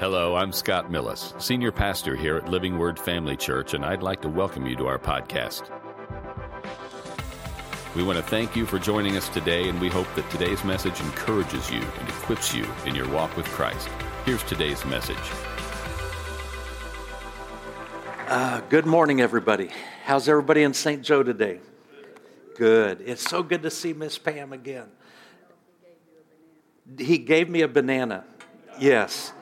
Hello, 0.00 0.34
I'm 0.34 0.50
Scott 0.50 0.90
Millis, 0.90 1.38
Senior 1.38 1.70
Pastor 1.70 2.16
here 2.16 2.38
at 2.38 2.48
Living 2.48 2.78
Word 2.78 2.98
Family 2.98 3.36
Church, 3.36 3.74
and 3.74 3.84
I'd 3.84 4.02
like 4.02 4.22
to 4.22 4.30
welcome 4.30 4.66
you 4.66 4.74
to 4.76 4.86
our 4.86 4.98
podcast. 4.98 5.68
We 7.94 8.02
want 8.02 8.16
to 8.16 8.24
thank 8.24 8.56
you 8.56 8.64
for 8.64 8.78
joining 8.78 9.18
us 9.18 9.28
today, 9.28 9.68
and 9.68 9.78
we 9.78 9.90
hope 9.90 10.06
that 10.14 10.30
today's 10.30 10.64
message 10.64 10.98
encourages 11.00 11.70
you 11.70 11.82
and 11.82 12.08
equips 12.08 12.54
you 12.54 12.66
in 12.86 12.94
your 12.94 13.06
walk 13.10 13.36
with 13.36 13.44
Christ. 13.48 13.90
Here's 14.24 14.42
today's 14.44 14.82
message. 14.86 15.18
Uh, 18.26 18.62
good 18.70 18.86
morning, 18.86 19.20
everybody. 19.20 19.68
How's 20.06 20.30
everybody 20.30 20.62
in 20.62 20.72
St. 20.72 21.02
Joe 21.02 21.22
today? 21.22 21.60
Good. 22.56 23.02
It's 23.02 23.28
so 23.28 23.42
good 23.42 23.62
to 23.64 23.70
see 23.70 23.92
Miss 23.92 24.16
Pam 24.16 24.54
again. 24.54 24.88
He 26.96 27.18
gave 27.18 27.50
me 27.50 27.60
a 27.60 27.68
banana. 27.68 28.24
Yes. 28.78 29.34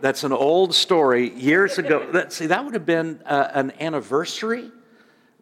That's 0.00 0.24
an 0.24 0.32
old 0.32 0.74
story 0.74 1.30
years 1.30 1.78
ago. 1.78 2.06
That, 2.12 2.32
see, 2.32 2.46
that 2.46 2.64
would 2.64 2.74
have 2.74 2.86
been 2.86 3.20
uh, 3.24 3.50
an 3.52 3.72
anniversary 3.80 4.70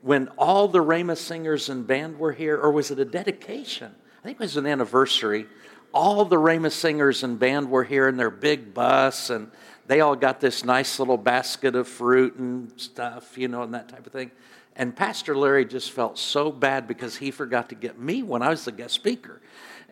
when 0.03 0.29
all 0.37 0.69
the 0.69 0.81
Rhema 0.81 1.17
singers 1.17 1.69
and 1.69 1.87
band 1.87 2.19
were 2.19 2.33
here, 2.33 2.57
or 2.57 2.71
was 2.71 2.91
it 2.91 2.99
a 2.99 3.05
dedication? 3.05 3.95
I 4.21 4.23
think 4.23 4.37
it 4.37 4.41
was 4.41 4.57
an 4.57 4.67
anniversary. 4.67 5.47
All 5.93 6.25
the 6.25 6.37
Rhema 6.37 6.71
singers 6.71 7.23
and 7.23 7.39
band 7.39 7.71
were 7.71 7.85
here 7.85 8.09
in 8.09 8.17
their 8.17 8.31
big 8.31 8.75
bus, 8.75 9.31
and 9.31 9.51
they 9.87 10.01
all 10.01 10.15
got 10.15 10.41
this 10.41 10.65
nice 10.65 10.99
little 10.99 11.17
basket 11.17 11.75
of 11.75 11.89
fruit 11.89 12.37
and 12.37 12.73
stuff, 12.77 13.39
you 13.39 13.49
know, 13.49 13.63
and 13.63 13.75
that 13.75 13.89
type 13.89 14.07
of 14.07 14.13
thing. 14.13 14.31
And 14.77 14.95
Pastor 14.95 15.37
Larry 15.37 15.65
just 15.65 15.91
felt 15.91 16.19
so 16.19 16.53
bad 16.53 16.87
because 16.87 17.17
he 17.17 17.31
forgot 17.31 17.71
to 17.71 17.75
get 17.75 17.99
me 17.99 18.23
when 18.23 18.43
I 18.43 18.51
was 18.51 18.65
the 18.65 18.73
guest 18.73 18.95
speaker. 18.95 19.41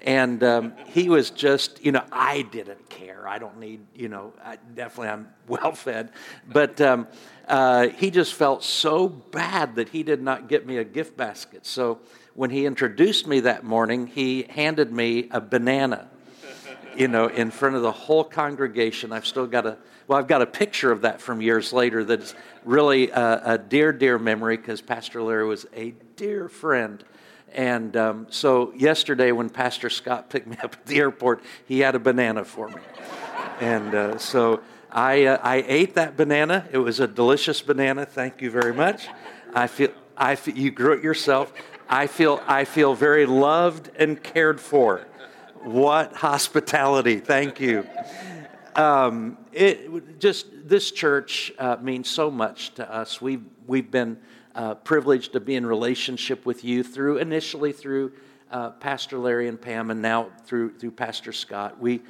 And 0.02 0.42
um, 0.44 0.74
he 0.86 1.08
was 1.08 1.30
just, 1.30 1.84
you 1.84 1.90
know, 1.90 2.04
I 2.12 2.42
didn't 2.42 2.88
care. 2.88 3.26
I 3.26 3.38
don't 3.38 3.58
need, 3.58 3.80
you 3.94 4.08
know, 4.08 4.34
I, 4.44 4.56
definitely 4.74 5.08
I'm 5.08 5.28
well 5.48 5.72
fed. 5.72 6.10
But 6.46 6.80
um, 6.80 7.08
uh, 7.48 7.88
he 7.88 8.10
just 8.10 8.34
felt 8.34 8.62
so 8.62 9.08
bad 9.08 9.76
that 9.76 9.88
he 9.88 10.02
did 10.02 10.22
not 10.22 10.48
get 10.48 10.66
me 10.66 10.76
a 10.78 10.84
gift 10.84 11.16
basket. 11.16 11.66
So 11.66 12.00
when 12.34 12.50
he 12.50 12.66
introduced 12.66 13.26
me 13.26 13.40
that 13.40 13.64
morning, 13.64 14.06
he 14.06 14.44
handed 14.50 14.92
me 14.92 15.28
a 15.30 15.40
banana, 15.40 16.08
you 16.94 17.08
know, 17.08 17.26
in 17.28 17.50
front 17.50 17.76
of 17.76 17.82
the 17.82 17.92
whole 17.92 18.24
congregation. 18.24 19.12
I've 19.12 19.26
still 19.26 19.46
got 19.46 19.66
a, 19.66 19.78
well, 20.06 20.18
I've 20.18 20.28
got 20.28 20.42
a 20.42 20.46
picture 20.46 20.92
of 20.92 21.00
that 21.02 21.20
from 21.20 21.40
years 21.40 21.72
later 21.72 22.04
that's 22.04 22.34
really 22.64 23.10
a, 23.10 23.54
a 23.54 23.58
dear, 23.58 23.92
dear 23.92 24.18
memory 24.18 24.56
because 24.56 24.82
Pastor 24.82 25.22
Larry 25.22 25.46
was 25.46 25.66
a 25.74 25.94
dear 26.16 26.48
friend 26.48 27.02
and 27.52 27.96
um, 27.96 28.26
so 28.30 28.72
yesterday, 28.74 29.32
when 29.32 29.48
Pastor 29.48 29.88
Scott 29.88 30.30
picked 30.30 30.46
me 30.46 30.56
up 30.62 30.74
at 30.74 30.86
the 30.86 30.98
airport, 30.98 31.42
he 31.66 31.80
had 31.80 31.94
a 31.94 31.98
banana 31.98 32.44
for 32.44 32.68
me. 32.68 32.82
and 33.60 33.94
uh, 33.94 34.18
so 34.18 34.60
I, 34.90 35.24
uh, 35.24 35.38
I 35.42 35.64
ate 35.66 35.94
that 35.94 36.16
banana. 36.16 36.66
It 36.72 36.78
was 36.78 37.00
a 37.00 37.06
delicious 37.06 37.60
banana. 37.60 38.06
Thank 38.06 38.40
you 38.42 38.50
very 38.50 38.74
much. 38.74 39.08
I 39.54 39.66
feel, 39.66 39.90
I 40.16 40.36
feel 40.36 40.56
you 40.56 40.70
grew 40.70 40.92
it 40.92 41.02
yourself. 41.02 41.52
I 41.88 42.06
feel, 42.06 42.42
I 42.46 42.64
feel 42.64 42.94
very 42.94 43.26
loved 43.26 43.90
and 43.96 44.22
cared 44.22 44.60
for. 44.60 45.06
What 45.62 46.14
hospitality. 46.14 47.18
Thank 47.18 47.60
you. 47.60 47.86
Um, 48.76 49.38
it 49.52 50.20
just 50.20 50.46
this 50.68 50.90
church 50.90 51.52
uh, 51.58 51.76
means 51.80 52.08
so 52.08 52.30
much 52.30 52.74
to 52.74 52.92
us. 52.92 53.20
We've 53.20 53.42
we've 53.66 53.90
been 53.90 54.18
uh, 54.56 54.74
privileged 54.74 55.34
to 55.34 55.40
be 55.40 55.54
in 55.54 55.66
relationship 55.66 56.46
with 56.46 56.64
you 56.64 56.82
through 56.82 57.18
initially 57.18 57.72
through 57.72 58.12
uh, 58.50 58.70
Pastor 58.70 59.18
Larry 59.18 59.48
and 59.48 59.60
Pam, 59.60 59.90
and 59.90 60.00
now 60.00 60.30
through 60.46 60.78
through 60.78 60.92
Pastor 60.92 61.32
Scott. 61.32 61.78
We 61.78 62.00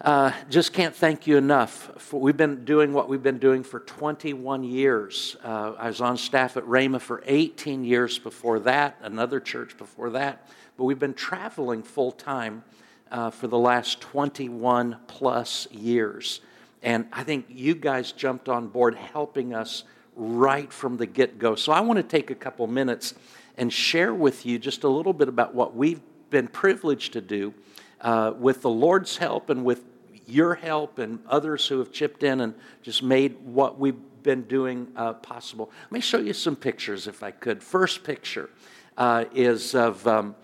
uh, 0.00 0.32
just 0.48 0.72
can't 0.72 0.96
thank 0.96 1.26
you 1.26 1.36
enough. 1.36 1.90
For, 1.98 2.18
we've 2.18 2.36
been 2.36 2.64
doing 2.64 2.94
what 2.94 3.10
we've 3.10 3.22
been 3.22 3.38
doing 3.38 3.62
for 3.62 3.80
21 3.80 4.64
years. 4.64 5.36
Uh, 5.44 5.74
I 5.78 5.88
was 5.88 6.00
on 6.00 6.16
staff 6.16 6.56
at 6.56 6.64
Rhema 6.64 6.98
for 6.98 7.22
18 7.26 7.84
years 7.84 8.18
before 8.18 8.60
that, 8.60 8.96
another 9.02 9.40
church 9.40 9.76
before 9.76 10.08
that, 10.10 10.48
but 10.78 10.84
we've 10.84 10.98
been 10.98 11.12
traveling 11.12 11.82
full 11.82 12.12
time 12.12 12.64
uh, 13.10 13.28
for 13.28 13.46
the 13.48 13.58
last 13.58 14.00
21 14.00 14.96
plus 15.06 15.70
years. 15.70 16.40
And 16.82 17.06
I 17.12 17.22
think 17.22 17.44
you 17.50 17.74
guys 17.74 18.12
jumped 18.12 18.48
on 18.48 18.68
board 18.68 18.94
helping 18.94 19.52
us 19.52 19.84
right 20.20 20.70
from 20.70 20.98
the 20.98 21.06
get 21.06 21.38
go. 21.38 21.54
So 21.54 21.72
I 21.72 21.80
want 21.80 21.96
to 21.96 22.02
take 22.02 22.30
a 22.30 22.34
couple 22.34 22.66
minutes 22.66 23.14
and 23.56 23.72
share 23.72 24.14
with 24.14 24.44
you 24.44 24.58
just 24.58 24.84
a 24.84 24.88
little 24.88 25.14
bit 25.14 25.28
about 25.28 25.54
what 25.54 25.74
we've 25.74 26.00
been 26.28 26.46
privileged 26.46 27.14
to 27.14 27.22
do 27.22 27.54
uh, 28.02 28.32
with 28.38 28.60
the 28.60 28.68
Lord's 28.68 29.16
help 29.16 29.48
and 29.48 29.64
with 29.64 29.82
your 30.26 30.54
help 30.54 30.98
and 30.98 31.20
others 31.26 31.66
who 31.66 31.78
have 31.78 31.90
chipped 31.90 32.22
in 32.22 32.42
and 32.42 32.54
just 32.82 33.02
made 33.02 33.34
what 33.42 33.78
we've 33.78 33.96
been 34.22 34.42
doing 34.42 34.88
uh, 34.94 35.14
possible. 35.14 35.70
Let 35.84 35.92
me 35.92 36.00
show 36.00 36.18
you 36.18 36.34
some 36.34 36.54
pictures 36.54 37.06
if 37.06 37.22
I 37.22 37.30
could. 37.30 37.62
First 37.62 38.04
picture 38.04 38.50
uh, 38.98 39.24
is 39.34 39.74
of, 39.74 40.06
um, 40.06 40.34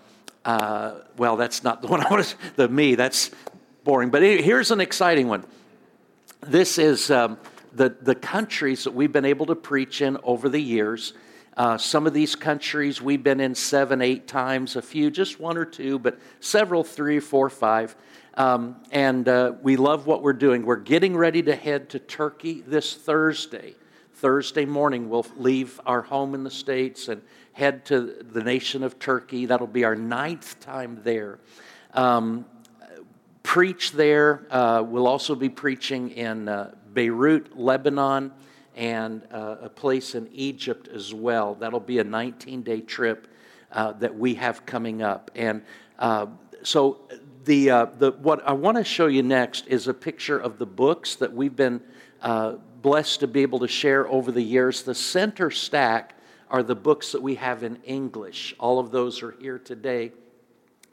uh, 0.46 1.00
well, 1.18 1.36
that's 1.36 1.62
not 1.62 1.82
the 1.82 1.88
one 1.88 2.00
I 2.00 2.08
want 2.08 2.24
to, 2.24 2.36
the 2.56 2.68
me, 2.68 2.94
that's 2.94 3.30
boring. 3.84 4.08
But 4.08 4.22
here's 4.22 4.70
an 4.70 4.80
exciting 4.80 5.28
one. 5.28 5.44
This 6.40 6.78
is. 6.78 7.10
Um, 7.10 7.36
the, 7.76 7.94
the 8.00 8.14
countries 8.14 8.84
that 8.84 8.94
we've 8.94 9.12
been 9.12 9.24
able 9.26 9.46
to 9.46 9.54
preach 9.54 10.00
in 10.00 10.16
over 10.22 10.48
the 10.48 10.60
years. 10.60 11.12
Uh, 11.56 11.76
some 11.78 12.06
of 12.06 12.12
these 12.12 12.34
countries 12.34 13.00
we've 13.00 13.22
been 13.22 13.40
in 13.40 13.54
seven, 13.54 14.02
eight 14.02 14.26
times, 14.26 14.76
a 14.76 14.82
few, 14.82 15.10
just 15.10 15.38
one 15.38 15.56
or 15.56 15.64
two, 15.64 15.98
but 15.98 16.18
several, 16.40 16.82
three, 16.82 17.20
four, 17.20 17.48
five. 17.48 17.94
Um, 18.34 18.76
and 18.90 19.28
uh, 19.28 19.52
we 19.62 19.76
love 19.76 20.06
what 20.06 20.22
we're 20.22 20.34
doing. 20.34 20.66
We're 20.66 20.76
getting 20.76 21.16
ready 21.16 21.42
to 21.44 21.54
head 21.54 21.90
to 21.90 21.98
Turkey 21.98 22.62
this 22.66 22.94
Thursday. 22.94 23.74
Thursday 24.14 24.64
morning, 24.64 25.08
we'll 25.08 25.26
leave 25.36 25.78
our 25.84 26.02
home 26.02 26.34
in 26.34 26.44
the 26.44 26.50
States 26.50 27.08
and 27.08 27.22
head 27.52 27.84
to 27.86 28.00
the 28.00 28.42
nation 28.42 28.82
of 28.82 28.98
Turkey. 28.98 29.46
That'll 29.46 29.66
be 29.66 29.84
our 29.84 29.96
ninth 29.96 30.60
time 30.60 31.00
there. 31.04 31.38
Um, 31.92 32.46
preach 33.42 33.92
there. 33.92 34.46
Uh, 34.50 34.82
we'll 34.82 35.06
also 35.06 35.34
be 35.34 35.48
preaching 35.48 36.10
in 36.10 36.48
uh, 36.48 36.74
Beirut, 36.96 37.58
Lebanon, 37.58 38.32
and 38.74 39.22
uh, 39.30 39.56
a 39.60 39.68
place 39.68 40.14
in 40.14 40.28
Egypt 40.32 40.88
as 40.88 41.12
well. 41.12 41.54
That'll 41.54 41.78
be 41.78 41.98
a 41.98 42.04
19 42.04 42.62
day 42.62 42.80
trip 42.80 43.28
uh, 43.70 43.92
that 43.92 44.16
we 44.16 44.34
have 44.36 44.64
coming 44.64 45.02
up. 45.02 45.30
And 45.34 45.62
uh, 45.98 46.26
so, 46.62 47.02
the, 47.44 47.70
uh, 47.70 47.84
the, 47.98 48.12
what 48.12 48.42
I 48.48 48.54
want 48.54 48.78
to 48.78 48.82
show 48.82 49.06
you 49.06 49.22
next 49.22 49.68
is 49.68 49.86
a 49.86 49.94
picture 49.94 50.38
of 50.38 50.58
the 50.58 50.66
books 50.66 51.16
that 51.16 51.32
we've 51.32 51.54
been 51.54 51.80
uh, 52.22 52.52
blessed 52.80 53.20
to 53.20 53.28
be 53.28 53.42
able 53.42 53.58
to 53.60 53.68
share 53.68 54.08
over 54.08 54.32
the 54.32 54.42
years. 54.42 54.82
The 54.82 54.94
center 54.94 55.50
stack 55.50 56.14
are 56.50 56.62
the 56.62 56.74
books 56.74 57.12
that 57.12 57.22
we 57.22 57.34
have 57.34 57.62
in 57.62 57.76
English. 57.84 58.54
All 58.58 58.78
of 58.78 58.90
those 58.90 59.22
are 59.22 59.32
here 59.32 59.58
today, 59.58 60.12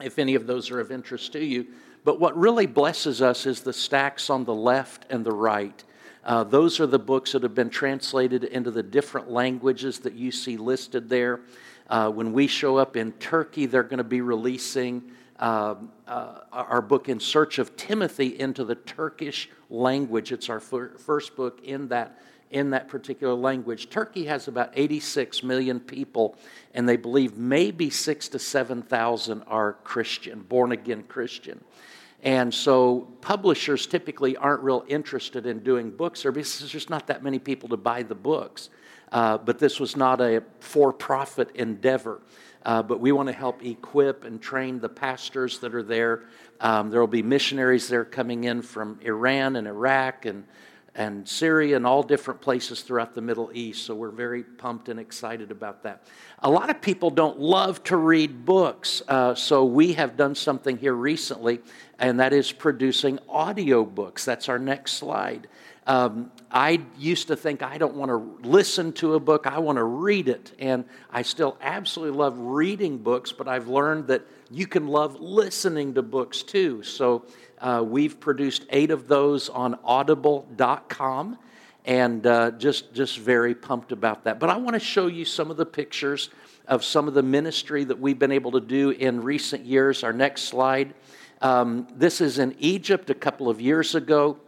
if 0.00 0.18
any 0.18 0.34
of 0.34 0.46
those 0.46 0.70
are 0.70 0.80
of 0.80 0.92
interest 0.92 1.32
to 1.32 1.44
you. 1.44 1.66
But 2.04 2.20
what 2.20 2.36
really 2.36 2.66
blesses 2.66 3.22
us 3.22 3.46
is 3.46 3.62
the 3.62 3.72
stacks 3.72 4.28
on 4.28 4.44
the 4.44 4.54
left 4.54 5.06
and 5.10 5.24
the 5.24 5.32
right. 5.32 5.82
Uh, 6.24 6.42
those 6.42 6.80
are 6.80 6.86
the 6.86 6.98
books 6.98 7.32
that 7.32 7.42
have 7.42 7.54
been 7.54 7.68
translated 7.68 8.44
into 8.44 8.70
the 8.70 8.82
different 8.82 9.30
languages 9.30 9.98
that 10.00 10.14
you 10.14 10.32
see 10.32 10.56
listed 10.56 11.08
there. 11.08 11.40
Uh, 11.88 12.10
when 12.10 12.32
we 12.32 12.46
show 12.46 12.78
up 12.78 12.96
in 12.96 13.12
Turkey, 13.12 13.66
they're 13.66 13.82
going 13.82 13.98
to 13.98 14.04
be 14.04 14.22
releasing 14.22 15.02
uh, 15.38 15.74
uh, 16.06 16.38
our 16.50 16.80
book 16.80 17.10
In 17.10 17.20
Search 17.20 17.58
of 17.58 17.76
Timothy 17.76 18.40
into 18.40 18.64
the 18.64 18.74
Turkish 18.74 19.50
language. 19.68 20.32
It's 20.32 20.48
our 20.48 20.60
fir- 20.60 20.96
first 20.96 21.36
book 21.36 21.60
in 21.62 21.88
that, 21.88 22.18
in 22.50 22.70
that 22.70 22.88
particular 22.88 23.34
language. 23.34 23.90
Turkey 23.90 24.24
has 24.24 24.48
about 24.48 24.70
86 24.74 25.42
million 25.42 25.78
people, 25.78 26.38
and 26.72 26.88
they 26.88 26.96
believe 26.96 27.36
maybe 27.36 27.90
six 27.90 28.28
to 28.28 28.38
7,000 28.38 29.42
are 29.46 29.74
Christian, 29.84 30.40
born 30.40 30.72
again 30.72 31.02
Christian. 31.02 31.62
And 32.24 32.52
so 32.52 33.06
publishers 33.20 33.86
typically 33.86 34.36
aren't 34.36 34.62
real 34.62 34.84
interested 34.88 35.44
in 35.46 35.60
doing 35.60 35.90
books 35.90 36.24
or 36.24 36.32
because 36.32 36.58
there's 36.58 36.72
just 36.72 36.90
not 36.90 37.06
that 37.06 37.22
many 37.22 37.38
people 37.38 37.68
to 37.68 37.76
buy 37.76 38.02
the 38.02 38.14
books. 38.14 38.70
Uh, 39.12 39.38
but 39.38 39.58
this 39.58 39.78
was 39.78 39.96
not 39.96 40.20
a 40.20 40.42
for 40.58 40.92
profit 40.92 41.50
endeavor. 41.54 42.20
Uh, 42.64 42.82
but 42.82 42.98
we 42.98 43.12
want 43.12 43.28
to 43.28 43.32
help 43.34 43.62
equip 43.62 44.24
and 44.24 44.40
train 44.40 44.80
the 44.80 44.88
pastors 44.88 45.58
that 45.58 45.74
are 45.74 45.82
there. 45.82 46.22
Um, 46.60 46.90
there 46.90 46.98
will 46.98 47.06
be 47.06 47.22
missionaries 47.22 47.88
there 47.88 48.06
coming 48.06 48.44
in 48.44 48.62
from 48.62 48.98
Iran 49.02 49.56
and 49.56 49.68
Iraq 49.68 50.24
and 50.24 50.44
and 50.94 51.28
Syria 51.28 51.76
and 51.76 51.86
all 51.86 52.02
different 52.02 52.40
places 52.40 52.82
throughout 52.82 53.14
the 53.14 53.20
Middle 53.20 53.50
East. 53.52 53.84
So 53.84 53.94
we're 53.94 54.10
very 54.10 54.42
pumped 54.42 54.88
and 54.88 55.00
excited 55.00 55.50
about 55.50 55.82
that. 55.82 56.06
A 56.40 56.50
lot 56.50 56.70
of 56.70 56.80
people 56.80 57.10
don't 57.10 57.38
love 57.40 57.82
to 57.84 57.96
read 57.96 58.44
books, 58.44 59.02
uh, 59.08 59.34
so 59.34 59.64
we 59.64 59.94
have 59.94 60.16
done 60.16 60.34
something 60.34 60.76
here 60.78 60.94
recently, 60.94 61.60
and 61.98 62.20
that 62.20 62.32
is 62.32 62.52
producing 62.52 63.18
audio 63.28 63.84
books. 63.84 64.24
That's 64.24 64.48
our 64.48 64.58
next 64.58 64.92
slide. 64.92 65.48
Um, 65.86 66.30
I 66.50 66.80
used 66.96 67.28
to 67.28 67.36
think 67.36 67.62
I 67.62 67.76
don't 67.76 67.94
want 67.94 68.10
to 68.10 68.48
listen 68.48 68.92
to 68.94 69.14
a 69.14 69.20
book, 69.20 69.46
I 69.46 69.58
want 69.58 69.76
to 69.76 69.84
read 69.84 70.28
it. 70.28 70.52
And 70.58 70.84
I 71.10 71.22
still 71.22 71.58
absolutely 71.60 72.16
love 72.16 72.38
reading 72.38 72.98
books, 72.98 73.32
but 73.32 73.48
I've 73.48 73.68
learned 73.68 74.06
that 74.06 74.22
you 74.50 74.66
can 74.66 74.88
love 74.88 75.20
listening 75.20 75.94
to 75.94 76.02
books 76.02 76.42
too. 76.42 76.82
So 76.82 77.26
uh, 77.64 77.82
we've 77.82 78.20
produced 78.20 78.66
eight 78.68 78.90
of 78.90 79.08
those 79.08 79.48
on 79.48 79.78
audible.com 79.84 81.38
and 81.86 82.26
uh, 82.26 82.50
just, 82.50 82.92
just 82.92 83.18
very 83.18 83.54
pumped 83.54 83.90
about 83.90 84.24
that. 84.24 84.38
But 84.38 84.50
I 84.50 84.58
want 84.58 84.74
to 84.74 84.80
show 84.80 85.06
you 85.06 85.24
some 85.24 85.50
of 85.50 85.56
the 85.56 85.64
pictures 85.64 86.28
of 86.68 86.84
some 86.84 87.08
of 87.08 87.14
the 87.14 87.22
ministry 87.22 87.84
that 87.84 87.98
we've 87.98 88.18
been 88.18 88.32
able 88.32 88.52
to 88.52 88.60
do 88.60 88.90
in 88.90 89.22
recent 89.22 89.64
years. 89.64 90.04
Our 90.04 90.12
next 90.12 90.42
slide. 90.42 90.92
Um, 91.40 91.88
this 91.96 92.20
is 92.20 92.38
in 92.38 92.54
Egypt 92.58 93.08
a 93.08 93.14
couple 93.14 93.48
of 93.48 93.62
years 93.62 93.94
ago. 93.94 94.38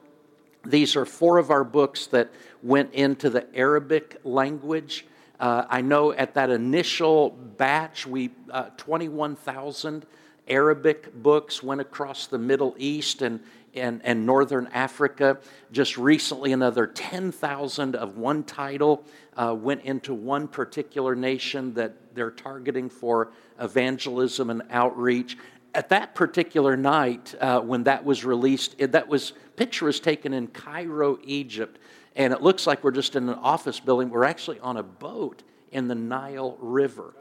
These 0.67 0.95
are 0.95 1.07
four 1.07 1.39
of 1.39 1.51
our 1.51 1.65
books 1.65 2.09
that 2.09 2.31
went 2.63 2.93
into 2.93 3.31
the 3.31 3.47
Arabic 3.57 4.21
language. 4.25 5.07
Uh, 5.41 5.65
I 5.71 5.81
know 5.81 6.13
at 6.13 6.35
that 6.35 6.51
initial 6.51 7.31
batch, 7.31 8.07
we 8.07 8.31
uh, 8.51 8.65
21,000 8.77 10.05
Arabic 10.49 11.15
books 11.23 11.63
went 11.63 11.81
across 11.81 12.27
the 12.27 12.39
Middle 12.39 12.75
East 12.79 13.23
and, 13.23 13.41
and, 13.75 14.01
and 14.05 14.25
Northern 14.25 14.69
Africa. 14.69 15.39
Just 15.73 15.97
recently, 15.99 16.53
another 16.53 16.87
10,000 16.87 17.97
of 17.97 18.17
one 18.17 18.45
title 18.45 19.05
uh, 19.37 19.55
went 19.59 19.83
into 19.83 20.15
one 20.15 20.49
particular 20.49 21.15
nation 21.15 21.75
that 21.75 22.15
they're 22.15 22.31
targeting 22.31 22.89
for 22.89 23.33
evangelism 23.59 24.51
and 24.51 24.63
outreach 24.71 25.37
at 25.77 25.91
that 25.91 26.15
particular 26.15 26.75
night 26.75 27.35
uh, 27.39 27.61
when 27.61 27.85
that 27.85 28.03
was 28.03 28.25
released, 28.25 28.75
it, 28.79 28.93
that 28.93 29.07
was 29.07 29.35
picture 29.57 29.85
was 29.85 30.01
taken 30.01 30.33
in 30.33 30.49
Cairo, 30.49 31.19
Egypt, 31.23 31.79
and 32.17 32.33
it 32.33 32.41
looks 32.41 32.67
like 32.67 32.83
we're 32.83 32.91
just 32.91 33.15
in 33.15 33.29
an 33.29 33.35
office 33.35 33.79
building. 33.79 34.09
We're 34.09 34.25
actually 34.25 34.59
on 34.61 34.79
a 34.79 34.83
boat 34.83 35.43
in 35.71 35.87
the 35.87 35.95
Nile 35.95 36.57
River. 36.61 37.13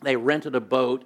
They 0.00 0.14
rented 0.14 0.54
a 0.54 0.60
boat, 0.60 1.04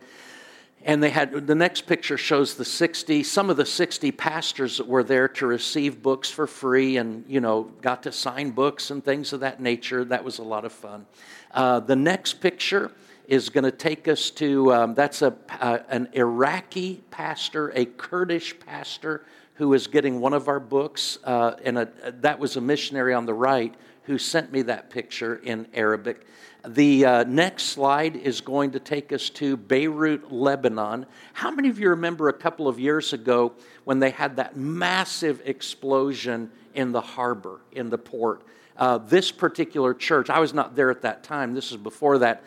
and 0.86 1.02
they 1.02 1.10
had 1.10 1.46
the 1.46 1.54
next 1.54 1.82
picture 1.82 2.16
shows 2.16 2.54
the 2.54 2.64
60 2.64 3.22
some 3.22 3.50
of 3.50 3.58
the 3.58 3.66
60 3.66 4.12
pastors 4.12 4.78
that 4.78 4.86
were 4.86 5.02
there 5.02 5.28
to 5.28 5.46
receive 5.46 6.02
books 6.02 6.30
for 6.30 6.46
free 6.46 6.96
and 6.96 7.24
you 7.28 7.40
know 7.40 7.64
got 7.82 8.04
to 8.04 8.12
sign 8.12 8.50
books 8.50 8.90
and 8.90 9.04
things 9.04 9.34
of 9.34 9.40
that 9.40 9.60
nature 9.60 10.04
that 10.04 10.24
was 10.24 10.38
a 10.38 10.44
lot 10.44 10.64
of 10.64 10.72
fun 10.72 11.04
uh, 11.52 11.80
the 11.80 11.96
next 11.96 12.34
picture 12.34 12.92
is 13.28 13.48
going 13.48 13.64
to 13.64 13.72
take 13.72 14.08
us 14.08 14.30
to 14.30 14.72
um, 14.72 14.94
that's 14.94 15.22
a, 15.22 15.34
uh, 15.60 15.78
an 15.88 16.08
Iraqi 16.12 17.02
pastor, 17.10 17.72
a 17.74 17.84
Kurdish 17.84 18.58
pastor 18.60 19.24
who 19.54 19.72
is 19.74 19.86
getting 19.86 20.20
one 20.20 20.32
of 20.32 20.48
our 20.48 20.60
books, 20.60 21.18
uh, 21.24 21.54
and 21.64 21.78
a, 21.78 21.88
that 22.20 22.38
was 22.38 22.56
a 22.56 22.60
missionary 22.60 23.14
on 23.14 23.26
the 23.26 23.34
right 23.34 23.74
who 24.04 24.18
sent 24.18 24.52
me 24.52 24.62
that 24.62 24.90
picture 24.90 25.36
in 25.36 25.66
Arabic. 25.74 26.26
The 26.66 27.04
uh, 27.04 27.24
next 27.24 27.64
slide 27.64 28.16
is 28.16 28.40
going 28.40 28.72
to 28.72 28.80
take 28.80 29.12
us 29.12 29.30
to 29.30 29.56
Beirut, 29.56 30.32
Lebanon. 30.32 31.06
How 31.32 31.50
many 31.50 31.68
of 31.68 31.78
you 31.78 31.90
remember 31.90 32.28
a 32.28 32.32
couple 32.32 32.66
of 32.66 32.80
years 32.80 33.12
ago 33.12 33.52
when 33.84 34.00
they 34.00 34.10
had 34.10 34.36
that 34.36 34.56
massive 34.56 35.40
explosion 35.44 36.50
in 36.74 36.92
the 36.92 37.00
harbor, 37.00 37.60
in 37.70 37.88
the 37.88 37.98
port? 37.98 38.42
Uh, 38.76 38.98
this 38.98 39.30
particular 39.30 39.94
church, 39.94 40.28
I 40.28 40.40
was 40.40 40.52
not 40.52 40.74
there 40.74 40.90
at 40.90 41.02
that 41.02 41.22
time, 41.22 41.54
this 41.54 41.70
is 41.70 41.76
before 41.76 42.18
that 42.18 42.42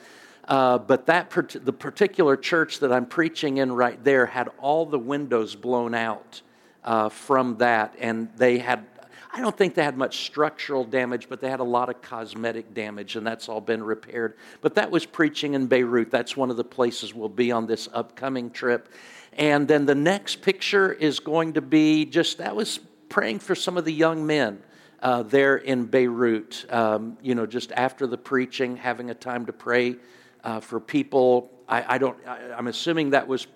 uh, 0.49 0.79
but 0.79 1.05
that 1.05 1.29
the 1.63 1.71
particular 1.71 2.35
church 2.35 2.79
that 2.79 2.91
I'm 2.91 3.05
preaching 3.05 3.57
in 3.57 3.71
right 3.71 4.03
there 4.03 4.25
had 4.25 4.49
all 4.57 4.87
the 4.87 4.97
windows 4.97 5.55
blown 5.55 5.93
out 5.93 6.41
uh, 6.83 7.09
from 7.09 7.57
that, 7.57 7.95
and 7.99 8.29
they 8.35 8.57
had. 8.57 8.85
I 9.31 9.41
don't 9.41 9.55
think 9.55 9.75
they 9.75 9.83
had 9.83 9.97
much 9.97 10.25
structural 10.25 10.83
damage, 10.83 11.29
but 11.29 11.39
they 11.39 11.49
had 11.49 11.59
a 11.59 11.65
lot 11.65 11.89
of 11.89 12.01
cosmetic 12.01 12.73
damage, 12.73 13.15
and 13.15 13.25
that's 13.25 13.47
all 13.47 13.61
been 13.61 13.83
repaired. 13.83 14.35
But 14.61 14.75
that 14.75 14.89
was 14.89 15.05
preaching 15.05 15.53
in 15.53 15.67
Beirut. 15.67 16.09
That's 16.09 16.35
one 16.35 16.49
of 16.49 16.57
the 16.57 16.63
places 16.63 17.13
we'll 17.13 17.29
be 17.29 17.51
on 17.51 17.67
this 17.67 17.87
upcoming 17.93 18.49
trip. 18.49 18.89
And 19.33 19.67
then 19.67 19.85
the 19.85 19.95
next 19.95 20.41
picture 20.41 20.91
is 20.91 21.19
going 21.19 21.53
to 21.53 21.61
be 21.61 22.05
just 22.05 22.39
that 22.39 22.55
was 22.55 22.79
praying 23.07 23.39
for 23.39 23.53
some 23.53 23.77
of 23.77 23.85
the 23.85 23.93
young 23.93 24.25
men. 24.25 24.63
Uh, 25.01 25.23
there 25.23 25.55
in 25.55 25.85
Beirut, 25.85 26.65
um, 26.69 27.17
you 27.21 27.33
know, 27.33 27.45
just 27.45 27.71
after 27.71 28.05
the 28.05 28.17
preaching, 28.17 28.75
having 28.75 29.09
a 29.09 29.13
time 29.13 29.45
to 29.45 29.53
pray 29.53 29.95
uh, 30.43 30.59
for 30.59 30.81
people. 30.81 31.49
I, 31.69 31.95
I 31.95 31.97
don't. 31.99 32.17
I, 32.27 32.51
I'm 32.51 32.67
assuming 32.67 33.11
that 33.11 33.25
was 33.25 33.47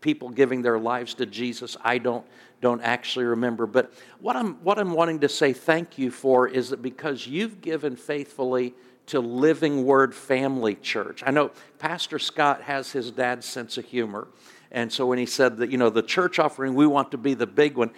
people 0.00 0.30
giving 0.30 0.62
their 0.62 0.78
lives 0.78 1.12
to 1.14 1.26
Jesus. 1.26 1.76
I 1.82 1.98
don't 1.98 2.24
don't 2.60 2.80
actually 2.82 3.24
remember. 3.24 3.66
But 3.66 3.92
what 4.20 4.36
I'm 4.36 4.54
what 4.64 4.78
I'm 4.78 4.92
wanting 4.92 5.20
to 5.20 5.28
say 5.28 5.52
thank 5.52 5.98
you 5.98 6.10
for 6.10 6.48
is 6.48 6.70
that 6.70 6.82
because 6.82 7.26
you've 7.26 7.60
given 7.60 7.96
faithfully 7.96 8.74
to 9.06 9.20
Living 9.20 9.84
Word 9.84 10.14
Family 10.14 10.74
Church. 10.74 11.22
I 11.24 11.30
know 11.30 11.50
Pastor 11.78 12.18
Scott 12.18 12.62
has 12.62 12.92
his 12.92 13.10
dad's 13.10 13.46
sense 13.46 13.78
of 13.78 13.84
humor. 13.86 14.28
And 14.70 14.92
so 14.92 15.06
when 15.06 15.18
he 15.18 15.24
said 15.24 15.56
that, 15.58 15.70
you 15.70 15.78
know, 15.78 15.88
the 15.88 16.02
church 16.02 16.38
offering, 16.38 16.74
we 16.74 16.86
want 16.86 17.10
to 17.12 17.18
be 17.18 17.32
the 17.32 17.46
big 17.46 17.76
one. 17.76 17.90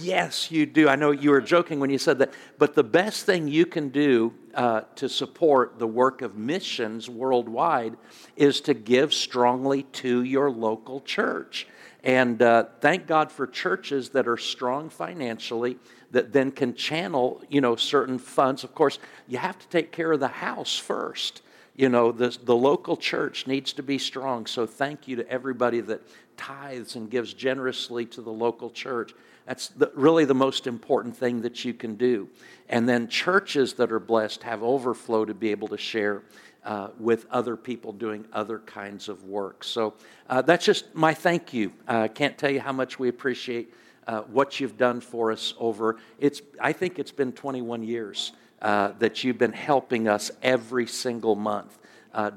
Yes, 0.00 0.50
you 0.50 0.64
do. 0.64 0.88
I 0.88 0.96
know 0.96 1.10
you 1.10 1.30
were 1.30 1.42
joking 1.42 1.80
when 1.80 1.90
you 1.90 1.98
said 1.98 2.18
that. 2.20 2.32
But 2.56 2.74
the 2.74 2.82
best 2.82 3.26
thing 3.26 3.46
you 3.46 3.66
can 3.66 3.90
do 3.90 4.32
uh, 4.54 4.82
to 4.96 5.08
support 5.08 5.78
the 5.78 5.86
work 5.86 6.22
of 6.22 6.36
missions 6.36 7.10
worldwide 7.10 7.98
is 8.36 8.62
to 8.62 8.72
give 8.72 9.12
strongly 9.12 9.82
to 9.82 10.22
your 10.22 10.50
local 10.50 11.00
church. 11.00 11.66
And 12.04 12.40
uh, 12.40 12.66
thank 12.80 13.08
God 13.08 13.32
for 13.32 13.46
churches 13.46 14.10
that 14.10 14.28
are 14.28 14.36
strong 14.36 14.90
financially 14.90 15.78
that 16.12 16.32
then 16.32 16.52
can 16.52 16.74
channel, 16.74 17.42
you 17.48 17.60
know, 17.60 17.74
certain 17.74 18.18
funds. 18.18 18.62
Of 18.62 18.74
course, 18.74 19.00
you 19.26 19.38
have 19.38 19.58
to 19.58 19.68
take 19.68 19.90
care 19.90 20.12
of 20.12 20.20
the 20.20 20.28
house 20.28 20.78
first 20.78 21.42
you 21.76 21.88
know, 21.88 22.12
the, 22.12 22.36
the 22.44 22.54
local 22.54 22.96
church 22.96 23.46
needs 23.46 23.72
to 23.74 23.82
be 23.82 23.98
strong. 23.98 24.46
So 24.46 24.66
thank 24.66 25.08
you 25.08 25.16
to 25.16 25.28
everybody 25.28 25.80
that 25.80 26.02
tithes 26.36 26.96
and 26.96 27.10
gives 27.10 27.34
generously 27.34 28.06
to 28.06 28.22
the 28.22 28.30
local 28.30 28.70
church. 28.70 29.12
That's 29.46 29.68
the, 29.68 29.90
really 29.94 30.24
the 30.24 30.34
most 30.34 30.66
important 30.66 31.16
thing 31.16 31.42
that 31.42 31.64
you 31.64 31.74
can 31.74 31.96
do. 31.96 32.28
And 32.68 32.88
then 32.88 33.08
churches 33.08 33.74
that 33.74 33.92
are 33.92 34.00
blessed 34.00 34.42
have 34.44 34.62
overflow 34.62 35.24
to 35.24 35.34
be 35.34 35.50
able 35.50 35.68
to 35.68 35.76
share 35.76 36.22
uh, 36.64 36.88
with 36.98 37.26
other 37.30 37.56
people 37.56 37.92
doing 37.92 38.24
other 38.32 38.58
kinds 38.60 39.08
of 39.08 39.24
work. 39.24 39.64
So 39.64 39.94
uh, 40.28 40.42
that's 40.42 40.64
just 40.64 40.94
my 40.94 41.14
thank 41.14 41.52
you. 41.52 41.72
I 41.86 42.04
uh, 42.04 42.08
can't 42.08 42.38
tell 42.38 42.50
you 42.50 42.60
how 42.60 42.72
much 42.72 42.98
we 42.98 43.08
appreciate 43.08 43.72
uh, 44.06 44.22
what 44.22 44.60
you've 44.60 44.76
done 44.76 45.00
for 45.00 45.32
us 45.32 45.54
over. 45.58 45.98
It's 46.18 46.42
I 46.60 46.72
think 46.72 46.98
it's 46.98 47.12
been 47.12 47.32
21 47.32 47.82
years 47.82 48.32
uh, 48.62 48.92
that 48.98 49.24
you've 49.24 49.38
been 49.38 49.52
helping 49.52 50.08
us 50.08 50.30
every 50.42 50.86
single 50.86 51.36
month 51.36 51.78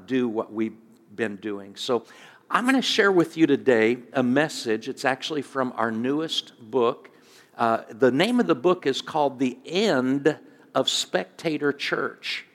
do 0.06 0.28
what 0.28 0.52
we've 0.52 0.76
been 1.14 1.36
doing. 1.36 1.76
So 1.76 2.04
I'm 2.50 2.64
going 2.64 2.76
to 2.76 2.82
share 2.82 3.12
with 3.12 3.36
you 3.36 3.46
today 3.46 3.98
a 4.14 4.22
message. 4.22 4.88
It's 4.88 5.04
actually 5.04 5.42
from 5.42 5.72
our 5.76 5.90
newest 5.90 6.58
book. 6.70 7.10
Uh, 7.58 7.82
the 7.90 8.10
name 8.10 8.40
of 8.40 8.46
the 8.46 8.54
book 8.54 8.86
is 8.86 9.02
called 9.02 9.38
The 9.38 9.58
End 9.66 10.38
of 10.74 10.88
Spectator 10.88 11.72
Church. 11.72 12.46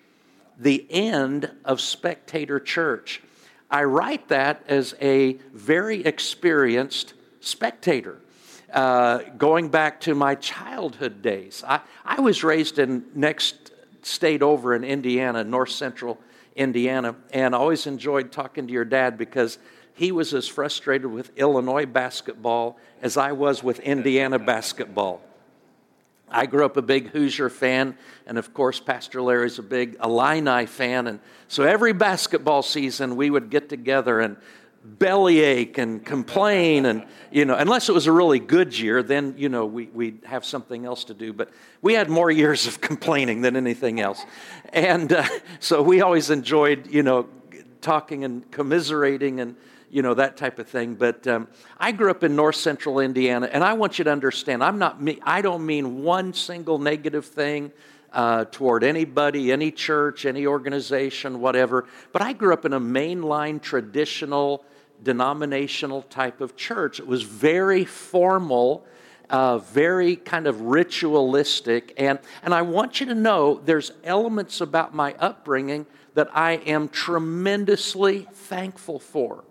The 0.64 0.88
End 0.90 1.52
of 1.66 1.82
Spectator 1.82 2.60
Church. 2.60 3.22
I 3.70 3.84
write 3.84 4.30
that 4.30 4.64
as 4.68 4.96
a 5.02 5.34
very 5.54 6.06
experienced 6.06 7.14
spectator 7.42 8.18
uh, 8.72 9.20
going 9.38 9.70
back 9.70 10.00
to 10.02 10.16
my 10.16 10.36
childhood 10.36 11.22
days. 11.22 11.64
I, 11.68 11.82
I 12.06 12.22
was 12.22 12.44
raised 12.44 12.80
in 12.80 13.04
next 13.14 13.72
state 14.04 14.42
over 14.42 14.74
in 14.74 14.84
Indiana, 14.84 15.44
north 15.44 15.70
central 15.70 16.18
Indiana, 16.56 17.16
and 17.32 17.54
I 17.54 17.58
always 17.58 17.86
enjoyed 17.86 18.32
talking 18.32 18.68
to 18.68 18.74
your 18.74 18.86
dad 18.86 19.18
because 19.18 19.58
he 19.94 20.12
was 20.12 20.34
as 20.34 20.48
frustrated 20.48 21.08
with 21.08 21.38
Illinois 21.38 21.86
basketball 21.86 22.78
as 23.02 23.18
I 23.18 23.34
was 23.34 23.64
with 23.64 23.80
Indiana 23.80 24.40
basketball. 24.40 25.22
I 26.30 26.46
grew 26.46 26.66
up 26.66 26.78
a 26.78 26.82
big 26.82 27.10
Hoosier 27.10 27.50
fan, 27.50 27.98
and 28.26 28.38
of 28.38 28.54
course, 28.54 28.80
Pastor 28.80 29.22
Larry's 29.22 29.60
a 29.60 29.64
big 29.64 29.98
Illini 30.04 30.66
fan. 30.66 31.08
And 31.08 31.20
so 31.48 31.64
every 31.64 31.94
basketball 31.94 32.64
season, 32.64 33.16
we 33.16 33.30
would 33.30 33.50
get 33.50 33.70
together 33.70 34.20
and 34.20 34.38
bellyache 34.84 35.78
and 35.78 36.06
complain 36.06 36.86
and 36.86 37.06
you 37.32 37.46
know 37.46 37.56
unless 37.56 37.88
it 37.88 37.94
was 37.94 38.06
a 38.06 38.12
really 38.12 38.38
good 38.38 38.78
year 38.78 39.02
then 39.02 39.34
you 39.38 39.48
know 39.48 39.66
we, 39.66 39.86
we'd 39.86 40.20
have 40.26 40.44
something 40.44 40.86
else 40.86 41.06
to 41.06 41.14
do 41.14 41.32
but 41.32 41.50
we 41.82 41.94
had 41.94 42.10
more 42.10 42.30
years 42.44 42.68
of 42.68 42.82
complaining 42.82 43.40
than 43.40 43.56
anything 43.56 44.02
else 44.02 44.26
and 44.74 45.14
uh, 45.14 45.26
so 45.62 45.82
we 45.82 46.02
always 46.02 46.30
enjoyed 46.30 46.86
you 46.88 47.02
know 47.02 47.30
talking 47.80 48.26
and 48.26 48.50
commiserating 48.52 49.40
and 49.40 49.56
you 49.94 50.02
know 50.02 50.14
that 50.14 50.36
type 50.36 50.60
of 50.60 50.68
thing 50.68 50.96
but 50.96 51.26
um, 51.28 51.48
i 51.78 51.92
grew 51.92 52.10
up 52.10 52.24
in 52.24 52.36
north 52.36 52.56
central 52.56 53.00
indiana 53.00 53.50
and 53.54 53.64
i 53.64 53.74
want 53.74 54.00
you 54.00 54.04
to 54.04 54.12
understand 54.12 54.64
i'm 54.64 54.80
not 54.80 55.02
me 55.02 55.20
i 55.24 55.42
don't 55.42 55.66
mean 55.66 56.02
one 56.04 56.34
single 56.34 56.80
negative 56.80 57.26
thing 57.26 57.72
uh, 58.12 58.46
toward 58.52 58.84
anybody, 58.84 59.52
any 59.52 59.72
church, 59.72 60.28
any 60.28 60.46
organization, 60.46 61.42
whatever. 61.42 61.88
But 62.12 62.22
I 62.22 62.34
grew 62.34 62.54
up 62.54 62.64
in 62.64 62.74
a 62.74 62.80
mainline 62.80 63.60
traditional 63.60 64.64
denominational 65.02 66.04
type 66.04 66.40
of 66.40 66.56
church. 66.56 67.00
It 67.00 67.08
was 67.08 67.24
very 67.24 67.86
formal. 67.86 68.86
uh, 69.30 69.58
very 69.58 70.16
kind 70.16 70.48
of 70.48 70.62
ritualistic. 70.62 71.94
And, 71.98 72.20
and 72.44 72.54
I 72.54 72.62
want 72.62 73.00
you 73.00 73.08
to 73.08 73.16
know 73.16 73.60
there's 73.66 73.92
elements 74.04 74.62
about 74.62 74.94
my 74.94 75.16
upbringing 75.18 75.88
that 76.14 76.30
I 76.36 76.54
am 76.54 76.88
tremendously 76.90 78.28
thankful 78.32 79.00
for. 79.00 79.44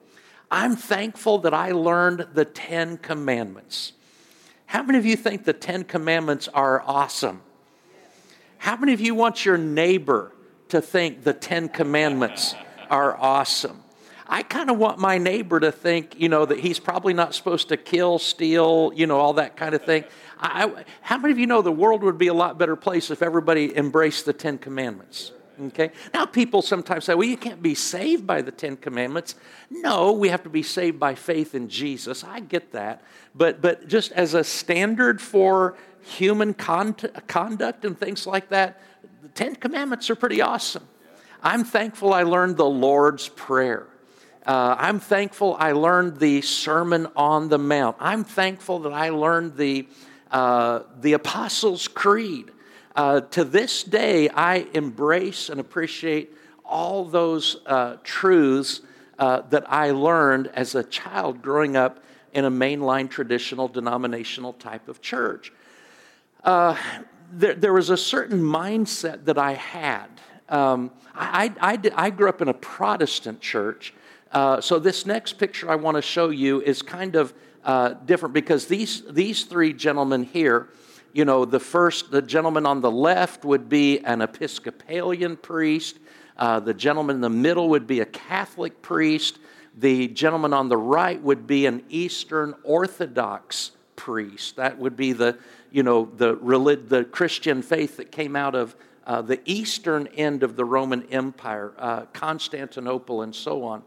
I'm 0.52 0.76
thankful 0.76 1.38
that 1.38 1.54
I 1.54 1.72
learned 1.72 2.26
the 2.34 2.44
Ten 2.44 2.98
Commandments. 2.98 3.94
How 4.66 4.82
many 4.82 4.98
of 4.98 5.06
you 5.06 5.16
think 5.16 5.44
the 5.44 5.54
Ten 5.54 5.82
Commandments 5.82 6.46
are 6.46 6.82
awesome? 6.82 7.40
How 8.58 8.76
many 8.76 8.92
of 8.92 9.00
you 9.00 9.14
want 9.14 9.46
your 9.46 9.56
neighbor 9.56 10.30
to 10.68 10.82
think 10.82 11.24
the 11.24 11.32
Ten 11.32 11.70
Commandments 11.70 12.54
are 12.90 13.16
awesome? 13.18 13.82
I 14.26 14.42
kind 14.42 14.68
of 14.68 14.76
want 14.76 14.98
my 14.98 15.16
neighbor 15.16 15.58
to 15.58 15.72
think, 15.72 16.20
you 16.20 16.28
know, 16.28 16.44
that 16.44 16.58
he's 16.60 16.78
probably 16.78 17.14
not 17.14 17.34
supposed 17.34 17.70
to 17.70 17.78
kill, 17.78 18.18
steal, 18.18 18.92
you 18.94 19.06
know, 19.06 19.18
all 19.18 19.32
that 19.34 19.56
kind 19.56 19.74
of 19.74 19.82
thing. 19.86 20.04
I, 20.38 20.84
how 21.00 21.16
many 21.16 21.32
of 21.32 21.38
you 21.38 21.46
know 21.46 21.62
the 21.62 21.72
world 21.72 22.02
would 22.02 22.18
be 22.18 22.26
a 22.26 22.34
lot 22.34 22.58
better 22.58 22.76
place 22.76 23.10
if 23.10 23.22
everybody 23.22 23.74
embraced 23.74 24.26
the 24.26 24.34
Ten 24.34 24.58
Commandments? 24.58 25.32
Okay? 25.60 25.90
Now, 26.14 26.26
people 26.26 26.62
sometimes 26.62 27.04
say, 27.04 27.14
well, 27.14 27.28
you 27.28 27.36
can't 27.36 27.62
be 27.62 27.74
saved 27.74 28.26
by 28.26 28.42
the 28.42 28.50
Ten 28.50 28.76
Commandments. 28.76 29.34
No, 29.70 30.12
we 30.12 30.28
have 30.28 30.42
to 30.44 30.48
be 30.48 30.62
saved 30.62 30.98
by 30.98 31.14
faith 31.14 31.54
in 31.54 31.68
Jesus. 31.68 32.24
I 32.24 32.40
get 32.40 32.72
that. 32.72 33.02
But, 33.34 33.60
but 33.60 33.88
just 33.88 34.12
as 34.12 34.34
a 34.34 34.44
standard 34.44 35.20
for 35.20 35.76
human 36.02 36.54
con- 36.54 36.94
conduct 37.26 37.84
and 37.84 37.98
things 37.98 38.26
like 38.26 38.48
that, 38.48 38.80
the 39.22 39.28
Ten 39.28 39.54
Commandments 39.54 40.10
are 40.10 40.16
pretty 40.16 40.40
awesome. 40.40 40.86
I'm 41.42 41.64
thankful 41.64 42.12
I 42.12 42.22
learned 42.22 42.56
the 42.56 42.68
Lord's 42.68 43.28
Prayer. 43.28 43.86
Uh, 44.46 44.74
I'm 44.78 44.98
thankful 44.98 45.56
I 45.58 45.72
learned 45.72 46.18
the 46.18 46.40
Sermon 46.40 47.06
on 47.14 47.48
the 47.48 47.58
Mount. 47.58 47.96
I'm 48.00 48.24
thankful 48.24 48.80
that 48.80 48.92
I 48.92 49.10
learned 49.10 49.56
the, 49.56 49.86
uh, 50.30 50.80
the 51.00 51.12
Apostles' 51.12 51.86
Creed. 51.86 52.50
Uh, 52.94 53.20
to 53.20 53.44
this 53.44 53.82
day, 53.82 54.28
I 54.28 54.66
embrace 54.74 55.48
and 55.48 55.58
appreciate 55.60 56.32
all 56.64 57.04
those 57.04 57.56
uh, 57.66 57.96
truths 58.04 58.80
uh, 59.18 59.42
that 59.50 59.70
I 59.70 59.90
learned 59.90 60.48
as 60.48 60.74
a 60.74 60.84
child 60.84 61.42
growing 61.42 61.76
up 61.76 62.02
in 62.32 62.44
a 62.44 62.50
mainline 62.50 63.10
traditional 63.10 63.68
denominational 63.68 64.52
type 64.54 64.88
of 64.88 65.00
church 65.00 65.52
uh, 66.44 66.76
there, 67.32 67.54
there, 67.54 67.72
was 67.72 67.90
a 67.90 67.96
certain 67.96 68.40
mindset 68.40 69.24
that 69.24 69.38
I 69.38 69.52
had. 69.52 70.08
Um, 70.48 70.90
I, 71.14 71.52
I, 71.60 71.78
I, 71.94 72.10
grew 72.10 72.28
up 72.28 72.42
in 72.42 72.48
a 72.48 72.54
Protestant 72.54 73.40
church, 73.40 73.94
uh, 74.32 74.60
so 74.60 74.78
this 74.78 75.06
next 75.06 75.34
picture 75.34 75.70
I 75.70 75.76
want 75.76 75.96
to 75.96 76.02
show 76.02 76.30
you 76.30 76.60
is 76.60 76.82
kind 76.82 77.14
of 77.14 77.32
uh, 77.64 77.90
different 78.04 78.34
because 78.34 78.66
these, 78.66 79.02
these 79.08 79.44
three 79.44 79.72
gentlemen 79.72 80.24
here, 80.24 80.68
you 81.12 81.24
know, 81.24 81.44
the 81.44 81.60
first, 81.60 82.10
the 82.10 82.22
gentleman 82.22 82.66
on 82.66 82.80
the 82.80 82.90
left 82.90 83.44
would 83.44 83.68
be 83.68 84.00
an 84.00 84.22
Episcopalian 84.22 85.36
priest, 85.36 85.98
uh, 86.36 86.60
the 86.60 86.74
gentleman 86.74 87.16
in 87.16 87.20
the 87.20 87.30
middle 87.30 87.68
would 87.70 87.86
be 87.86 88.00
a 88.00 88.06
Catholic 88.06 88.80
priest, 88.82 89.38
the 89.76 90.08
gentleman 90.08 90.52
on 90.52 90.68
the 90.68 90.76
right 90.76 91.20
would 91.22 91.46
be 91.46 91.66
an 91.66 91.82
Eastern 91.88 92.54
Orthodox 92.62 93.72
priest. 93.96 94.56
That 94.56 94.78
would 94.78 94.96
be 94.96 95.12
the, 95.12 95.38
you 95.70 95.82
know, 95.82 96.10
the, 96.16 96.36
relig- 96.36 96.88
the 96.88 97.04
Christian 97.04 97.62
faith 97.62 97.98
that 97.98 98.10
came 98.10 98.36
out 98.36 98.54
of 98.54 98.74
uh, 99.06 99.22
the 99.22 99.40
eastern 99.44 100.06
end 100.08 100.42
of 100.42 100.56
the 100.56 100.64
Roman 100.64 101.02
Empire, 101.10 101.72
uh, 101.78 102.02
Constantinople, 102.12 103.22
and 103.22 103.34
so 103.34 103.64
on. 103.64 103.82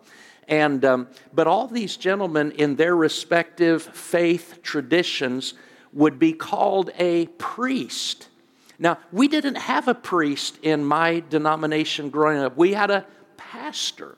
And, 0.48 0.86
um, 0.86 1.08
but 1.34 1.48
all 1.48 1.68
these 1.68 1.98
gentlemen, 1.98 2.52
in 2.52 2.76
their 2.76 2.96
respective 2.96 3.82
faith 3.82 4.60
traditions, 4.62 5.56
would 5.96 6.20
be 6.20 6.34
called 6.34 6.92
a 7.00 7.26
priest. 7.26 8.28
Now, 8.78 9.00
we 9.12 9.28
didn't 9.28 9.56
have 9.56 9.88
a 9.88 9.96
priest 9.96 10.60
in 10.62 10.86
my 10.86 11.24
denomination 11.30 12.10
growing 12.10 12.40
up, 12.40 12.56
we 12.56 12.74
had 12.74 12.92
a 12.92 13.06
pastor. 13.38 14.18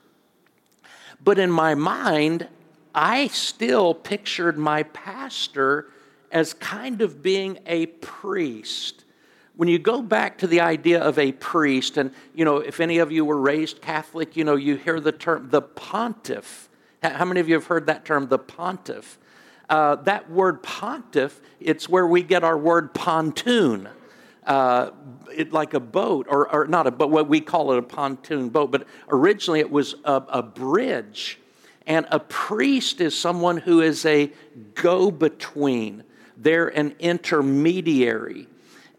But 1.24 1.40
in 1.40 1.52
my 1.52 1.76
mind, 1.76 2.48
I 2.94 3.28
still 3.28 3.94
pictured 3.94 4.58
my 4.58 4.84
pastor 4.84 5.88
as 6.32 6.54
kind 6.54 7.02
of 7.02 7.22
being 7.22 7.60
a 7.66 7.86
priest. 7.86 9.04
When 9.56 9.70
you 9.70 9.80
go 9.80 10.02
back 10.02 10.40
to 10.40 10.48
the 10.48 10.62
idea 10.62 11.02
of 11.02 11.18
a 11.18 11.32
priest, 11.32 11.98
and 11.98 12.12
you 12.34 12.46
know, 12.46 12.58
if 12.58 12.80
any 12.80 12.98
of 12.98 13.12
you 13.12 13.24
were 13.26 13.40
raised 13.40 13.82
Catholic, 13.82 14.36
you 14.36 14.44
know, 14.44 14.56
you 14.56 14.76
hear 14.76 15.00
the 15.00 15.12
term 15.12 15.50
the 15.50 15.62
pontiff. 15.62 16.70
How 17.04 17.26
many 17.26 17.40
of 17.40 17.48
you 17.48 17.56
have 17.56 17.68
heard 17.68 17.86
that 17.86 18.06
term, 18.06 18.28
the 18.28 18.40
pontiff? 18.40 19.18
Uh, 19.70 19.96
that 19.96 20.30
word 20.30 20.64
pontiff, 20.64 21.42
it's 21.60 21.90
where 21.90 22.08
we 22.08 22.24
get 22.24 22.44
our 22.44 22.58
word 22.58 22.94
pontoon. 22.94 23.90
Uh, 24.46 24.92
it, 25.36 25.52
like 25.52 25.74
a 25.74 25.80
boat, 25.80 26.26
or, 26.30 26.50
or 26.54 26.66
not 26.68 26.88
a 26.88 26.92
boat, 26.92 27.10
what 27.10 27.28
we 27.28 27.42
call 27.42 27.74
it 27.74 27.78
a 27.78 27.82
pontoon 27.82 28.48
boat, 28.48 28.72
but 28.72 28.88
originally 29.10 29.60
it 29.60 29.70
was 29.70 29.96
a, 30.06 30.24
a 30.30 30.42
bridge. 30.42 31.38
And 31.86 32.06
a 32.12 32.20
priest 32.20 33.02
is 33.02 33.18
someone 33.18 33.58
who 33.58 33.82
is 33.82 34.06
a 34.06 34.32
go 34.74 35.12
between 35.12 36.04
they're 36.38 36.68
an 36.68 36.96
intermediary. 37.00 38.48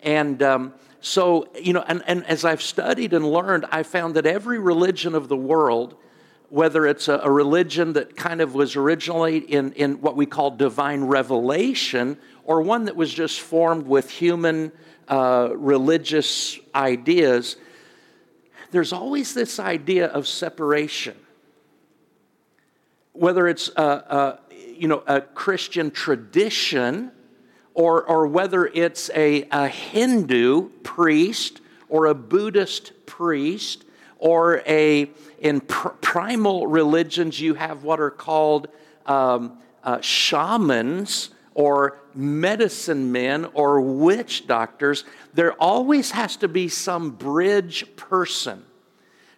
And 0.02 0.42
um, 0.42 0.75
so, 1.00 1.48
you 1.60 1.72
know, 1.72 1.84
and, 1.87 2.02
and 2.06 2.26
as 2.26 2.44
I've 2.44 2.62
studied 2.62 3.12
and 3.12 3.30
learned, 3.30 3.64
I 3.70 3.84
found 3.84 4.14
that 4.16 4.26
every 4.26 4.58
religion 4.58 5.14
of 5.14 5.28
the 5.28 5.37
world, 5.37 5.94
whether 6.50 6.86
it's 6.86 7.08
a, 7.08 7.20
a 7.22 7.30
religion 7.30 7.92
that 7.92 8.16
kind 8.16 8.40
of 8.40 8.54
was 8.54 8.76
originally 8.76 9.38
in, 9.38 9.72
in 9.72 10.00
what 10.00 10.16
we 10.16 10.26
call 10.26 10.50
divine 10.50 11.04
revelation, 11.04 12.16
or 12.44 12.62
one 12.62 12.86
that 12.86 12.96
was 12.96 13.12
just 13.12 13.40
formed 13.40 13.86
with 13.86 14.10
human 14.10 14.72
uh, 15.08 15.50
religious 15.54 16.58
ideas, 16.74 17.56
there's 18.70 18.92
always 18.92 19.34
this 19.34 19.58
idea 19.58 20.06
of 20.06 20.26
separation. 20.26 21.16
Whether 23.12 23.48
it's 23.48 23.70
a, 23.76 23.82
a 23.82 24.38
you 24.76 24.88
know, 24.88 25.02
a 25.06 25.20
Christian 25.20 25.90
tradition 25.90 27.10
or, 27.74 28.02
or 28.04 28.26
whether 28.26 28.66
it's 28.66 29.10
a, 29.14 29.46
a 29.50 29.68
Hindu 29.68 30.68
priest 30.82 31.60
or 31.88 32.06
a 32.06 32.14
Buddhist 32.14 32.92
priest, 33.06 33.84
or 34.18 34.62
a, 34.66 35.10
in 35.40 35.61
pr- 35.61 35.88
primal 36.00 36.66
religions, 36.66 37.40
you 37.40 37.54
have 37.54 37.85
what 37.85 38.00
are 38.00 38.11
called 38.11 38.68
um, 39.07 39.59
uh, 39.85 40.00
shamans 40.00 41.30
or 41.54 41.99
medicine 42.14 43.11
men 43.11 43.47
or 43.54 43.80
witch 43.80 44.47
doctors. 44.47 45.04
There 45.35 45.52
always 45.54 46.12
has 46.12 46.37
to 46.37 46.49
be 46.49 46.68
some 46.68 47.11
bridge 47.11 47.85
person 47.97 48.64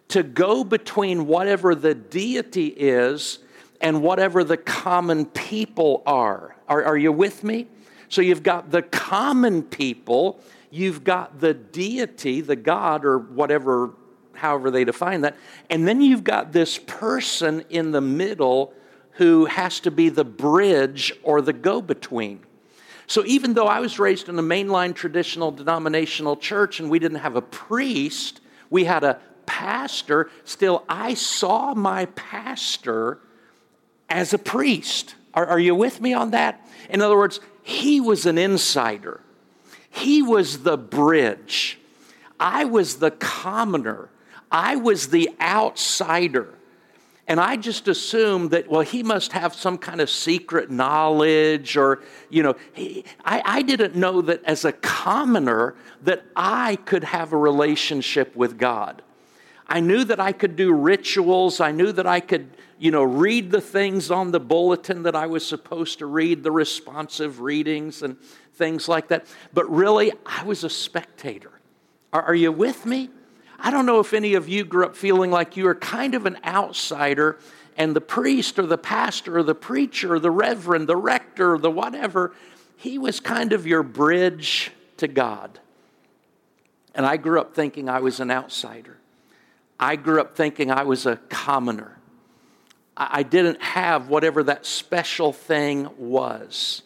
to 0.09 0.23
go 0.23 0.63
between 0.63 1.25
whatever 1.25 1.73
the 1.73 1.95
deity 1.95 2.67
is 2.67 3.39
and 3.79 4.03
whatever 4.03 4.43
the 4.43 4.57
common 4.57 5.25
people 5.25 6.03
are. 6.05 6.55
Are, 6.67 6.83
are 6.83 6.97
you 6.97 7.11
with 7.11 7.43
me? 7.43 7.67
So 8.09 8.21
you've 8.21 8.43
got 8.43 8.71
the 8.71 8.81
common 8.81 9.63
people, 9.63 10.41
you've 10.69 11.03
got 11.03 11.39
the 11.39 11.53
deity, 11.53 12.41
the 12.41 12.57
God, 12.57 13.05
or 13.05 13.17
whatever, 13.17 13.91
however 14.41 14.71
they 14.71 14.83
define 14.83 15.21
that, 15.21 15.37
and 15.69 15.87
then 15.87 16.01
you've 16.01 16.23
got 16.23 16.51
this 16.51 16.79
person 16.79 17.63
in 17.69 17.91
the 17.91 18.01
middle 18.01 18.73
who 19.13 19.45
has 19.45 19.79
to 19.81 19.91
be 19.91 20.09
the 20.09 20.25
bridge 20.25 21.13
or 21.21 21.41
the 21.41 21.53
go 21.53 21.81
between. 21.81 22.39
So 23.05 23.23
even 23.25 23.53
though 23.53 23.67
I 23.67 23.79
was 23.79 23.99
raised 23.99 24.29
in 24.29 24.39
a 24.39 24.43
mainline 24.43 24.95
traditional 24.95 25.51
denominational 25.51 26.37
church 26.37 26.79
and 26.79 26.89
we 26.89 26.97
didn't 26.97 27.19
have 27.19 27.35
a 27.35 27.41
priest, 27.41 28.41
we 28.69 28.85
had 28.85 29.03
a 29.03 29.19
pastor, 29.45 30.31
still 30.43 30.85
I 30.89 31.13
saw 31.13 31.73
my 31.75 32.05
pastor 32.05 33.19
as 34.09 34.33
a 34.33 34.37
priest. 34.37 35.15
Are, 35.33 35.45
are 35.45 35.59
you 35.59 35.75
with 35.75 36.01
me 36.01 36.13
on 36.13 36.31
that? 36.31 36.65
In 36.89 37.01
other 37.01 37.17
words, 37.17 37.39
he 37.61 38.01
was 38.01 38.25
an 38.25 38.37
insider, 38.37 39.21
he 39.89 40.23
was 40.23 40.63
the 40.63 40.77
bridge. 40.77 41.77
I 42.39 42.65
was 42.65 42.97
the 42.97 43.11
commoner, 43.11 44.09
I 44.51 44.75
was 44.75 45.07
the 45.09 45.29
outsider. 45.39 46.53
And 47.27 47.39
I 47.39 47.55
just 47.55 47.87
assumed 47.87 48.51
that, 48.51 48.69
well, 48.69 48.81
he 48.81 49.03
must 49.03 49.31
have 49.31 49.55
some 49.55 49.77
kind 49.77 50.01
of 50.01 50.09
secret 50.09 50.69
knowledge, 50.69 51.77
or, 51.77 52.03
you 52.29 52.43
know, 52.43 52.55
he, 52.73 53.05
I, 53.23 53.41
I 53.45 53.61
didn't 53.61 53.95
know 53.95 54.21
that 54.23 54.43
as 54.43 54.65
a 54.65 54.73
commoner 54.73 55.75
that 56.01 56.25
I 56.35 56.75
could 56.77 57.05
have 57.05 57.31
a 57.31 57.37
relationship 57.37 58.35
with 58.35 58.57
God. 58.57 59.01
I 59.65 59.79
knew 59.79 60.03
that 60.03 60.19
I 60.19 60.33
could 60.33 60.57
do 60.57 60.73
rituals. 60.73 61.61
I 61.61 61.71
knew 61.71 61.93
that 61.93 62.05
I 62.05 62.19
could, 62.19 62.49
you 62.77 62.91
know, 62.91 63.03
read 63.03 63.51
the 63.51 63.61
things 63.61 64.11
on 64.11 64.31
the 64.31 64.39
bulletin 64.41 65.03
that 65.03 65.15
I 65.15 65.27
was 65.27 65.47
supposed 65.47 65.99
to 65.99 66.07
read, 66.07 66.43
the 66.43 66.51
responsive 66.51 67.39
readings 67.39 68.01
and 68.01 68.17
things 68.55 68.89
like 68.89 69.07
that. 69.07 69.25
But 69.53 69.71
really, 69.71 70.11
I 70.25 70.43
was 70.43 70.65
a 70.65 70.69
spectator. 70.69 71.51
Are, 72.11 72.23
are 72.23 72.35
you 72.35 72.51
with 72.51 72.85
me? 72.85 73.09
I 73.63 73.69
don't 73.69 73.85
know 73.85 73.99
if 73.99 74.13
any 74.13 74.33
of 74.33 74.49
you 74.49 74.65
grew 74.65 74.85
up 74.85 74.95
feeling 74.95 75.29
like 75.29 75.55
you 75.55 75.65
were 75.65 75.75
kind 75.75 76.15
of 76.15 76.25
an 76.25 76.37
outsider 76.43 77.37
and 77.77 77.95
the 77.95 78.01
priest 78.01 78.57
or 78.57 78.65
the 78.65 78.77
pastor 78.77 79.37
or 79.37 79.43
the 79.43 79.55
preacher 79.55 80.15
or 80.15 80.19
the 80.19 80.31
reverend, 80.31 80.89
the 80.89 80.97
rector, 80.97 81.53
or 81.53 81.59
the 81.59 81.69
whatever, 81.69 82.33
he 82.75 82.97
was 82.97 83.19
kind 83.19 83.53
of 83.53 83.67
your 83.67 83.83
bridge 83.83 84.71
to 84.97 85.07
God. 85.07 85.59
And 86.95 87.05
I 87.05 87.17
grew 87.17 87.39
up 87.39 87.53
thinking 87.53 87.87
I 87.87 87.99
was 87.99 88.19
an 88.19 88.31
outsider. 88.31 88.97
I 89.79 89.95
grew 89.95 90.19
up 90.19 90.35
thinking 90.35 90.71
I 90.71 90.83
was 90.83 91.05
a 91.05 91.17
commoner. 91.29 91.97
I 92.97 93.23
didn't 93.23 93.61
have 93.61 94.09
whatever 94.09 94.43
that 94.43 94.65
special 94.65 95.31
thing 95.33 95.87
was. 95.97 96.81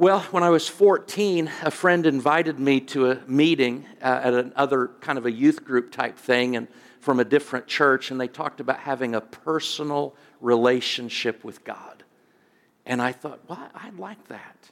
Well, 0.00 0.20
when 0.30 0.42
I 0.42 0.48
was 0.48 0.66
14, 0.66 1.50
a 1.60 1.70
friend 1.70 2.06
invited 2.06 2.58
me 2.58 2.80
to 2.80 3.10
a 3.10 3.20
meeting 3.26 3.84
uh, 4.00 4.20
at 4.24 4.32
another 4.32 4.92
kind 5.02 5.18
of 5.18 5.26
a 5.26 5.30
youth 5.30 5.62
group 5.62 5.92
type 5.92 6.16
thing 6.16 6.56
and 6.56 6.68
from 7.00 7.20
a 7.20 7.24
different 7.24 7.66
church, 7.66 8.10
and 8.10 8.18
they 8.18 8.26
talked 8.26 8.60
about 8.60 8.78
having 8.78 9.14
a 9.14 9.20
personal 9.20 10.14
relationship 10.40 11.44
with 11.44 11.64
God. 11.64 12.02
And 12.86 13.02
I 13.02 13.12
thought, 13.12 13.40
well, 13.46 13.68
I'd 13.74 13.98
like 13.98 14.28
that. 14.28 14.70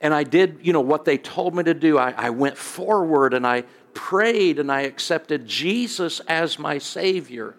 And 0.00 0.14
I 0.14 0.24
did, 0.24 0.60
you 0.62 0.72
know, 0.72 0.80
what 0.80 1.04
they 1.04 1.18
told 1.18 1.54
me 1.54 1.62
to 1.64 1.74
do. 1.74 1.98
I, 1.98 2.14
I 2.16 2.30
went 2.30 2.56
forward 2.56 3.34
and 3.34 3.46
I 3.46 3.64
prayed 3.92 4.58
and 4.58 4.72
I 4.72 4.84
accepted 4.84 5.46
Jesus 5.46 6.20
as 6.20 6.58
my 6.58 6.78
Savior. 6.78 7.56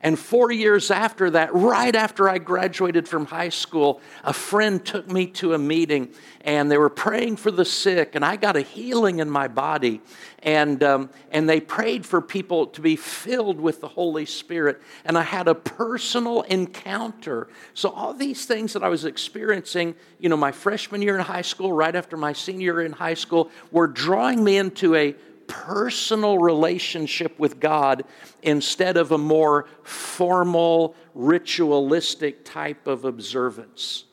And 0.00 0.18
four 0.18 0.52
years 0.52 0.90
after 0.90 1.30
that, 1.30 1.52
right 1.54 1.94
after 1.94 2.28
I 2.28 2.38
graduated 2.38 3.08
from 3.08 3.26
high 3.26 3.48
school, 3.48 4.00
a 4.22 4.32
friend 4.32 4.84
took 4.84 5.10
me 5.10 5.26
to 5.26 5.54
a 5.54 5.58
meeting 5.58 6.14
and 6.42 6.70
they 6.70 6.78
were 6.78 6.88
praying 6.88 7.36
for 7.36 7.50
the 7.50 7.64
sick, 7.64 8.14
and 8.14 8.24
I 8.24 8.36
got 8.36 8.56
a 8.56 8.62
healing 8.62 9.18
in 9.18 9.28
my 9.28 9.48
body. 9.48 10.00
And, 10.42 10.82
um, 10.82 11.10
and 11.30 11.46
they 11.48 11.60
prayed 11.60 12.06
for 12.06 12.22
people 12.22 12.68
to 12.68 12.80
be 12.80 12.94
filled 12.96 13.60
with 13.60 13.80
the 13.80 13.88
Holy 13.88 14.24
Spirit. 14.24 14.80
And 15.04 15.18
I 15.18 15.22
had 15.22 15.48
a 15.48 15.54
personal 15.54 16.42
encounter. 16.42 17.48
So, 17.74 17.90
all 17.90 18.14
these 18.14 18.46
things 18.46 18.72
that 18.72 18.84
I 18.84 18.88
was 18.88 19.04
experiencing, 19.04 19.96
you 20.20 20.28
know, 20.28 20.36
my 20.36 20.52
freshman 20.52 21.02
year 21.02 21.18
in 21.18 21.24
high 21.24 21.42
school, 21.42 21.72
right 21.72 21.94
after 21.94 22.16
my 22.16 22.32
senior 22.32 22.74
year 22.74 22.82
in 22.82 22.92
high 22.92 23.14
school, 23.14 23.50
were 23.72 23.88
drawing 23.88 24.44
me 24.44 24.58
into 24.58 24.94
a 24.94 25.16
personal 25.48 26.38
relationship 26.38 27.36
with 27.38 27.58
God 27.58 28.04
instead 28.42 28.96
of 28.96 29.10
a 29.10 29.18
more 29.18 29.66
formal, 29.82 30.94
ritualistic 31.14 32.44
type 32.44 32.86
of 32.86 33.04
observance. 33.04 34.04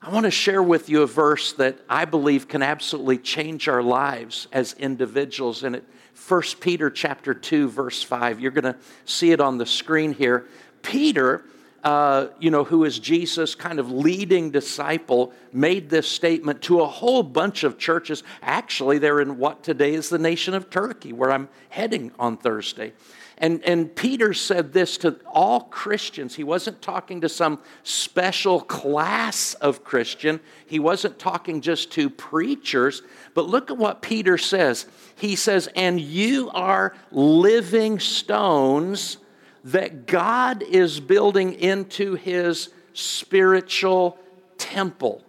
I 0.00 0.10
want 0.10 0.24
to 0.24 0.30
share 0.30 0.62
with 0.62 0.88
you 0.88 1.02
a 1.02 1.06
verse 1.06 1.52
that 1.54 1.78
I 1.88 2.06
believe 2.06 2.48
can 2.48 2.62
absolutely 2.62 3.18
change 3.18 3.68
our 3.68 3.82
lives 3.82 4.48
as 4.52 4.72
individuals. 4.74 5.62
And 5.62 5.76
it 5.76 5.84
1 6.28 6.42
Peter 6.60 6.90
chapter 6.90 7.34
2, 7.34 7.68
verse 7.68 8.02
5. 8.02 8.40
You're 8.40 8.52
going 8.52 8.72
to 8.72 8.76
see 9.04 9.32
it 9.32 9.40
on 9.40 9.58
the 9.58 9.66
screen 9.66 10.12
here. 10.12 10.46
Peter 10.82 11.44
uh, 11.82 12.28
you 12.38 12.50
know, 12.50 12.64
who 12.64 12.84
is 12.84 12.98
Jesus' 12.98 13.54
kind 13.54 13.80
of 13.80 13.90
leading 13.90 14.50
disciple, 14.50 15.32
made 15.52 15.90
this 15.90 16.08
statement 16.08 16.62
to 16.62 16.80
a 16.80 16.86
whole 16.86 17.22
bunch 17.22 17.64
of 17.64 17.78
churches. 17.78 18.22
Actually, 18.40 18.98
they're 18.98 19.20
in 19.20 19.38
what 19.38 19.62
today 19.62 19.94
is 19.94 20.08
the 20.08 20.18
nation 20.18 20.54
of 20.54 20.70
Turkey, 20.70 21.12
where 21.12 21.32
I'm 21.32 21.48
heading 21.70 22.12
on 22.18 22.36
Thursday. 22.36 22.92
And, 23.38 23.60
and 23.64 23.94
Peter 23.96 24.32
said 24.34 24.72
this 24.72 24.96
to 24.98 25.18
all 25.26 25.62
Christians. 25.62 26.36
He 26.36 26.44
wasn't 26.44 26.80
talking 26.80 27.22
to 27.22 27.28
some 27.28 27.58
special 27.82 28.60
class 28.60 29.54
of 29.54 29.82
Christian, 29.82 30.38
he 30.64 30.78
wasn't 30.78 31.18
talking 31.18 31.60
just 31.60 31.90
to 31.92 32.08
preachers. 32.08 33.02
But 33.34 33.48
look 33.48 33.70
at 33.70 33.76
what 33.76 34.02
Peter 34.02 34.38
says. 34.38 34.86
He 35.16 35.34
says, 35.34 35.68
And 35.74 36.00
you 36.00 36.50
are 36.50 36.94
living 37.10 37.98
stones 37.98 39.16
that 39.64 40.06
God 40.06 40.62
is 40.62 41.00
building 41.00 41.54
into 41.54 42.14
his 42.14 42.70
spiritual 42.94 44.18
temple. 44.58 45.22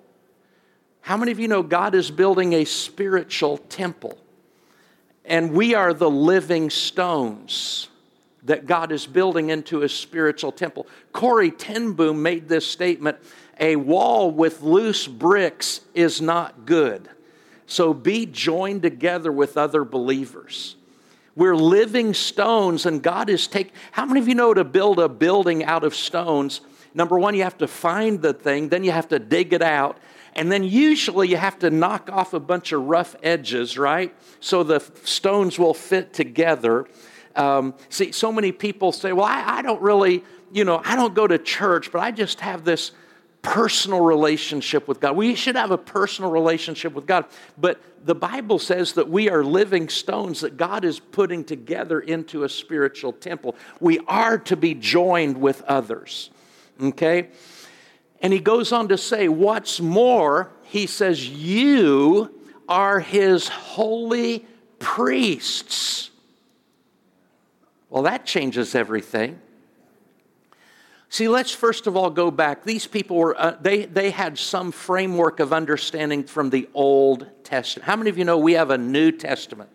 How 1.01 1.17
many 1.17 1.31
of 1.31 1.39
you 1.39 1.47
know 1.47 1.63
God 1.63 1.95
is 1.95 2.09
building 2.09 2.53
a 2.53 2.65
spiritual 2.65 3.57
temple? 3.57 4.17
And 5.25 5.53
we 5.53 5.75
are 5.75 5.93
the 5.93 6.09
living 6.09 6.69
stones 6.69 7.89
that 8.43 8.65
God 8.65 8.91
is 8.91 9.05
building 9.05 9.49
into 9.49 9.79
his 9.79 9.93
spiritual 9.93 10.51
temple. 10.51 10.87
Corrie 11.13 11.51
ten 11.51 11.93
Boom 11.93 12.21
made 12.21 12.49
this 12.49 12.65
statement 12.65 13.17
a 13.59 13.75
wall 13.75 14.31
with 14.31 14.61
loose 14.61 15.07
bricks 15.07 15.81
is 15.93 16.21
not 16.21 16.65
good. 16.65 17.09
So 17.67 17.93
be 17.93 18.25
joined 18.25 18.81
together 18.81 19.31
with 19.31 19.57
other 19.57 19.85
believers. 19.85 20.75
We're 21.35 21.55
living 21.55 22.13
stones, 22.13 22.85
and 22.85 23.01
God 23.01 23.29
is 23.29 23.47
taking. 23.47 23.73
How 23.91 24.05
many 24.05 24.19
of 24.19 24.27
you 24.27 24.35
know 24.35 24.53
to 24.53 24.63
build 24.63 24.99
a 24.99 25.09
building 25.09 25.63
out 25.63 25.83
of 25.83 25.95
stones? 25.95 26.61
Number 26.93 27.17
one, 27.17 27.33
you 27.33 27.43
have 27.43 27.57
to 27.57 27.67
find 27.67 28.21
the 28.21 28.33
thing, 28.33 28.69
then 28.69 28.83
you 28.83 28.91
have 28.91 29.07
to 29.07 29.17
dig 29.17 29.51
it 29.51 29.63
out, 29.63 29.97
and 30.35 30.51
then 30.51 30.63
usually 30.63 31.27
you 31.27 31.37
have 31.37 31.57
to 31.59 31.71
knock 31.71 32.09
off 32.11 32.33
a 32.33 32.39
bunch 32.39 32.71
of 32.71 32.83
rough 32.83 33.15
edges, 33.23 33.77
right? 33.77 34.15
So 34.39 34.63
the 34.63 34.79
stones 35.03 35.57
will 35.57 35.73
fit 35.73 36.13
together. 36.13 36.85
Um, 37.35 37.73
see, 37.89 38.11
so 38.11 38.31
many 38.31 38.51
people 38.51 38.91
say, 38.91 39.11
well, 39.11 39.25
I, 39.25 39.57
I 39.57 39.61
don't 39.63 39.81
really, 39.81 40.23
you 40.51 40.65
know, 40.65 40.81
I 40.85 40.95
don't 40.95 41.15
go 41.15 41.25
to 41.25 41.39
church, 41.39 41.91
but 41.91 41.99
I 41.99 42.11
just 42.11 42.41
have 42.41 42.63
this 42.63 42.91
personal 43.43 44.01
relationship 44.01 44.87
with 44.87 44.99
God. 44.99 45.15
We 45.15 45.35
should 45.35 45.55
have 45.55 45.69
a 45.69 45.77
personal 45.77 46.31
relationship 46.31 46.93
with 46.93 47.05
God. 47.05 47.25
But 47.57 47.79
the 48.03 48.15
Bible 48.15 48.57
says 48.57 48.93
that 48.93 49.09
we 49.09 49.29
are 49.29 49.43
living 49.43 49.89
stones 49.89 50.39
that 50.41 50.57
God 50.57 50.83
is 50.83 50.99
putting 50.99 51.43
together 51.43 51.99
into 51.99 52.45
a 52.45 52.49
spiritual 52.49 53.13
temple. 53.13 53.55
We 53.79 53.99
are 54.07 54.39
to 54.39 54.55
be 54.55 54.73
joined 54.73 55.39
with 55.39 55.61
others. 55.63 56.31
Okay? 56.81 57.27
And 58.21 58.31
he 58.31 58.39
goes 58.39 58.71
on 58.71 58.87
to 58.87 58.97
say, 58.97 59.27
What's 59.27 59.81
more, 59.81 60.49
he 60.63 60.87
says, 60.87 61.27
You 61.27 62.33
are 62.69 63.01
his 63.01 63.49
holy 63.49 64.45
priests. 64.79 66.09
Well, 67.89 68.03
that 68.03 68.25
changes 68.25 68.73
everything. 68.73 69.39
See, 71.13 71.27
let's 71.27 71.51
first 71.51 71.85
of 71.85 71.95
all 71.95 72.09
go 72.09 72.31
back. 72.31 72.63
These 72.63 72.87
people 72.87 73.17
were, 73.17 73.39
uh, 73.39 73.55
they, 73.61 73.85
they 73.85 74.09
had 74.09 74.35
some 74.35 74.71
framework 74.71 75.39
of 75.39 75.53
understanding 75.53 76.23
from 76.23 76.49
the 76.49 76.67
Old 76.73 77.27
Testament. 77.43 77.85
How 77.85 77.95
many 77.95 78.09
of 78.09 78.17
you 78.17 78.25
know 78.25 78.39
we 78.39 78.53
have 78.53 78.71
a 78.71 78.79
New 78.79 79.11
Testament? 79.11 79.69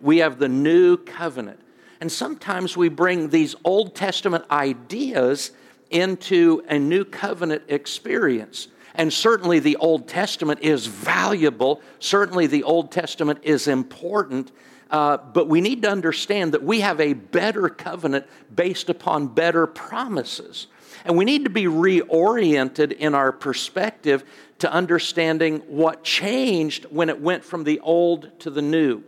We 0.00 0.20
have 0.20 0.38
the 0.38 0.48
New 0.48 0.96
Covenant. 0.96 1.60
And 2.00 2.10
sometimes 2.10 2.74
we 2.74 2.88
bring 2.88 3.28
these 3.28 3.54
Old 3.64 3.94
Testament 3.94 4.46
ideas 4.50 5.50
into 5.90 6.62
a 6.66 6.78
New 6.78 7.04
Covenant 7.04 7.64
experience. 7.68 8.68
And 8.94 9.12
certainly 9.12 9.58
the 9.58 9.76
Old 9.76 10.08
Testament 10.08 10.60
is 10.62 10.86
valuable. 10.86 11.82
Certainly 11.98 12.46
the 12.46 12.62
Old 12.62 12.90
Testament 12.90 13.40
is 13.42 13.68
important. 13.68 14.52
Uh, 14.92 15.16
but 15.16 15.48
we 15.48 15.62
need 15.62 15.82
to 15.82 15.90
understand 15.90 16.52
that 16.52 16.62
we 16.62 16.80
have 16.80 17.00
a 17.00 17.14
better 17.14 17.70
covenant 17.70 18.26
based 18.54 18.90
upon 18.90 19.26
better 19.26 19.66
promises. 19.66 20.66
And 21.06 21.16
we 21.16 21.24
need 21.24 21.44
to 21.44 21.50
be 21.50 21.64
reoriented 21.64 22.92
in 22.92 23.14
our 23.14 23.32
perspective 23.32 24.22
to 24.58 24.70
understanding 24.70 25.60
what 25.60 26.04
changed 26.04 26.84
when 26.90 27.08
it 27.08 27.20
went 27.20 27.42
from 27.42 27.64
the 27.64 27.80
old 27.80 28.38
to 28.40 28.50
the 28.50 28.60
new. 28.60 29.02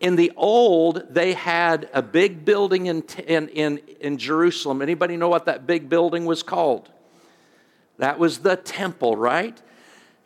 In 0.00 0.14
the 0.14 0.32
old, 0.36 1.02
they 1.10 1.32
had 1.32 1.90
a 1.92 2.02
big 2.02 2.44
building 2.44 2.86
in, 2.86 3.02
in, 3.26 3.48
in, 3.48 3.78
in 4.00 4.18
Jerusalem. 4.18 4.80
Anybody 4.80 5.16
know 5.16 5.28
what 5.28 5.46
that 5.46 5.66
big 5.66 5.88
building 5.88 6.24
was 6.24 6.44
called? 6.44 6.88
That 7.98 8.18
was 8.18 8.38
the 8.38 8.56
temple, 8.56 9.16
right? 9.16 9.60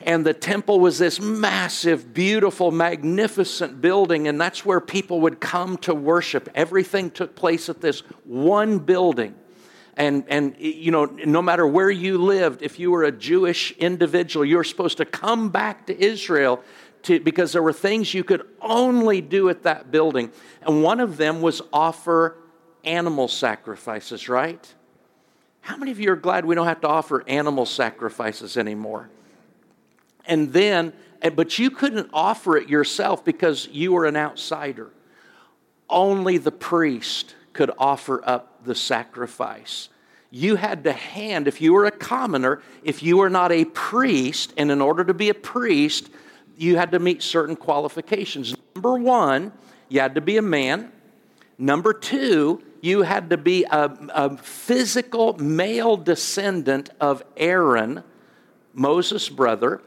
And 0.03 0.25
the 0.25 0.33
temple 0.33 0.81
was 0.81 0.99
this 0.99 1.21
massive, 1.21 2.15
beautiful, 2.15 2.71
magnificent 2.71 3.83
building, 3.83 4.29
and 4.29 4.41
that's 4.41 4.65
where 4.65 4.81
people 4.81 5.21
would 5.21 5.41
come 5.41 5.77
to 5.79 5.95
worship. 5.95 6.49
Everything 6.55 7.11
took 7.11 7.37
place 7.37 7.69
at 7.69 7.83
this 7.83 8.01
one 8.25 8.79
building. 8.79 9.35
And, 9.97 10.25
and 10.29 10.57
you 10.59 10.91
know, 10.91 11.05
no 11.05 11.43
matter 11.43 11.67
where 11.67 11.91
you 11.91 12.17
lived, 12.17 12.63
if 12.63 12.79
you 12.79 12.91
were 12.91 13.05
a 13.05 13.13
Jewish 13.13 13.73
individual, 13.73 14.47
you 14.47 14.57
were 14.57 14.65
supposed 14.65 14.97
to 14.99 15.05
come 15.05 15.51
back 15.51 15.87
to 15.89 16.03
Israel 16.03 16.63
to, 17.03 17.21
because 17.21 17.53
there 17.53 17.63
were 17.63 17.73
things 17.73 18.15
you 18.15 18.25
could 18.25 18.47
only 18.63 19.21
do 19.21 19.51
at 19.51 19.65
that 19.65 19.91
building. 19.91 20.33
And 20.63 20.83
one 20.83 21.01
of 21.01 21.19
them 21.19 21.43
was 21.43 21.61
offer 21.73 22.39
animal 22.85 23.29
sacrifices, 23.29 24.31
right? 24.31 24.75
How 25.61 25.77
many 25.77 25.91
of 25.91 26.01
you 26.01 26.13
are 26.13 26.17
glad 26.17 26.47
we 26.47 26.55
don't 26.55 26.67
have 26.67 26.81
to 26.81 26.89
offer 26.89 27.23
animal 27.29 27.67
sacrifices 27.67 28.57
anymore? 28.57 29.11
And 30.26 30.52
then, 30.52 30.92
eh, 31.22 31.30
but 31.30 31.59
you 31.59 31.70
couldn't 31.70 32.11
offer 32.12 32.56
it 32.56 32.68
yourself 32.68 33.24
because 33.24 33.68
you 33.68 33.92
were 33.92 34.06
an 34.06 34.16
outsider. 34.16 34.90
Only 35.88 36.38
the 36.38 36.52
priest 36.52 37.35
could 37.52 37.70
offer 37.78 38.22
up 38.24 38.64
the 38.64 38.74
sacrifice. 38.74 39.88
You 40.30 40.56
had 40.56 40.85
to 40.85 40.92
hand, 40.92 41.48
if 41.48 41.61
you 41.61 41.72
were 41.72 41.87
a 41.87 41.90
commoner, 41.90 42.62
if 42.85 43.02
you 43.02 43.16
were 43.16 43.30
not 43.30 43.50
a 43.50 43.64
priest, 43.64 44.54
and 44.56 44.70
in 44.70 44.80
order 44.80 45.04
to 45.04 45.14
be 45.14 45.28
a 45.28 45.35
priest, 45.35 46.09
you 46.56 46.76
had 46.76 46.92
to 46.92 46.98
meet 46.98 47.22
certain 47.22 47.56
qualifications. 47.56 48.54
Number 48.76 48.96
one, 48.96 49.52
you 49.88 50.00
had 50.00 50.14
to 50.14 50.20
be 50.20 50.37
a 50.37 50.42
man. 50.42 50.92
Number 51.59 51.92
two, 51.92 52.62
you 52.80 53.02
had 53.02 53.30
to 53.30 53.37
be 53.37 53.64
a, 53.64 53.90
a 54.14 54.37
physical 54.37 55.37
male 55.38 55.96
descendant 55.96 56.90
of 57.00 57.24
Aaron, 57.37 58.04
Moses' 58.72 59.28
brother. 59.28 59.83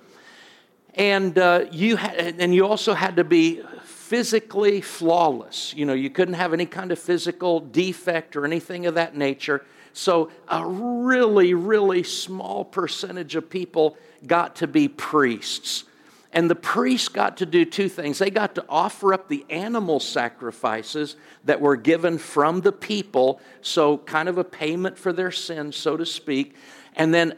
And 0.95 1.37
uh, 1.37 1.65
you 1.71 1.95
had, 1.95 2.35
and 2.39 2.53
you 2.53 2.67
also 2.67 2.93
had 2.93 3.15
to 3.15 3.23
be 3.23 3.61
physically 3.83 4.81
flawless. 4.81 5.73
You 5.75 5.85
know, 5.85 5.93
you 5.93 6.09
couldn't 6.09 6.35
have 6.35 6.53
any 6.53 6.65
kind 6.67 6.91
of 6.91 6.99
physical 6.99 7.59
defect 7.59 8.35
or 8.35 8.45
anything 8.45 8.85
of 8.85 8.95
that 8.95 9.15
nature. 9.15 9.65
So 9.93 10.31
a 10.47 10.65
really, 10.65 11.53
really 11.53 12.03
small 12.03 12.65
percentage 12.65 13.35
of 13.35 13.49
people 13.49 13.97
got 14.25 14.57
to 14.57 14.67
be 14.67 14.87
priests. 14.87 15.85
And 16.31 16.49
the 16.49 16.55
priests 16.55 17.09
got 17.09 17.37
to 17.37 17.45
do 17.45 17.63
two 17.63 17.87
things. 17.89 18.17
They 18.17 18.31
got 18.31 18.55
to 18.55 18.65
offer 18.67 19.13
up 19.13 19.29
the 19.29 19.45
animal 19.51 19.99
sacrifices 19.99 21.15
that 21.43 21.61
were 21.61 21.75
given 21.75 22.17
from 22.17 22.61
the 22.61 22.71
people, 22.71 23.39
so 23.61 23.99
kind 23.99 24.27
of 24.27 24.39
a 24.39 24.43
payment 24.43 24.97
for 24.97 25.13
their 25.13 25.31
sins, 25.31 25.75
so 25.75 25.95
to 25.95 26.07
speak. 26.07 26.55
And 26.95 27.13
then 27.13 27.35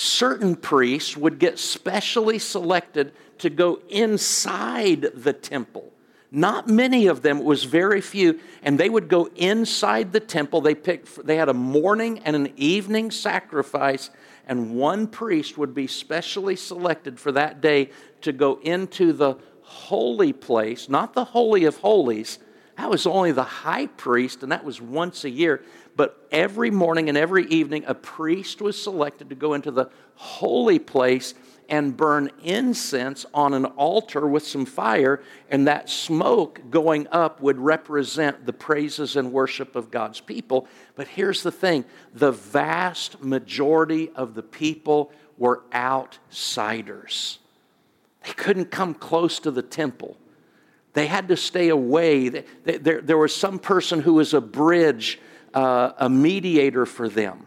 certain 0.00 0.56
priests 0.56 1.16
would 1.16 1.38
get 1.38 1.58
specially 1.58 2.38
selected 2.38 3.12
to 3.38 3.50
go 3.50 3.80
inside 3.88 5.02
the 5.14 5.32
temple. 5.32 5.92
Not 6.32 6.68
many 6.68 7.06
of 7.08 7.22
them, 7.22 7.38
it 7.38 7.44
was 7.44 7.64
very 7.64 8.00
few, 8.00 8.38
and 8.62 8.78
they 8.78 8.88
would 8.88 9.08
go 9.08 9.28
inside 9.36 10.12
the 10.12 10.20
temple. 10.20 10.60
They 10.60 10.74
picked 10.74 11.26
they 11.26 11.36
had 11.36 11.48
a 11.48 11.54
morning 11.54 12.20
and 12.20 12.36
an 12.36 12.52
evening 12.56 13.10
sacrifice, 13.10 14.10
and 14.46 14.76
one 14.76 15.06
priest 15.06 15.58
would 15.58 15.74
be 15.74 15.86
specially 15.86 16.56
selected 16.56 17.18
for 17.18 17.32
that 17.32 17.60
day 17.60 17.90
to 18.22 18.32
go 18.32 18.60
into 18.62 19.12
the 19.12 19.36
holy 19.62 20.32
place, 20.32 20.88
not 20.88 21.14
the 21.14 21.24
holy 21.24 21.64
of 21.64 21.76
holies. 21.78 22.38
That 22.76 22.88
was 22.88 23.06
only 23.06 23.32
the 23.32 23.42
high 23.42 23.88
priest, 23.88 24.42
and 24.42 24.52
that 24.52 24.64
was 24.64 24.80
once 24.80 25.24
a 25.24 25.30
year. 25.30 25.62
But 26.00 26.16
every 26.32 26.70
morning 26.70 27.10
and 27.10 27.18
every 27.18 27.44
evening, 27.48 27.84
a 27.86 27.94
priest 27.94 28.62
was 28.62 28.82
selected 28.82 29.28
to 29.28 29.34
go 29.34 29.52
into 29.52 29.70
the 29.70 29.90
holy 30.14 30.78
place 30.78 31.34
and 31.68 31.94
burn 31.94 32.30
incense 32.42 33.26
on 33.34 33.52
an 33.52 33.66
altar 33.66 34.26
with 34.26 34.46
some 34.46 34.64
fire, 34.64 35.22
and 35.50 35.68
that 35.68 35.90
smoke 35.90 36.62
going 36.70 37.06
up 37.08 37.42
would 37.42 37.58
represent 37.58 38.46
the 38.46 38.52
praises 38.54 39.16
and 39.16 39.30
worship 39.30 39.76
of 39.76 39.90
God's 39.90 40.20
people. 40.20 40.66
But 40.94 41.06
here's 41.06 41.42
the 41.42 41.52
thing 41.52 41.84
the 42.14 42.32
vast 42.32 43.22
majority 43.22 44.08
of 44.16 44.32
the 44.32 44.42
people 44.42 45.12
were 45.36 45.64
outsiders. 45.74 47.40
They 48.24 48.32
couldn't 48.32 48.70
come 48.70 48.94
close 48.94 49.38
to 49.40 49.50
the 49.50 49.60
temple. 49.60 50.16
They 50.94 51.08
had 51.08 51.28
to 51.28 51.36
stay 51.36 51.68
away. 51.68 52.30
There, 52.64 53.18
was 53.18 53.36
some 53.36 53.58
person 53.58 54.00
who 54.00 54.14
was 54.14 54.32
a 54.32 54.40
bridge, 54.40 55.20
uh, 55.54 55.92
a 55.98 56.08
mediator 56.08 56.86
for 56.86 57.08
them. 57.08 57.46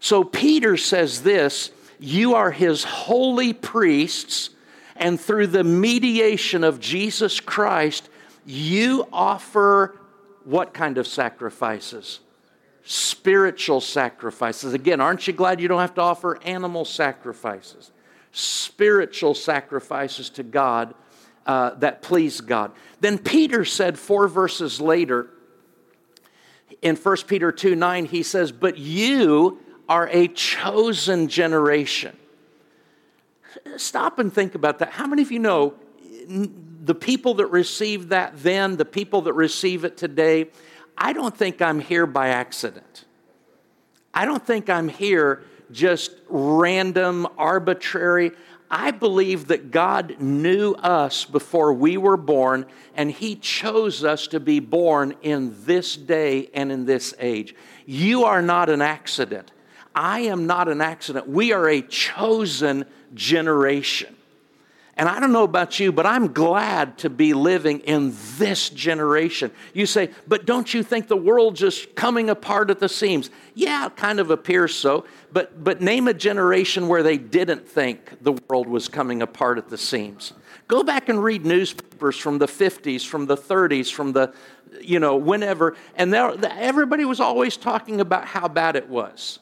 So 0.00 0.24
Peter 0.24 0.76
says 0.76 1.22
this 1.22 1.70
you 1.98 2.34
are 2.34 2.50
his 2.50 2.82
holy 2.82 3.52
priests, 3.52 4.50
and 4.96 5.20
through 5.20 5.46
the 5.46 5.62
mediation 5.62 6.64
of 6.64 6.80
Jesus 6.80 7.38
Christ, 7.38 8.08
you 8.44 9.06
offer 9.12 9.98
what 10.44 10.74
kind 10.74 10.98
of 10.98 11.06
sacrifices? 11.06 12.18
Spiritual 12.82 13.80
sacrifices. 13.80 14.74
Again, 14.74 15.00
aren't 15.00 15.28
you 15.28 15.32
glad 15.32 15.60
you 15.60 15.68
don't 15.68 15.80
have 15.80 15.94
to 15.94 16.00
offer 16.00 16.42
animal 16.42 16.84
sacrifices? 16.84 17.92
Spiritual 18.32 19.34
sacrifices 19.34 20.28
to 20.30 20.42
God 20.42 20.94
uh, 21.46 21.70
that 21.76 22.02
please 22.02 22.40
God. 22.40 22.72
Then 23.00 23.18
Peter 23.18 23.64
said 23.64 23.98
four 23.98 24.26
verses 24.26 24.80
later, 24.80 25.30
in 26.82 26.96
1 26.96 27.16
Peter 27.28 27.52
2 27.52 27.74
9, 27.74 28.04
he 28.06 28.22
says, 28.22 28.52
But 28.52 28.76
you 28.76 29.60
are 29.88 30.08
a 30.12 30.28
chosen 30.28 31.28
generation. 31.28 32.16
Stop 33.76 34.18
and 34.18 34.32
think 34.32 34.54
about 34.54 34.80
that. 34.80 34.90
How 34.90 35.06
many 35.06 35.22
of 35.22 35.30
you 35.30 35.38
know 35.38 35.74
the 36.84 36.94
people 36.94 37.34
that 37.34 37.46
received 37.46 38.10
that 38.10 38.32
then, 38.36 38.76
the 38.76 38.84
people 38.84 39.22
that 39.22 39.32
receive 39.32 39.84
it 39.84 39.96
today? 39.96 40.48
I 40.96 41.12
don't 41.12 41.36
think 41.36 41.62
I'm 41.62 41.80
here 41.80 42.06
by 42.06 42.28
accident. 42.28 43.04
I 44.12 44.24
don't 44.24 44.44
think 44.44 44.68
I'm 44.68 44.88
here 44.88 45.44
just 45.70 46.12
random, 46.28 47.26
arbitrary. 47.38 48.32
I 48.74 48.90
believe 48.90 49.48
that 49.48 49.70
God 49.70 50.16
knew 50.18 50.72
us 50.72 51.26
before 51.26 51.74
we 51.74 51.98
were 51.98 52.16
born, 52.16 52.64
and 52.96 53.10
He 53.10 53.36
chose 53.36 54.02
us 54.02 54.26
to 54.28 54.40
be 54.40 54.60
born 54.60 55.14
in 55.20 55.54
this 55.66 55.94
day 55.94 56.48
and 56.54 56.72
in 56.72 56.86
this 56.86 57.12
age. 57.18 57.54
You 57.84 58.24
are 58.24 58.40
not 58.40 58.70
an 58.70 58.80
accident. 58.80 59.52
I 59.94 60.20
am 60.20 60.46
not 60.46 60.70
an 60.70 60.80
accident. 60.80 61.28
We 61.28 61.52
are 61.52 61.68
a 61.68 61.82
chosen 61.82 62.86
generation. 63.12 64.16
And 64.94 65.08
I 65.08 65.20
don't 65.20 65.32
know 65.32 65.44
about 65.44 65.80
you, 65.80 65.90
but 65.90 66.04
I'm 66.04 66.34
glad 66.34 66.98
to 66.98 67.08
be 67.08 67.32
living 67.32 67.80
in 67.80 68.14
this 68.36 68.68
generation. 68.68 69.50
You 69.72 69.86
say, 69.86 70.10
but 70.28 70.44
don't 70.44 70.72
you 70.72 70.82
think 70.82 71.08
the 71.08 71.16
world's 71.16 71.60
just 71.60 71.94
coming 71.94 72.28
apart 72.28 72.68
at 72.68 72.78
the 72.78 72.90
seams? 72.90 73.30
Yeah, 73.54 73.86
it 73.86 73.96
kind 73.96 74.20
of 74.20 74.30
appears 74.30 74.74
so. 74.74 75.06
But, 75.32 75.64
but 75.64 75.80
name 75.80 76.08
a 76.08 76.14
generation 76.14 76.88
where 76.88 77.02
they 77.02 77.16
didn't 77.16 77.66
think 77.66 78.22
the 78.22 78.34
world 78.50 78.68
was 78.68 78.88
coming 78.88 79.22
apart 79.22 79.56
at 79.56 79.70
the 79.70 79.78
seams. 79.78 80.34
Go 80.68 80.82
back 80.82 81.08
and 81.08 81.22
read 81.22 81.46
newspapers 81.46 82.18
from 82.18 82.36
the 82.36 82.46
50s, 82.46 83.06
from 83.06 83.24
the 83.24 83.36
30s, 83.36 83.90
from 83.90 84.12
the, 84.12 84.34
you 84.78 85.00
know, 85.00 85.16
whenever. 85.16 85.74
And 85.96 86.14
everybody 86.14 87.06
was 87.06 87.18
always 87.18 87.56
talking 87.56 88.02
about 88.02 88.26
how 88.26 88.46
bad 88.46 88.76
it 88.76 88.90
was. 88.90 89.38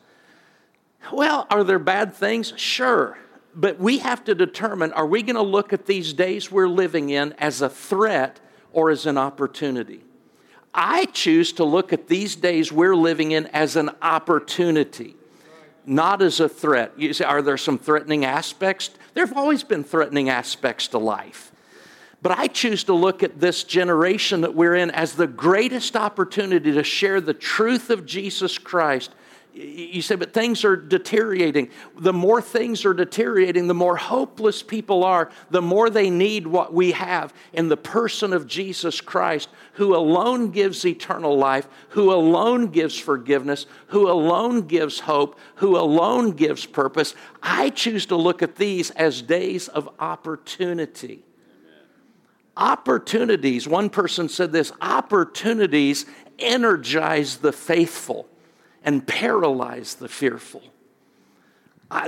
Well, 1.13 1.49
are 1.51 1.65
there 1.65 1.81
bad 1.81 2.15
things? 2.15 2.53
Sure. 2.57 3.19
But 3.55 3.79
we 3.79 3.99
have 3.99 4.25
to 4.25 4.35
determine 4.35 4.93
are 4.93 5.07
we 5.07 5.23
going 5.23 5.37
to 5.37 5.43
look 5.43 5.73
at 5.73 5.87
these 5.87 6.13
days 6.13 6.51
we're 6.51 6.69
living 6.69 7.11
in 7.11 7.33
as 7.35 7.63
a 7.63 7.69
threat 7.69 8.41
or 8.73 8.91
as 8.91 9.07
an 9.07 9.19
opportunity? 9.19 10.03
I 10.73 11.07
choose 11.07 11.53
to 11.55 11.65
look 11.65 11.93
at 11.93 12.07
these 12.07 12.37
days 12.37 12.71
we're 12.71 12.95
living 12.95 13.33
in 13.33 13.47
as 13.49 13.75
an 13.75 13.91
opportunity, 14.01 15.17
not 15.85 16.23
as 16.23 16.39
a 16.39 16.49
threat. 16.49 16.93
You 16.97 17.13
say, 17.13 17.25
are 17.25 17.43
there 17.43 17.57
some 17.57 17.77
threatening 17.77 18.25
aspects? 18.25 18.91
There 19.15 19.27
have 19.27 19.37
always 19.37 19.65
been 19.65 19.83
threatening 19.83 20.29
aspects 20.29 20.87
to 20.89 20.99
life. 20.99 21.51
But 22.23 22.39
I 22.39 22.47
choose 22.47 22.85
to 22.85 22.93
look 22.93 23.23
at 23.23 23.41
this 23.41 23.65
generation 23.65 24.43
that 24.43 24.55
we're 24.55 24.77
in 24.77 24.91
as 24.91 25.15
the 25.15 25.27
greatest 25.27 25.97
opportunity 25.97 26.71
to 26.73 26.85
share 26.85 27.21
the 27.21 27.35
truth 27.35 27.91
of 27.91 28.07
Jesus 28.07 28.59
Christ 28.59 29.11
you 29.53 30.01
say, 30.01 30.15
but 30.15 30.33
things 30.33 30.65
are 30.65 30.77
deteriorating. 30.77 31.71
The 31.99 32.13
more 32.13 32.41
things 32.41 32.85
are 32.85 32.95
deteriorating, 32.95 33.67
the 33.67 33.75
more 33.75 33.97
hopeless 33.97 34.63
people 34.63 35.05
are, 35.05 35.31
the 35.51 35.63
more 35.63 35.91
they 35.91 36.11
need 36.11 36.47
what 36.47 36.73
we 36.73 36.93
have 36.93 37.35
in 37.53 37.69
the 37.69 37.77
person 37.77 38.33
of 38.33 38.47
Jesus 38.47 39.01
Christ, 39.01 39.49
who 39.75 39.95
alone 39.95 40.51
gives 40.51 40.85
eternal 40.85 41.37
life, 41.37 41.69
who 41.91 42.13
alone 42.13 42.69
gives 42.69 42.99
forgiveness, 42.99 43.67
who 43.89 44.09
alone 44.09 44.63
gives 44.63 45.01
hope, 45.01 45.39
who 45.57 45.77
alone 45.77 46.33
gives 46.33 46.65
purpose. 46.65 47.15
I 47.43 47.71
choose 47.71 48.07
to 48.07 48.17
look 48.17 48.43
at 48.43 48.57
these 48.57 48.91
as 48.93 49.23
days 49.23 49.69
of 49.69 49.89
opportunity. 49.99 51.25
Opportunities, 52.57 53.67
one 53.67 53.91
person 53.91 54.29
said 54.29 54.53
this 54.53 54.73
opportunities 54.81 56.07
energize 56.39 57.39
the 57.39 57.53
faithful 57.53 58.29
and 58.85 59.07
paralyze 59.07 59.95
the 59.95 60.09
fearful. 60.09 60.63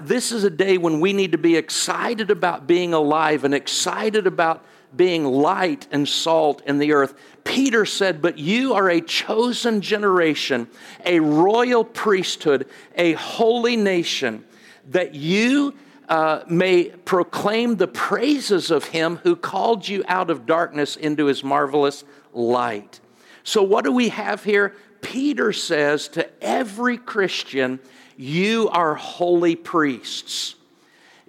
This 0.02 0.30
is 0.30 0.44
a 0.44 0.50
day 0.50 0.78
when 0.78 1.00
we 1.00 1.12
need 1.12 1.32
to 1.32 1.38
be 1.38 1.56
excited 1.56 2.30
about 2.30 2.66
being 2.66 2.94
alive 2.94 3.44
and 3.44 3.52
excited 3.52 4.26
about 4.26 4.64
being 4.94 5.24
light 5.24 5.88
and 5.90 6.08
salt 6.08 6.62
in 6.66 6.78
the 6.78 6.92
earth. 6.92 7.14
Peter 7.44 7.84
said, 7.84 8.22
But 8.22 8.38
you 8.38 8.74
are 8.74 8.88
a 8.88 9.00
chosen 9.00 9.80
generation, 9.80 10.68
a 11.04 11.18
royal 11.18 11.84
priesthood, 11.84 12.68
a 12.94 13.14
holy 13.14 13.76
nation, 13.76 14.44
that 14.90 15.14
you 15.14 15.74
uh, 16.08 16.42
may 16.48 16.84
proclaim 16.84 17.76
the 17.76 17.88
praises 17.88 18.70
of 18.70 18.84
him 18.84 19.16
who 19.22 19.34
called 19.34 19.88
you 19.88 20.04
out 20.06 20.30
of 20.30 20.46
darkness 20.46 20.94
into 20.94 21.26
his 21.26 21.42
marvelous 21.42 22.04
light. 22.32 23.00
So, 23.44 23.62
what 23.62 23.84
do 23.84 23.92
we 23.92 24.10
have 24.10 24.44
here? 24.44 24.76
Peter 25.02 25.52
says 25.52 26.08
to 26.08 26.26
every 26.42 26.96
Christian, 26.96 27.78
You 28.16 28.70
are 28.70 28.94
holy 28.94 29.56
priests. 29.56 30.54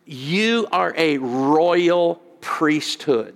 You 0.05 0.67
are 0.71 0.93
a 0.97 1.17
royal 1.17 2.15
priesthood. 2.39 3.35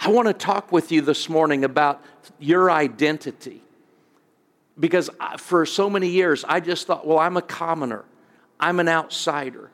I 0.00 0.10
want 0.10 0.28
to 0.28 0.34
talk 0.34 0.72
with 0.72 0.90
you 0.90 1.02
this 1.02 1.28
morning 1.28 1.64
about 1.64 2.02
your 2.38 2.70
identity. 2.70 3.62
Because 4.78 5.10
for 5.38 5.66
so 5.66 5.90
many 5.90 6.08
years, 6.08 6.44
I 6.44 6.60
just 6.60 6.86
thought, 6.86 7.06
well, 7.06 7.18
I'm 7.18 7.36
a 7.36 7.42
commoner, 7.42 8.04
I'm 8.60 8.80
an 8.80 8.88
outsider. 8.88 9.70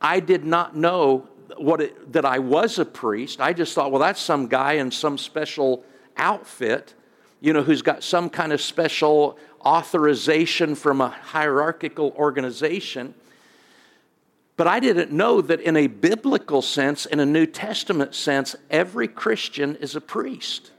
I 0.00 0.20
did 0.20 0.46
not 0.46 0.74
know 0.74 1.28
what 1.58 1.82
it, 1.82 2.12
that 2.14 2.24
I 2.24 2.38
was 2.38 2.78
a 2.78 2.86
priest. 2.86 3.40
I 3.40 3.52
just 3.52 3.74
thought, 3.74 3.90
well, 3.90 4.00
that's 4.00 4.20
some 4.20 4.46
guy 4.46 4.74
in 4.74 4.90
some 4.90 5.18
special 5.18 5.84
outfit 6.16 6.94
you 7.40 7.52
know, 7.52 7.62
who's 7.62 7.82
got 7.82 8.02
some 8.02 8.28
kind 8.30 8.52
of 8.52 8.60
special 8.60 9.38
authorization 9.64 10.74
from 10.74 11.00
a 11.00 11.08
hierarchical 11.08 12.14
organization. 12.16 13.14
But 14.56 14.66
I 14.66 14.78
didn't 14.78 15.10
know 15.10 15.40
that 15.40 15.60
in 15.60 15.76
a 15.76 15.86
biblical 15.86 16.60
sense, 16.60 17.06
in 17.06 17.18
a 17.18 17.26
New 17.26 17.46
Testament 17.46 18.14
sense, 18.14 18.54
every 18.68 19.08
Christian 19.08 19.76
is 19.76 19.96
a 19.96 20.00
priest. 20.00 20.70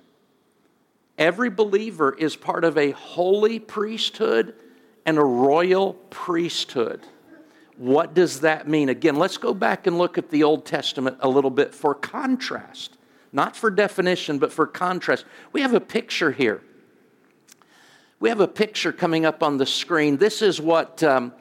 Every 1.18 1.50
believer 1.50 2.16
is 2.16 2.36
part 2.36 2.64
of 2.64 2.78
a 2.78 2.92
holy 2.92 3.60
priesthood 3.60 4.56
and 5.06 5.18
a 5.18 5.24
royal 5.24 5.94
priesthood. 6.10 7.02
What 7.78 8.14
does 8.14 8.42
that 8.42 8.68
mean? 8.68 8.90
Again, 8.90 9.16
let's 9.16 9.38
go 9.38 9.54
back 9.54 9.88
and 9.88 9.98
look 9.98 10.20
at 10.20 10.30
the 10.30 10.44
Old 10.44 10.66
Testament 10.66 11.18
a 11.20 11.30
little 11.30 11.50
bit 11.50 11.74
for 11.74 11.96
contrast. 11.96 12.98
Not 13.34 13.56
for 13.56 13.70
definition, 13.70 14.40
but 14.40 14.52
for 14.52 14.68
contrast. 14.68 15.26
We 15.54 15.62
have 15.62 15.74
a 15.74 15.80
picture 15.80 16.32
here. 16.32 16.62
We 18.20 18.30
have 18.30 18.40
a 18.40 18.48
picture 18.48 18.92
coming 18.92 19.26
up 19.26 19.42
on 19.42 19.58
the 19.58 19.66
screen. 19.66 20.18
This 20.18 20.42
is 20.42 20.62
what 20.62 21.02
um, 21.02 21.34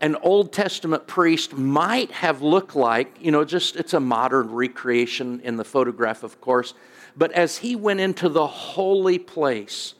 an 0.00 0.14
Old 0.16 0.52
Testament 0.52 1.06
priest 1.06 1.54
might 1.54 2.12
have 2.12 2.42
looked 2.42 2.76
like. 2.76 3.16
You 3.20 3.32
know, 3.32 3.44
just 3.44 3.76
it's 3.76 3.94
a 3.94 4.00
modern 4.00 4.52
recreation 4.52 5.40
in 5.40 5.56
the 5.56 5.64
photograph, 5.64 6.22
of 6.22 6.40
course. 6.40 6.74
But 7.16 7.32
as 7.32 7.58
he 7.58 7.74
went 7.74 8.00
into 8.00 8.28
the 8.28 8.46
holy 8.46 9.18
place, 9.18 9.94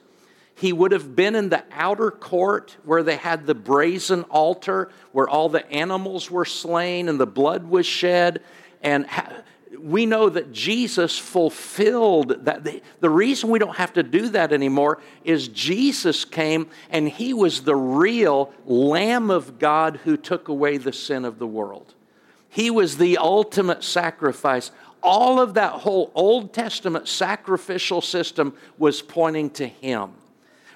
he 0.55 0.71
would 0.71 0.91
have 0.91 1.15
been 1.15 1.35
in 1.35 1.49
the 1.49 1.63
outer 1.71 2.11
court 2.11 2.77
where 2.83 3.03
they 3.03 3.15
had 3.15 3.45
the 3.45 3.55
brazen 3.55 4.23
altar, 4.23 4.89
where 5.11 5.27
all 5.27 5.49
the 5.49 5.69
animals 5.71 6.29
were 6.29 6.45
slain 6.45 7.09
and 7.09 7.19
the 7.19 7.27
blood 7.27 7.67
was 7.67 7.85
shed. 7.85 8.41
And 8.81 9.05
we 9.81 10.05
know 10.05 10.29
that 10.29 10.51
Jesus 10.51 11.17
fulfilled 11.17 12.45
that. 12.45 12.63
The, 12.63 12.81
the, 12.99 13.09
reason 13.09 13.49
we 13.49 13.59
don't 13.59 13.75
have 13.77 13.93
to 13.93 14.03
do 14.03 14.29
that 14.29 14.51
anymore 14.51 15.01
is 15.23 15.47
Jesus 15.47 16.25
came 16.25 16.69
and 16.89 17.07
he 17.07 17.33
was 17.33 17.61
the 17.61 17.75
real 17.75 18.53
Lamb 18.65 19.31
of 19.31 19.59
God 19.59 20.01
who 20.03 20.17
took 20.17 20.47
away 20.47 20.77
the 20.77 20.93
sin 20.93 21.25
of 21.25 21.39
the 21.39 21.47
world. 21.47 21.93
He 22.49 22.69
was 22.69 22.97
the 22.97 23.17
ultimate 23.17 23.83
sacrifice. 23.83 24.71
All 25.01 25.39
of 25.39 25.53
that 25.53 25.73
whole 25.73 26.11
Old 26.13 26.53
Testament 26.53 27.07
sacrificial 27.07 28.01
system 28.01 28.53
was 28.77 29.01
pointing 29.01 29.49
to 29.51 29.67
him. 29.67 30.13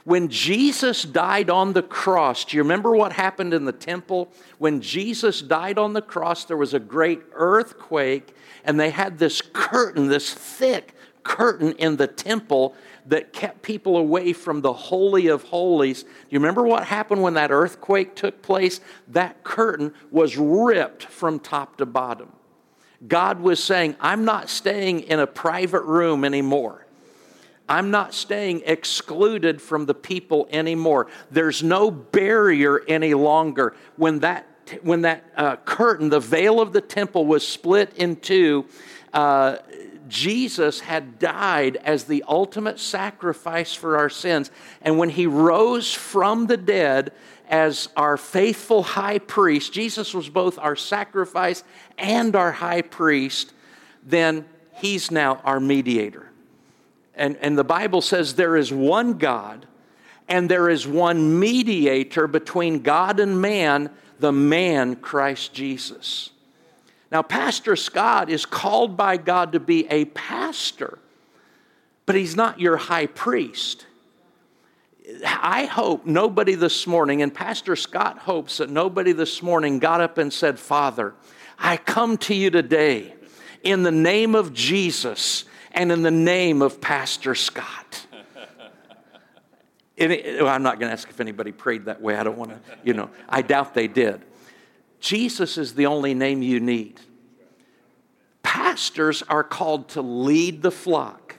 When 0.06 0.28
Jesus 0.28 1.04
died 1.04 1.50
on 1.50 1.74
the 1.74 1.82
cross, 1.82 2.44
do 2.44 2.58
you 2.58 2.64
remember 2.64 2.94
what 2.94 3.14
happened 3.14 3.54
in 3.54 3.64
the 3.64 3.72
temple? 3.72 4.30
When 4.58 4.82
Jesus 4.82 5.42
died 5.42 5.78
on 5.78 5.94
the 5.94 6.02
cross, 6.02 6.44
there 6.44 6.58
was 6.58 6.74
a 6.74 6.80
great 6.80 7.22
earthquake, 7.34 8.36
and 8.64 8.80
they 8.80 8.90
had 8.90 9.18
this 9.20 9.42
curtain, 9.42 10.08
this 10.08 10.34
thick 10.34 10.94
curtain 11.24 11.74
in 11.74 11.98
the 11.98 12.08
temple 12.08 12.76
that 13.06 13.34
kept 13.34 13.62
people 13.62 13.98
away 13.98 14.34
from 14.34 14.62
the 14.62 14.74
Holy 14.74 15.28
of 15.28 15.44
Holies. 15.44 16.04
Do 16.04 16.10
you 16.30 16.40
remember 16.40 16.64
what 16.64 16.86
happened 16.86 17.22
when 17.22 17.34
that 17.34 17.52
earthquake 17.52 18.16
took 18.16 18.42
place? 18.42 18.80
That 19.10 19.44
curtain 19.44 19.94
was 20.12 20.38
ripped 20.38 21.06
from 21.06 21.40
top 21.40 21.78
to 21.78 21.86
bottom. 21.86 22.32
God 23.06 23.42
was 23.42 23.62
saying, 23.62 23.96
I'm 24.00 24.24
not 24.24 24.50
staying 24.50 25.02
in 25.02 25.20
a 25.20 25.28
private 25.28 25.84
room 25.84 26.24
anymore. 26.24 26.86
I'm 27.68 27.92
not 27.92 28.14
staying 28.14 28.64
excluded 28.66 29.62
from 29.62 29.86
the 29.86 29.94
people 29.94 30.48
anymore. 30.52 31.08
There's 31.32 31.64
no 31.64 31.92
barrier 31.92 32.84
any 32.88 33.14
longer. 33.14 33.76
When 33.96 34.20
that, 34.20 34.48
when 34.82 35.02
that 35.02 35.24
uh, 35.36 35.56
curtain, 35.58 36.10
the 36.10 36.20
veil 36.20 36.60
of 36.60 36.74
the 36.74 36.82
temple, 36.82 37.26
was 37.26 37.48
split 37.48 37.94
in 37.96 38.16
two, 38.16 38.66
uh, 39.14 39.58
Jesus 40.08 40.82
had 40.82 41.20
died 41.20 41.78
as 41.78 42.06
the 42.06 42.24
ultimate 42.28 42.80
sacrifice 42.80 43.74
for 43.74 43.98
our 43.98 44.10
sins. 44.10 44.52
And 44.82 44.98
when 44.98 45.10
he 45.10 45.28
rose 45.28 45.94
from 45.94 46.48
the 46.48 46.58
dead 46.58 47.14
as 47.50 47.90
our 47.96 48.18
faithful 48.18 48.84
high 48.84 49.20
priest, 49.20 49.74
Jesus 49.74 50.14
was 50.14 50.30
both 50.30 50.60
our 50.60 50.76
sacrifice 50.76 51.64
and 51.98 52.36
our 52.36 52.52
high 52.52 52.82
priest, 52.82 53.54
then 54.04 54.46
he's 54.76 55.12
now 55.12 55.42
our 55.44 55.60
mediator. 55.60 56.30
And, 57.16 57.38
and 57.38 57.58
the 57.58 57.64
Bible 57.64 58.02
says 58.02 58.36
there 58.36 58.58
is 58.58 58.72
one 58.72 59.14
God 59.14 59.68
and 60.28 60.50
there 60.50 60.70
is 60.70 60.88
one 60.88 61.40
mediator 61.40 62.28
between 62.28 62.82
God 62.82 63.20
and 63.20 63.42
man, 63.42 63.90
the 64.24 64.32
man 64.32 64.96
Christ 64.96 65.54
Jesus. 65.54 66.30
Now, 67.12 67.22
Pastor 67.24 67.76
Scott 67.76 68.30
is 68.30 68.46
called 68.46 68.96
by 68.96 69.18
God 69.18 69.52
to 69.52 69.60
be 69.60 69.86
a 69.90 70.06
pastor, 70.06 70.98
but 72.06 72.16
he's 72.16 72.34
not 72.34 72.58
your 72.58 72.78
high 72.78 73.08
priest. 73.08 73.86
I 75.26 75.66
hope 75.66 76.06
nobody 76.06 76.56
this 76.56 76.88
morning, 76.88 77.22
and 77.22 77.34
Pastor 77.34 77.76
Scott 77.76 78.20
hopes 78.20 78.60
that 78.60 78.70
nobody 78.70 79.12
this 79.12 79.44
morning 79.44 79.80
got 79.80 80.00
up 80.00 80.18
and 80.18 80.32
said, 80.32 80.58
Father, 80.58 81.14
I 81.60 81.76
come 81.76 82.18
to 82.20 82.34
you 82.34 82.50
today 82.50 83.14
in 83.62 83.84
the 83.84 83.92
name 83.92 84.36
of 84.36 84.54
Jesus 84.54 85.44
and 85.74 85.92
in 85.92 86.02
the 86.02 86.12
name 86.12 86.62
of 86.62 86.80
Pastor 86.80 87.36
Scott. 87.36 88.08
Well, 90.08 90.48
I'm 90.48 90.64
not 90.64 90.80
going 90.80 90.90
to 90.90 90.94
ask 90.94 91.10
if 91.10 91.20
anybody 91.20 91.52
prayed 91.52 91.86
that 91.86 92.02
way. 92.02 92.16
I 92.16 92.24
don't 92.24 92.38
want 92.38 92.52
to, 92.52 92.78
you 92.84 92.94
know, 92.94 93.10
I 93.30 93.42
doubt 93.42 93.74
they 93.74 93.88
did. 93.88 94.22
Jesus 95.00 95.58
is 95.58 95.76
the 95.76 95.86
only 95.86 96.14
name 96.14 96.42
you 96.42 96.60
need. 96.60 97.00
Pastors 98.42 99.24
are 99.24 99.44
called 99.44 99.90
to 99.90 100.02
lead 100.02 100.62
the 100.62 100.72
flock. 100.72 101.38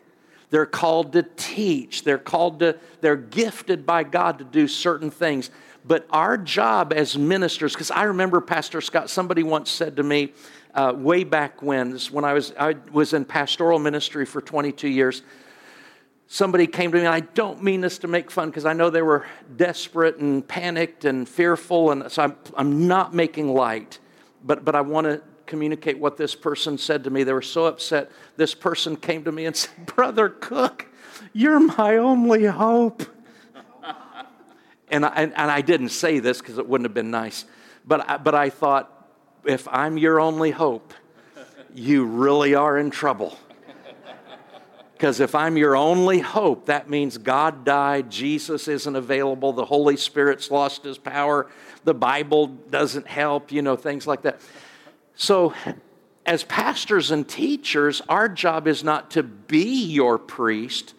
They're 0.51 0.67
called 0.67 1.15
to 1.15 1.23
teach. 1.37 2.05
They're 2.05 2.19
called 2.19 2.61
to, 2.61 2.79
they're 3.01 3.17
gifted 3.17 3.87
by 3.87 4.05
God 4.05 4.39
to 4.39 4.45
do 4.45 4.69
certain 4.69 5.11
things. 5.11 5.51
But 5.85 6.07
our 6.11 6.39
job 6.39 6.93
as 6.93 7.19
ministers, 7.19 7.73
because 7.73 7.91
I 7.91 8.05
remember 8.05 8.41
Pastor 8.41 8.81
Scott, 8.81 9.11
somebody 9.11 9.43
once 9.43 9.71
said 9.71 9.97
to 9.97 10.03
me, 10.03 10.33
uh, 10.75 10.93
way 10.97 11.25
back 11.25 11.63
when, 11.63 11.99
when 12.11 12.25
I 12.25 12.33
was, 12.33 12.53
I 12.59 12.77
was 12.93 13.13
in 13.13 13.25
pastoral 13.25 13.79
ministry 13.79 14.27
for 14.27 14.41
22 14.41 14.89
years. 14.89 15.23
Somebody 16.27 16.67
came 16.67 16.91
to 16.91 16.99
me, 16.99 17.05
and 17.05 17.15
I 17.15 17.21
don't 17.21 17.63
mean 17.63 17.81
this 17.81 17.99
to 17.99 18.09
make 18.09 18.31
fun 18.31 18.51
because 18.51 18.65
I 18.65 18.73
know 18.73 18.91
they 18.91 19.03
were 19.03 19.27
desperate 19.57 20.17
and 20.17 20.47
panicked 20.47 21.05
and 21.05 21.29
fearful, 21.29 21.91
and 21.91 22.11
so 22.11 22.23
I'm, 22.23 22.37
I'm 22.57 22.89
not 22.89 23.15
making 23.15 23.53
light, 23.53 23.99
but, 24.43 24.65
but 24.65 24.75
I 24.75 24.81
want 24.81 25.07
to 25.07 25.23
communicate 25.47 25.99
what 25.99 26.17
this 26.17 26.35
person 26.35 26.79
said 26.79 27.05
to 27.05 27.11
me. 27.11 27.25
They 27.25 27.33
were 27.33 27.43
so 27.43 27.67
upset. 27.67 28.11
This 28.37 28.55
person 28.55 28.97
came 28.97 29.25
to 29.25 29.33
me 29.33 29.45
and 29.45 29.55
said, 29.57 29.87
Brother 29.87 30.29
Cooke, 30.29 30.87
you're 31.33 31.61
my 31.61 31.97
only 31.97 32.47
hope. 32.47 33.03
and, 34.89 35.05
I, 35.05 35.09
and, 35.11 35.33
and 35.37 35.51
I 35.51 35.61
didn't 35.61 35.91
say 35.91 36.21
this 36.21 36.39
because 36.39 36.59
it 36.59 36.67
wouldn't 36.67 36.87
have 36.87 36.95
been 36.95 37.11
nice, 37.11 37.45
but 37.87 38.09
I, 38.09 38.17
but 38.17 38.35
I 38.35 38.51
thought, 38.51 38.91
if 39.45 39.69
I'm 39.71 39.99
your 39.99 40.21
only 40.21 40.51
hope, 40.51 40.95
you 41.75 42.07
really 42.07 42.55
are 42.55 42.79
in 42.79 42.91
trouble. 42.91 43.39
Because 44.95 45.19
if 45.19 45.35
I'm 45.35 45.57
your 45.57 45.77
only 45.77 46.21
hope, 46.21 46.67
that 46.67 46.89
means 46.89 47.19
God 47.19 47.65
died, 47.65 48.11
Jesus 48.11 48.69
isn't 48.69 48.97
available, 48.97 49.53
the 49.53 49.65
Holy 49.65 49.97
Spirit's 49.97 50.51
lost 50.51 50.85
his 50.85 50.99
power, 50.99 51.51
the 51.83 51.95
Bible 51.95 52.47
doesn't 52.47 53.07
help, 53.07 53.51
you 53.51 53.61
know, 53.61 53.77
things 53.77 54.07
like 54.07 54.23
that. 54.23 54.41
So, 55.17 55.53
as 56.25 56.45
pastors 56.45 57.11
and 57.11 57.29
teachers, 57.29 58.03
our 58.09 58.29
job 58.29 58.67
is 58.67 58.83
not 58.83 59.11
to 59.13 59.23
be 59.23 59.85
your 59.85 60.17
priest, 60.17 60.95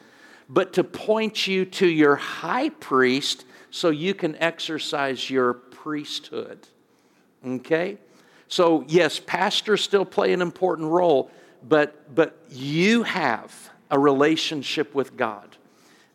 but 0.47 0.73
to 0.73 0.83
point 0.83 1.47
you 1.47 1.65
to 1.65 1.87
your 1.87 2.15
high 2.15 2.69
priest 2.69 3.45
so 3.71 3.89
you 3.89 4.13
can 4.13 4.35
exercise 4.37 5.29
your 5.29 5.53
priesthood. 5.53 6.59
Okay? 7.45 7.97
So, 8.49 8.83
yes, 8.87 9.19
pastors 9.19 9.81
still 9.81 10.05
play 10.05 10.33
an 10.33 10.41
important 10.41 10.89
role, 10.89 11.31
but, 11.67 12.13
but 12.13 12.37
you 12.49 13.03
have 13.03 13.71
a 13.89 13.99
relationship 13.99 14.95
with 14.95 15.15
God 15.17 15.57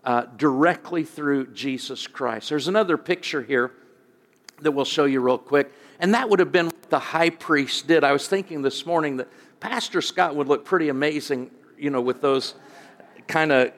uh, 0.04 0.22
directly 0.36 1.04
through 1.04 1.48
Jesus 1.48 2.06
Christ. 2.06 2.48
There's 2.48 2.68
another 2.68 2.96
picture 2.96 3.42
here 3.42 3.72
that 4.60 4.72
we'll 4.72 4.84
show 4.84 5.04
you 5.04 5.20
real 5.20 5.38
quick, 5.38 5.72
and 5.98 6.14
that 6.14 6.28
would 6.28 6.38
have 6.38 6.52
been 6.52 6.66
what 6.66 6.90
the 6.90 6.98
high 6.98 7.30
priest 7.30 7.86
did. 7.86 8.04
I 8.04 8.12
was 8.12 8.28
thinking 8.28 8.62
this 8.62 8.84
morning 8.84 9.18
that 9.18 9.28
Pastor 9.60 10.00
Scott 10.00 10.36
would 10.36 10.48
look 10.48 10.64
pretty 10.64 10.88
amazing, 10.88 11.50
you 11.78 11.90
know, 11.90 12.00
with 12.00 12.20
those 12.20 12.54
kind 13.26 13.52
of 13.52 13.72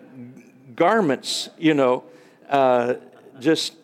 garments, 0.74 1.48
you 1.58 1.74
know, 1.74 2.04
uh, 2.48 2.94
just 3.40 3.74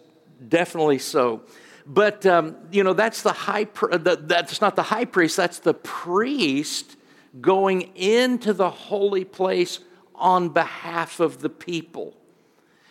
definitely 0.49 0.99
so. 0.99 1.43
But, 1.87 2.27
um, 2.27 2.57
you 2.71 2.85
know, 2.85 2.93
that's 2.93 3.23
the 3.23 3.33
high, 3.33 3.67
that's 3.91 4.61
not 4.61 4.77
the 4.77 4.83
high 4.83 5.07
priest, 5.07 5.37
that's 5.37 5.59
the 5.59 5.75
priest 5.75 6.97
going 7.41 7.83
into 7.97 8.53
the 8.53 8.71
holy 8.71 9.25
place 9.25 9.81
on 10.19 10.51
behalf 10.51 11.21
of 11.21 11.41
the 11.41 11.49
people. 11.49 12.15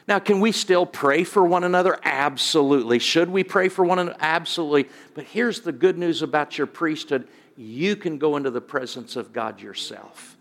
Now, 0.07 0.19
can 0.19 0.39
we 0.39 0.53
still 0.53 0.85
pray 0.85 1.25
for 1.25 1.43
one 1.43 1.65
another? 1.65 1.99
Absolutely. 2.03 2.99
Should 2.99 3.29
we 3.29 3.43
pray 3.43 3.67
for 3.67 3.83
one 3.83 3.99
another? 3.99 4.17
Absolutely. 4.21 4.89
But 5.13 5.25
here's 5.25 5.61
the 5.61 5.73
good 5.73 5.97
news 5.97 6.21
about 6.21 6.57
your 6.57 6.67
priesthood 6.67 7.27
you 7.57 7.95
can 7.95 8.19
go 8.19 8.37
into 8.37 8.51
the 8.51 8.61
presence 8.61 9.15
of 9.15 9.33
God 9.33 9.59
yourself. 9.59 10.37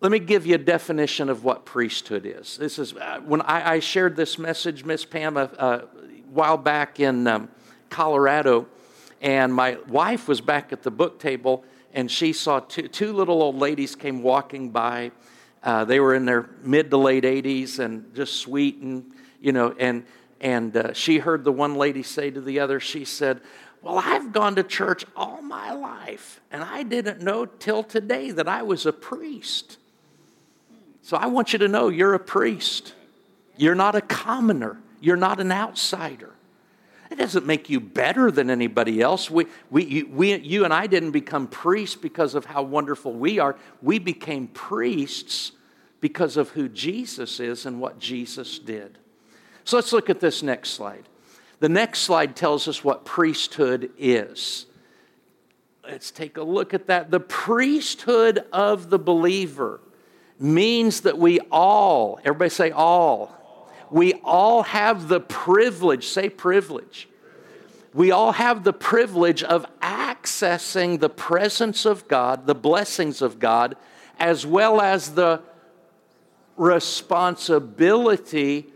Let 0.00 0.12
me 0.12 0.18
give 0.18 0.46
you 0.46 0.56
a 0.56 0.58
definition 0.58 1.30
of 1.30 1.42
what 1.42 1.64
priesthood 1.64 2.26
is. 2.26 2.58
This 2.58 2.78
is 2.78 2.92
uh, 2.94 3.20
when 3.24 3.40
I, 3.42 3.74
I, 3.74 3.78
shared 3.78 4.16
this 4.16 4.36
message, 4.36 4.84
Miss 4.84 5.04
Pam, 5.04 5.36
uh, 5.36 5.78
while 6.28 6.56
back 6.56 6.98
in 7.00 7.26
um, 7.26 7.48
Colorado, 7.88 8.66
And 9.20 9.54
my 9.54 9.78
wife 9.88 10.26
was 10.26 10.40
back 10.40 10.72
at 10.72 10.82
the 10.82 10.90
book 10.90 11.20
table, 11.20 11.64
and 11.92 12.10
she 12.10 12.32
saw 12.32 12.60
two, 12.60 12.88
two 12.88 13.12
little 13.12 13.42
old 13.42 13.56
ladies 13.56 13.94
came 13.94 14.22
walking 14.22 14.70
by. 14.70 15.12
Uh, 15.62 15.84
they 15.84 16.00
were 16.00 16.14
in 16.14 16.24
their 16.24 16.50
mid 16.62 16.90
to 16.90 16.96
late 16.96 17.24
80s 17.24 17.78
and 17.78 18.14
just 18.14 18.34
sweet, 18.34 18.78
and 18.78 19.12
you 19.40 19.52
know, 19.52 19.74
and 19.78 20.04
and 20.40 20.76
uh, 20.76 20.92
she 20.92 21.18
heard 21.18 21.44
the 21.44 21.52
one 21.52 21.76
lady 21.76 22.02
say 22.02 22.30
to 22.30 22.40
the 22.40 22.58
other, 22.58 22.80
she 22.80 23.04
said, 23.04 23.40
Well, 23.80 23.98
I've 23.98 24.32
gone 24.32 24.56
to 24.56 24.64
church 24.64 25.04
all 25.16 25.40
my 25.40 25.72
life, 25.72 26.40
and 26.50 26.64
I 26.64 26.82
didn't 26.82 27.22
know 27.22 27.46
till 27.46 27.84
today 27.84 28.32
that 28.32 28.48
I 28.48 28.62
was 28.62 28.84
a 28.84 28.92
priest. 28.92 29.78
So 31.02 31.16
I 31.16 31.26
want 31.26 31.52
you 31.52 31.60
to 31.60 31.68
know 31.68 31.88
you're 31.88 32.14
a 32.14 32.18
priest. 32.18 32.94
You're 33.56 33.74
not 33.76 33.94
a 33.94 34.00
commoner, 34.00 34.80
you're 35.00 35.16
not 35.16 35.38
an 35.38 35.52
outsider. 35.52 36.32
It 37.12 37.18
doesn't 37.18 37.44
make 37.44 37.68
you 37.68 37.78
better 37.78 38.30
than 38.30 38.48
anybody 38.48 39.02
else. 39.02 39.30
We, 39.30 39.44
we, 39.68 39.84
you, 39.84 40.08
we, 40.08 40.34
you 40.38 40.64
and 40.64 40.72
I 40.72 40.86
didn't 40.86 41.10
become 41.10 41.46
priests 41.46 41.94
because 41.94 42.34
of 42.34 42.46
how 42.46 42.62
wonderful 42.62 43.12
we 43.12 43.38
are. 43.38 43.54
We 43.82 43.98
became 43.98 44.46
priests 44.46 45.52
because 46.00 46.38
of 46.38 46.48
who 46.48 46.70
Jesus 46.70 47.38
is 47.38 47.66
and 47.66 47.82
what 47.82 47.98
Jesus 47.98 48.58
did. 48.58 48.96
So 49.64 49.76
let's 49.76 49.92
look 49.92 50.08
at 50.08 50.20
this 50.20 50.42
next 50.42 50.70
slide. 50.70 51.06
The 51.60 51.68
next 51.68 52.00
slide 52.00 52.34
tells 52.34 52.66
us 52.66 52.82
what 52.82 53.04
priesthood 53.04 53.90
is. 53.98 54.64
Let's 55.84 56.10
take 56.10 56.38
a 56.38 56.42
look 56.42 56.72
at 56.72 56.86
that. 56.86 57.10
The 57.10 57.20
priesthood 57.20 58.42
of 58.54 58.88
the 58.88 58.98
believer 58.98 59.80
means 60.38 61.02
that 61.02 61.18
we 61.18 61.40
all, 61.50 62.20
everybody 62.24 62.48
say 62.48 62.70
all, 62.70 63.38
we 63.92 64.14
all 64.24 64.62
have 64.62 65.08
the 65.08 65.20
privilege, 65.20 66.08
say 66.08 66.30
privilege. 66.30 67.08
We 67.92 68.10
all 68.10 68.32
have 68.32 68.64
the 68.64 68.72
privilege 68.72 69.42
of 69.42 69.66
accessing 69.80 70.98
the 70.98 71.10
presence 71.10 71.84
of 71.84 72.08
God, 72.08 72.46
the 72.46 72.54
blessings 72.54 73.20
of 73.20 73.38
God, 73.38 73.76
as 74.18 74.46
well 74.46 74.80
as 74.80 75.14
the 75.14 75.42
responsibility 76.56 78.66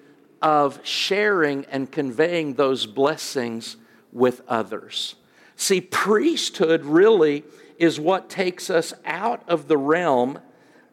of 0.43 0.81
sharing 0.83 1.65
and 1.67 1.91
conveying 1.91 2.55
those 2.55 2.85
blessings 2.85 3.79
with 4.13 4.43
others. 4.47 5.15
See, 5.57 5.81
priesthood 5.81 6.85
really 6.85 7.43
is 7.79 7.99
what 7.99 8.29
takes 8.29 8.69
us 8.69 8.93
out 9.07 9.43
of 9.49 9.67
the 9.67 9.79
realm 9.79 10.41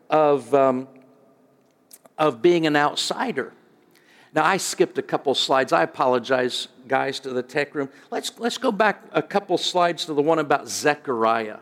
of, 0.10 0.54
um, 0.54 0.88
of 2.18 2.42
being 2.42 2.66
an 2.66 2.78
outsider. 2.78 3.52
Now, 4.36 4.46
I 4.46 4.58
skipped 4.58 4.98
a 4.98 5.04
couple 5.04 5.36
slides. 5.36 5.72
I 5.72 5.84
apologize, 5.84 6.67
guys, 6.88 7.19
to 7.22 7.30
the 7.30 7.43
tech 7.43 7.76
room. 7.76 7.89
Let's, 8.10 8.32
let's 8.39 8.58
go 8.58 8.72
back 8.72 9.04
a 9.12 9.22
couple 9.22 9.58
slides 9.60 10.06
to 10.06 10.13
the 10.13 10.24
one 10.24 10.39
about 10.39 10.67
Zechariah. 10.67 11.60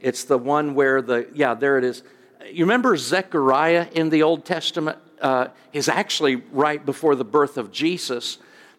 It's 0.00 0.24
the 0.24 0.36
one 0.36 0.74
where 0.74 1.00
the, 1.00 1.28
yeah, 1.32 1.54
there 1.54 1.78
it 1.78 1.84
is. 1.84 2.02
You 2.50 2.64
remember 2.64 2.96
Zechariah 2.96 3.88
in 3.92 4.10
the 4.10 4.22
Old 4.22 4.44
Testament? 4.44 4.98
Uh, 5.20 5.48
is 5.74 5.86
actually 5.86 6.36
right 6.36 6.84
before 6.86 7.14
the 7.14 7.24
birth 7.24 7.58
of 7.58 7.70
Jesus. 7.70 8.38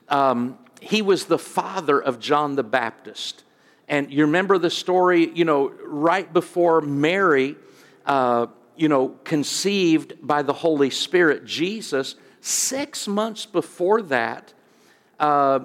Um, 0.10 0.58
he 0.82 1.04
was 1.04 1.25
the 1.25 1.38
father 1.38 2.01
of 2.01 2.19
John 2.19 2.56
the 2.56 2.63
Baptist. 2.63 3.43
And 3.88 4.12
you 4.12 4.25
remember 4.25 4.58
the 4.58 4.71
story, 4.71 5.30
you 5.36 5.45
know, 5.45 5.71
right 5.86 6.32
before 6.34 6.82
Mary, 6.82 7.58
uh, 8.08 8.47
you 8.75 8.89
know, 8.89 9.10
conceived 9.23 10.15
by 10.19 10.41
the 10.41 10.54
Holy 10.54 10.89
Spirit, 10.89 11.45
Jesus 11.45 12.15
Six 12.41 13.08
months 13.08 13.45
before 13.45 14.01
that, 14.04 14.54
uh, 15.19 15.60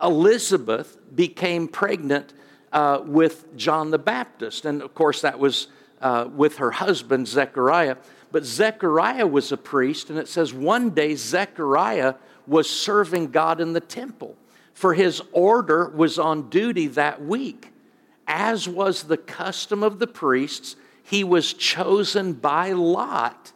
Elizabeth 0.00 0.98
became 1.14 1.68
pregnant 1.68 2.34
uh, 2.72 3.00
with 3.04 3.56
John 3.56 3.90
the 3.90 3.98
Baptist. 3.98 4.66
And 4.66 4.82
of 4.82 4.94
course, 4.94 5.22
that 5.22 5.38
was 5.38 5.68
uh, 6.02 6.28
with 6.34 6.58
her 6.58 6.70
husband, 6.70 7.26
Zechariah. 7.26 7.96
But 8.30 8.44
Zechariah 8.44 9.26
was 9.26 9.52
a 9.52 9.56
priest, 9.56 10.10
and 10.10 10.18
it 10.18 10.28
says 10.28 10.52
one 10.52 10.90
day 10.90 11.14
Zechariah 11.14 12.14
was 12.46 12.68
serving 12.68 13.30
God 13.30 13.60
in 13.60 13.72
the 13.72 13.80
temple, 13.80 14.36
for 14.74 14.92
his 14.92 15.22
order 15.32 15.88
was 15.88 16.18
on 16.18 16.50
duty 16.50 16.86
that 16.88 17.24
week. 17.24 17.72
As 18.26 18.68
was 18.68 19.04
the 19.04 19.16
custom 19.16 19.82
of 19.82 19.98
the 19.98 20.06
priests, 20.06 20.76
he 21.02 21.24
was 21.24 21.54
chosen 21.54 22.34
by 22.34 22.72
lot 22.72 23.52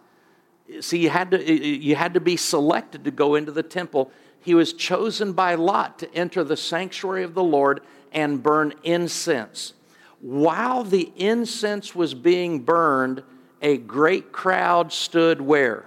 see, 0.80 0.98
you 0.98 1.10
had, 1.10 1.30
to, 1.32 1.52
you 1.52 1.96
had 1.96 2.14
to 2.14 2.20
be 2.20 2.36
selected 2.36 3.04
to 3.04 3.10
go 3.10 3.34
into 3.34 3.52
the 3.52 3.62
temple. 3.62 4.10
He 4.40 4.54
was 4.54 4.72
chosen 4.72 5.32
by 5.32 5.54
Lot 5.54 5.98
to 5.98 6.14
enter 6.14 6.44
the 6.44 6.56
sanctuary 6.56 7.24
of 7.24 7.34
the 7.34 7.42
Lord 7.42 7.80
and 8.12 8.42
burn 8.42 8.74
incense. 8.84 9.74
While 10.20 10.84
the 10.84 11.12
incense 11.16 11.94
was 11.94 12.14
being 12.14 12.60
burned, 12.60 13.22
a 13.62 13.76
great 13.76 14.32
crowd 14.32 14.92
stood 14.92 15.40
where? 15.40 15.86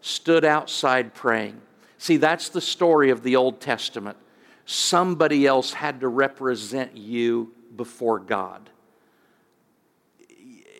Stood 0.00 0.44
outside 0.44 1.14
praying. 1.14 1.60
See, 1.98 2.16
that's 2.16 2.48
the 2.48 2.60
story 2.60 3.10
of 3.10 3.22
the 3.22 3.36
Old 3.36 3.60
Testament. 3.60 4.16
Somebody 4.66 5.46
else 5.46 5.72
had 5.72 6.00
to 6.00 6.08
represent 6.08 6.96
you 6.96 7.52
before 7.76 8.18
God. 8.18 8.70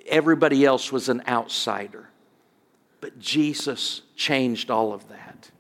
Everybody 0.07 0.65
else 0.65 0.91
was 0.91 1.09
an 1.09 1.23
outsider. 1.29 2.09
But 3.03 3.19
Jesus 3.19 4.03
changed 4.15 4.71
all 4.71 4.93
of 4.93 5.09
that. 5.09 5.51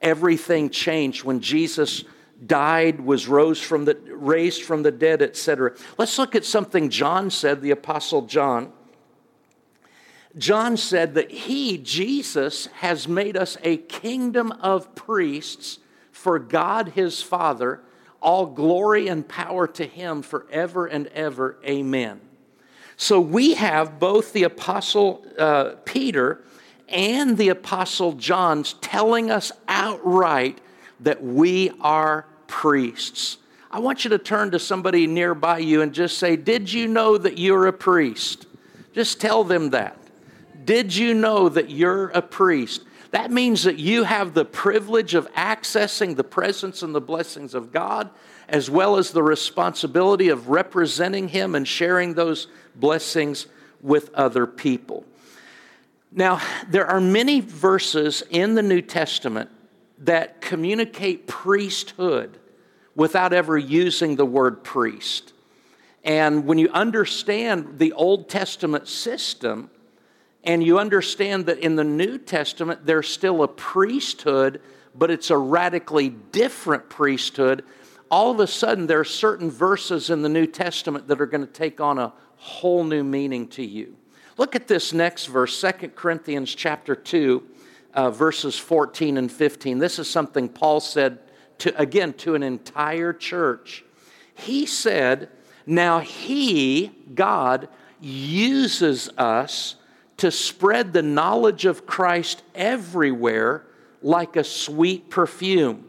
Everything 0.00 0.70
changed 0.70 1.22
when 1.22 1.40
Jesus 1.40 2.02
died, 2.46 2.98
was 2.98 3.28
rose 3.28 3.60
from 3.60 3.84
the, 3.84 3.94
raised 4.08 4.62
from 4.62 4.82
the 4.82 4.90
dead, 4.90 5.20
etc. 5.20 5.74
Let's 5.98 6.18
look 6.18 6.34
at 6.34 6.46
something 6.46 6.88
John 6.88 7.30
said, 7.30 7.60
the 7.60 7.72
Apostle 7.72 8.22
John. 8.22 8.72
John 10.38 10.78
said 10.78 11.12
that 11.14 11.30
he, 11.30 11.76
Jesus, 11.76 12.68
has 12.76 13.06
made 13.06 13.36
us 13.36 13.58
a 13.62 13.76
kingdom 13.76 14.50
of 14.52 14.94
priests 14.94 15.80
for 16.10 16.38
God 16.38 16.88
his 16.88 17.20
Father. 17.20 17.82
All 18.22 18.46
glory 18.46 19.08
and 19.08 19.28
power 19.28 19.66
to 19.68 19.84
him 19.84 20.22
forever 20.22 20.86
and 20.86 21.08
ever. 21.08 21.58
Amen. 21.66 22.22
So 22.96 23.20
we 23.20 23.54
have 23.54 23.98
both 23.98 24.32
the 24.32 24.44
Apostle 24.44 25.26
uh, 25.38 25.74
Peter 25.84 26.44
and 26.88 27.36
the 27.36 27.48
Apostle 27.50 28.12
John's 28.12 28.74
telling 28.74 29.30
us 29.30 29.52
outright 29.68 30.60
that 31.00 31.22
we 31.22 31.70
are 31.80 32.26
priests. 32.46 33.38
I 33.70 33.80
want 33.80 34.04
you 34.04 34.10
to 34.10 34.18
turn 34.18 34.50
to 34.52 34.58
somebody 34.58 35.06
nearby 35.06 35.58
you 35.58 35.82
and 35.82 35.92
just 35.92 36.18
say, 36.18 36.36
Did 36.36 36.72
you 36.72 36.88
know 36.88 37.18
that 37.18 37.38
you're 37.38 37.66
a 37.66 37.72
priest? 37.72 38.46
Just 38.94 39.20
tell 39.20 39.44
them 39.44 39.70
that. 39.70 39.96
Did 40.64 40.94
you 40.94 41.14
know 41.14 41.48
that 41.48 41.70
you're 41.70 42.08
a 42.08 42.22
priest? 42.22 42.82
That 43.10 43.30
means 43.30 43.62
that 43.64 43.78
you 43.78 44.04
have 44.04 44.34
the 44.34 44.44
privilege 44.44 45.14
of 45.14 45.32
accessing 45.32 46.16
the 46.16 46.24
presence 46.24 46.82
and 46.82 46.94
the 46.94 47.00
blessings 47.00 47.54
of 47.54 47.72
God, 47.72 48.10
as 48.48 48.68
well 48.68 48.96
as 48.96 49.10
the 49.10 49.22
responsibility 49.22 50.28
of 50.28 50.48
representing 50.48 51.28
Him 51.28 51.54
and 51.54 51.66
sharing 51.66 52.14
those 52.14 52.48
blessings 52.74 53.46
with 53.80 54.12
other 54.14 54.46
people. 54.46 55.04
Now, 56.10 56.40
there 56.68 56.86
are 56.86 57.00
many 57.00 57.40
verses 57.40 58.22
in 58.30 58.54
the 58.54 58.62
New 58.62 58.80
Testament 58.80 59.50
that 59.98 60.40
communicate 60.40 61.26
priesthood 61.26 62.38
without 62.94 63.32
ever 63.32 63.58
using 63.58 64.16
the 64.16 64.24
word 64.24 64.64
priest. 64.64 65.32
And 66.02 66.46
when 66.46 66.58
you 66.58 66.70
understand 66.70 67.78
the 67.78 67.92
Old 67.92 68.30
Testament 68.30 68.88
system, 68.88 69.70
and 70.44 70.64
you 70.64 70.78
understand 70.78 71.44
that 71.46 71.58
in 71.58 71.76
the 71.76 71.84
New 71.84 72.16
Testament 72.16 72.86
there's 72.86 73.06
still 73.06 73.42
a 73.42 73.48
priesthood, 73.48 74.62
but 74.94 75.10
it's 75.10 75.28
a 75.28 75.36
radically 75.36 76.08
different 76.08 76.88
priesthood, 76.88 77.64
all 78.10 78.30
of 78.30 78.40
a 78.40 78.46
sudden 78.46 78.86
there 78.86 79.00
are 79.00 79.04
certain 79.04 79.50
verses 79.50 80.08
in 80.08 80.22
the 80.22 80.28
New 80.30 80.46
Testament 80.46 81.06
that 81.08 81.20
are 81.20 81.26
going 81.26 81.46
to 81.46 81.52
take 81.52 81.82
on 81.82 81.98
a 81.98 82.14
whole 82.36 82.82
new 82.82 83.04
meaning 83.04 83.48
to 83.48 83.62
you. 83.62 83.97
Look 84.38 84.54
at 84.54 84.68
this 84.68 84.92
next 84.92 85.26
verse, 85.26 85.60
2 85.60 85.88
Corinthians 85.88 86.54
chapter 86.54 86.94
2, 86.94 87.42
uh, 87.92 88.10
verses 88.12 88.56
14 88.56 89.18
and 89.18 89.30
15. 89.30 89.80
This 89.80 89.98
is 89.98 90.08
something 90.08 90.48
Paul 90.48 90.78
said 90.78 91.18
to, 91.58 91.76
again, 91.78 92.12
to 92.14 92.36
an 92.36 92.44
entire 92.44 93.12
church. 93.12 93.84
He 94.32 94.64
said, 94.64 95.28
Now 95.66 95.98
he, 95.98 96.92
God, 97.12 97.68
uses 98.00 99.10
us 99.18 99.74
to 100.18 100.30
spread 100.30 100.92
the 100.92 101.02
knowledge 101.02 101.64
of 101.64 101.84
Christ 101.84 102.44
everywhere 102.54 103.66
like 104.02 104.36
a 104.36 104.44
sweet 104.44 105.10
perfume. 105.10 105.84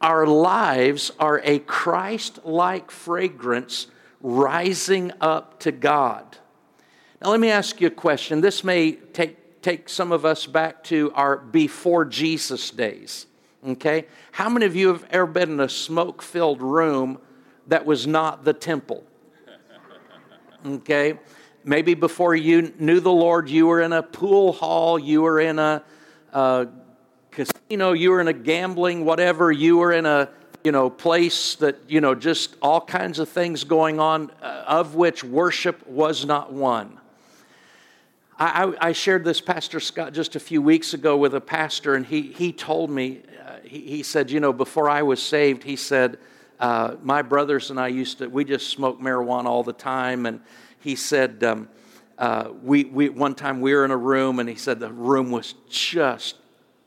Our 0.00 0.26
lives 0.26 1.12
are 1.20 1.40
a 1.44 1.60
Christ 1.60 2.44
like 2.44 2.90
fragrance 2.90 3.86
rising 4.20 5.12
up 5.20 5.60
to 5.60 5.70
God. 5.70 6.36
Now, 7.20 7.30
let 7.30 7.40
me 7.40 7.50
ask 7.50 7.80
you 7.80 7.86
a 7.86 7.90
question. 7.90 8.40
This 8.40 8.62
may 8.62 8.92
take, 8.92 9.62
take 9.62 9.88
some 9.88 10.12
of 10.12 10.24
us 10.24 10.46
back 10.46 10.84
to 10.84 11.12
our 11.14 11.36
before 11.38 12.04
Jesus 12.04 12.70
days. 12.70 13.26
Okay? 13.66 14.06
How 14.32 14.48
many 14.48 14.66
of 14.66 14.76
you 14.76 14.88
have 14.88 15.04
ever 15.10 15.26
been 15.26 15.50
in 15.52 15.60
a 15.60 15.68
smoke 15.68 16.22
filled 16.22 16.60
room 16.60 17.18
that 17.66 17.84
was 17.84 18.06
not 18.06 18.44
the 18.44 18.52
temple. 18.52 19.04
Okay? 20.64 21.18
Maybe 21.64 21.94
before 21.94 22.34
you 22.34 22.72
knew 22.78 23.00
the 23.00 23.12
Lord, 23.12 23.48
you 23.48 23.66
were 23.66 23.80
in 23.80 23.92
a 23.92 24.02
pool 24.02 24.52
hall, 24.52 24.98
you 24.98 25.22
were 25.22 25.40
in 25.40 25.58
a, 25.58 25.82
a 26.32 26.68
casino, 27.30 27.92
you 27.92 28.10
were 28.10 28.20
in 28.20 28.28
a 28.28 28.32
gambling, 28.32 29.04
whatever, 29.04 29.50
you 29.50 29.76
were 29.76 29.92
in 29.92 30.06
a 30.06 30.28
you 30.64 30.72
know 30.72 30.90
place 30.90 31.54
that 31.56 31.76
you 31.86 32.00
know 32.00 32.12
just 32.12 32.56
all 32.60 32.80
kinds 32.80 33.20
of 33.20 33.28
things 33.28 33.62
going 33.62 34.00
on, 34.00 34.30
uh, 34.42 34.64
of 34.66 34.96
which 34.96 35.22
worship 35.22 35.86
was 35.86 36.24
not 36.24 36.52
one. 36.52 36.98
I, 38.38 38.74
I, 38.88 38.92
shared 38.92 39.24
this, 39.24 39.40
Pastor 39.40 39.80
Scott, 39.80 40.12
just 40.12 40.36
a 40.36 40.40
few 40.40 40.60
weeks 40.60 40.92
ago 40.92 41.16
with 41.16 41.34
a 41.34 41.40
pastor, 41.40 41.94
and 41.94 42.04
he, 42.04 42.20
he 42.20 42.52
told 42.52 42.90
me, 42.90 43.22
uh, 43.46 43.56
he, 43.64 43.80
he 43.80 44.02
said, 44.02 44.30
you 44.30 44.40
know, 44.40 44.52
before 44.52 44.90
I 44.90 45.02
was 45.02 45.22
saved, 45.22 45.62
he 45.62 45.74
said, 45.76 46.18
uh, 46.60 46.96
my 47.02 47.22
brothers 47.22 47.70
and 47.70 47.80
I 47.80 47.88
used 47.88 48.18
to, 48.18 48.28
we 48.28 48.44
just 48.44 48.68
smoked 48.68 49.00
marijuana 49.00 49.46
all 49.46 49.62
the 49.62 49.72
time. 49.72 50.26
And 50.26 50.40
he 50.80 50.96
said, 50.96 51.42
um, 51.44 51.68
uh, 52.18 52.50
we, 52.62 52.84
we, 52.84 53.08
one 53.08 53.34
time 53.34 53.60
we 53.60 53.74
were 53.74 53.84
in 53.84 53.90
a 53.90 53.96
room 53.96 54.38
and 54.38 54.48
he 54.48 54.54
said 54.54 54.80
the 54.80 54.92
room 54.92 55.30
was 55.30 55.54
just 55.68 56.36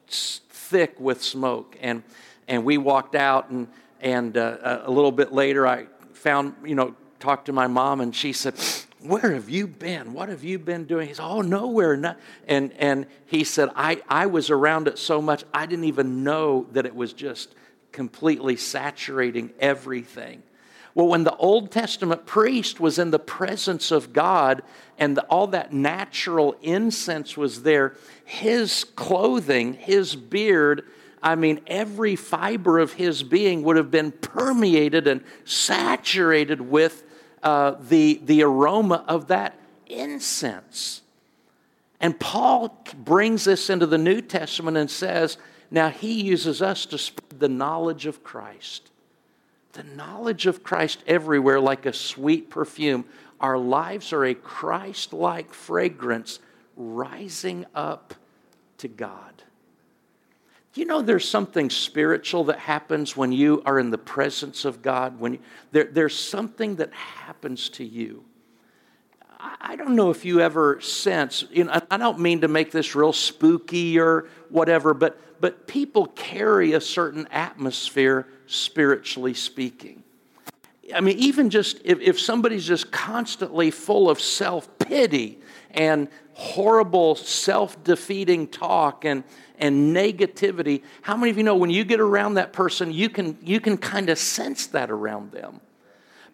thick 0.07 0.99
with 0.99 1.23
smoke. 1.23 1.77
And, 1.81 2.03
and 2.47 2.63
we 2.63 2.77
walked 2.77 3.15
out 3.15 3.49
and, 3.49 3.67
and 4.01 4.37
uh, 4.37 4.81
a 4.83 4.91
little 4.91 5.11
bit 5.11 5.31
later 5.31 5.67
I 5.67 5.87
found, 6.13 6.55
you 6.63 6.75
know, 6.75 6.95
talked 7.19 7.45
to 7.47 7.53
my 7.53 7.67
mom 7.67 8.01
and 8.01 8.15
she 8.15 8.33
said, 8.33 8.55
where 9.01 9.33
have 9.33 9.49
you 9.49 9.65
been? 9.67 10.13
What 10.13 10.29
have 10.29 10.43
you 10.43 10.59
been 10.59 10.85
doing? 10.85 11.07
He 11.07 11.13
said, 11.13 11.25
Oh, 11.25 11.41
nowhere. 11.41 11.95
Not. 11.95 12.19
And, 12.47 12.73
and 12.73 13.05
he 13.25 13.43
said, 13.43 13.69
I, 13.75 14.01
I 14.09 14.25
was 14.25 14.49
around 14.49 14.87
it 14.87 14.97
so 14.97 15.21
much, 15.21 15.43
I 15.53 15.65
didn't 15.65 15.85
even 15.85 16.23
know 16.23 16.67
that 16.73 16.85
it 16.85 16.95
was 16.95 17.13
just 17.13 17.55
completely 17.91 18.57
saturating 18.57 19.51
everything. 19.59 20.43
Well, 20.95 21.07
when 21.07 21.23
the 21.23 21.35
Old 21.35 21.71
Testament 21.71 22.25
priest 22.25 22.79
was 22.79 22.99
in 22.99 23.11
the 23.11 23.19
presence 23.19 23.91
of 23.91 24.11
God 24.11 24.63
and 24.97 25.15
the, 25.15 25.23
all 25.25 25.47
that 25.47 25.71
natural 25.71 26.55
incense 26.61 27.37
was 27.37 27.63
there, 27.63 27.95
his 28.25 28.83
clothing, 28.83 29.75
his 29.75 30.15
beard, 30.15 30.83
I 31.21 31.35
mean, 31.35 31.61
every 31.67 32.15
fiber 32.15 32.79
of 32.79 32.93
his 32.93 33.23
being 33.23 33.63
would 33.63 33.77
have 33.77 33.91
been 33.91 34.11
permeated 34.11 35.07
and 35.07 35.23
saturated 35.45 36.59
with 36.59 37.03
uh, 37.43 37.75
the, 37.79 38.19
the 38.23 38.43
aroma 38.43 39.03
of 39.07 39.27
that 39.27 39.57
incense. 39.87 41.01
And 41.99 42.19
Paul 42.19 42.83
brings 42.95 43.43
this 43.45 43.69
into 43.69 43.85
the 43.85 43.97
New 43.97 44.21
Testament 44.21 44.77
and 44.77 44.89
says, 44.89 45.37
now 45.71 45.89
he 45.89 46.21
uses 46.21 46.61
us 46.61 46.85
to 46.87 46.97
spread 46.97 47.39
the 47.39 47.49
knowledge 47.49 48.05
of 48.05 48.23
Christ. 48.23 48.89
The 49.73 49.83
knowledge 49.83 50.45
of 50.45 50.63
Christ 50.63 51.03
everywhere, 51.05 51.59
like 51.59 51.85
a 51.85 51.93
sweet 51.93 52.49
perfume. 52.49 53.05
Our 53.39 53.57
lives 53.57 54.11
are 54.13 54.25
a 54.25 54.33
Christ 54.33 55.13
like 55.13 55.53
fragrance 55.53 56.39
rising 56.75 57.65
up 57.75 58.13
to 58.79 58.87
God. 58.87 59.43
You 60.75 60.85
know 60.85 61.01
there's 61.01 61.27
something 61.27 61.69
spiritual 61.69 62.45
that 62.45 62.59
happens 62.59 63.17
when 63.17 63.31
you 63.31 63.61
are 63.65 63.79
in 63.79 63.89
the 63.89 63.97
presence 63.97 64.65
of 64.65 64.81
God? 64.81 65.19
When 65.19 65.33
you, 65.33 65.39
there, 65.71 65.85
there's 65.85 66.17
something 66.17 66.75
that 66.77 66.93
happens 66.93 67.69
to 67.69 67.83
you. 67.83 68.23
I 69.39 69.77
don't 69.77 69.95
know 69.95 70.09
if 70.09 70.25
you 70.25 70.41
ever 70.41 70.81
sense, 70.81 71.45
you 71.49 71.63
know, 71.63 71.79
I 71.89 71.95
don't 71.97 72.19
mean 72.19 72.41
to 72.41 72.49
make 72.49 72.71
this 72.71 72.93
real 72.93 73.13
spooky 73.13 73.97
or 73.97 74.27
whatever, 74.49 74.93
but 74.93 75.19
but 75.41 75.67
people 75.67 76.07
carry 76.07 76.73
a 76.73 76.81
certain 76.81 77.27
atmosphere, 77.31 78.27
spiritually 78.47 79.33
speaking. 79.33 80.03
I 80.93 81.01
mean, 81.01 81.17
even 81.17 81.49
just 81.49 81.79
if, 81.83 81.99
if 81.99 82.19
somebody's 82.19 82.65
just 82.65 82.91
constantly 82.91 83.71
full 83.71 84.09
of 84.09 84.19
self 84.19 84.77
pity 84.79 85.39
and 85.71 86.09
horrible 86.39 87.15
self 87.15 87.83
defeating 87.83 88.47
talk 88.47 89.05
and, 89.05 89.23
and 89.57 89.95
negativity, 89.95 90.83
how 91.01 91.15
many 91.15 91.29
of 91.31 91.37
you 91.37 91.43
know 91.43 91.55
when 91.55 91.69
you 91.69 91.83
get 91.83 91.99
around 91.99 92.35
that 92.35 92.53
person, 92.53 92.91
you 92.91 93.09
can, 93.09 93.37
you 93.43 93.59
can 93.59 93.77
kind 93.77 94.09
of 94.09 94.17
sense 94.17 94.67
that 94.67 94.89
around 94.89 95.31
them? 95.31 95.61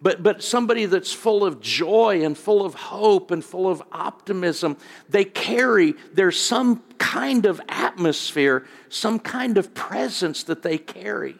but, 0.06 0.22
but 0.22 0.44
somebody 0.44 0.86
that's 0.86 1.12
full 1.12 1.44
of 1.44 1.60
joy 1.62 2.24
and 2.24 2.38
full 2.38 2.64
of 2.64 2.76
hope 2.76 3.32
and 3.32 3.44
full 3.44 3.68
of 3.68 3.82
optimism. 3.92 4.78
They 5.10 5.26
carry, 5.26 5.96
there's 6.14 6.40
some 6.40 6.84
kind 7.00 7.48
of 7.48 7.60
atmosphere, 7.68 8.68
some 8.90 9.18
kind 9.18 9.58
of 9.58 9.74
presence 9.74 10.44
that 10.44 10.62
they 10.62 10.78
carry. 10.78 11.40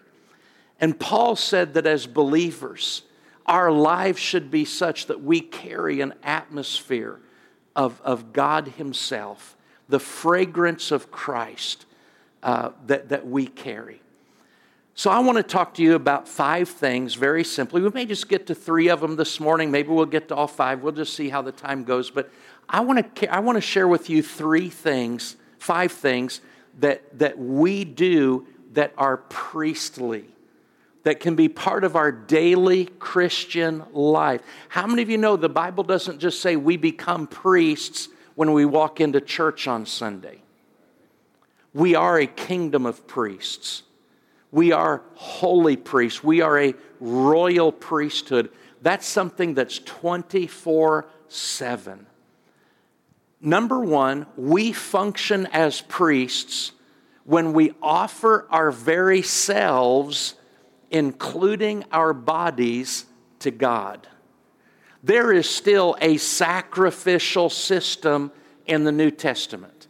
And 0.80 1.00
Paul 1.00 1.36
said 1.36 1.76
that 1.76 1.86
as 1.86 2.08
believers, 2.08 3.04
our 3.46 3.72
lives 3.72 4.20
should 4.20 4.50
be 4.50 4.66
such 4.66 5.06
that 5.08 5.22
we 5.22 5.42
carry 5.42 6.02
an 6.02 6.16
atmosphere 6.24 7.20
of, 7.76 8.02
of 8.04 8.34
God 8.34 8.70
Himself, 8.70 9.56
the 9.90 10.00
fragrance 10.00 10.92
of 10.92 11.12
Christ 11.12 11.86
uh, 12.44 12.72
that, 12.88 13.10
that 13.10 13.28
we 13.28 13.48
carry. 13.48 14.02
So, 14.98 15.10
I 15.10 15.20
want 15.20 15.38
to 15.38 15.44
talk 15.44 15.74
to 15.74 15.84
you 15.84 15.96
about 15.96 16.26
five 16.26 16.70
things 16.70 17.16
very 17.16 17.44
simply. 17.44 17.82
We 17.82 17.90
may 17.90 18.06
just 18.06 18.30
get 18.30 18.48
to 18.48 18.56
three 18.56 18.88
of 18.88 19.02
them 19.02 19.18
this 19.18 19.42
morning. 19.42 19.70
Maybe 19.70 19.90
we'll 19.90 20.06
get 20.06 20.30
to 20.30 20.36
all 20.36 20.48
five. 20.48 20.84
We'll 20.84 20.94
just 20.94 21.14
see 21.14 21.28
how 21.28 21.42
the 21.42 21.52
time 21.52 21.84
goes. 21.84 22.10
But 22.10 22.30
I 22.70 22.80
want 22.80 23.16
to, 23.16 23.34
I 23.34 23.40
want 23.40 23.58
to 23.58 23.62
share 23.62 23.90
with 23.90 24.10
you 24.10 24.24
three 24.24 24.70
things, 24.70 25.36
five 25.60 25.92
things 25.92 26.40
that, 26.80 27.20
that 27.20 27.38
we 27.38 27.84
do 27.84 28.48
that 28.74 28.94
are 28.98 29.18
priestly, 29.18 30.26
that 31.06 31.20
can 31.20 31.36
be 31.36 31.48
part 31.48 31.84
of 31.84 31.96
our 31.96 32.12
daily 32.12 32.86
Christian 32.86 33.84
life. 33.94 34.42
How 34.70 34.88
many 34.88 35.04
of 35.04 35.10
you 35.10 35.20
know 35.20 35.36
the 35.36 35.48
Bible 35.48 35.84
doesn't 35.84 36.18
just 36.18 36.42
say 36.42 36.56
we 36.56 36.78
become 36.78 37.28
priests 37.28 38.10
when 38.34 38.54
we 38.54 38.66
walk 38.66 39.00
into 39.00 39.22
church 39.22 39.68
on 39.68 39.86
Sunday? 39.86 40.42
We 41.76 41.94
are 41.94 42.18
a 42.18 42.26
kingdom 42.26 42.88
of 42.88 43.06
priests. 43.06 43.84
We 44.52 44.72
are 44.72 45.04
holy 45.14 45.78
priests. 45.78 46.24
We 46.24 46.42
are 46.42 46.58
a 46.58 46.74
royal 47.00 47.72
priesthood. 47.72 48.50
That's 48.82 49.06
something 49.06 49.54
that's 49.54 49.78
24 49.78 51.06
7. 51.28 52.08
Number 53.42 53.80
one, 53.80 54.26
we 54.36 54.72
function 54.72 55.46
as 55.54 55.82
priests 55.82 56.72
when 57.26 57.54
we 57.54 57.74
offer 57.80 58.48
our 58.50 58.72
very 58.72 59.22
selves, 59.22 60.34
including 60.90 61.84
our 61.92 62.14
bodies, 62.14 63.06
to 63.40 63.52
God. 63.52 64.08
There 65.04 65.32
is 65.32 65.48
still 65.48 65.96
a 66.02 66.18
sacrificial 66.18 67.50
system 67.50 68.32
in 68.66 68.84
the 68.84 68.92
New 68.92 69.12
Testament. 69.12 69.88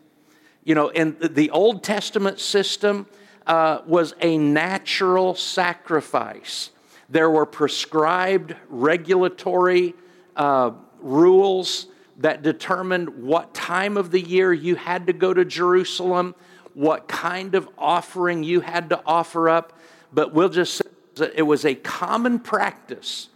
You 0.66 0.76
know, 0.76 0.90
in 0.90 1.16
the 1.22 1.52
Old 1.52 1.84
Testament 1.84 2.40
system, 2.40 3.08
uh, 3.48 3.80
was 3.86 4.14
a 4.22 4.38
natural 4.38 5.36
sacrifice. 5.36 6.72
There 7.10 7.30
were 7.30 7.46
prescribed 7.46 8.56
regulatory 8.68 9.94
uh, 10.36 10.72
rules 11.00 11.88
that 12.18 12.42
determined 12.42 13.10
what 13.24 13.54
time 13.54 13.98
of 13.98 14.12
the 14.12 14.20
year 14.20 14.52
you 14.52 14.76
had 14.76 15.08
to 15.08 15.14
go 15.14 15.34
to 15.34 15.46
Jerusalem, 15.46 16.34
what 16.74 17.08
kind 17.08 17.56
of 17.56 17.70
offering 17.78 18.44
you 18.44 18.62
had 18.62 18.90
to 18.90 19.02
offer 19.06 19.48
up. 19.50 19.75
But 20.16 20.34
we'll 20.34 20.50
just 20.50 20.74
say 20.74 20.86
that 21.18 21.34
it 21.36 21.44
was 21.44 21.64
a 21.64 21.76
common 21.76 22.40
practice 22.40 23.30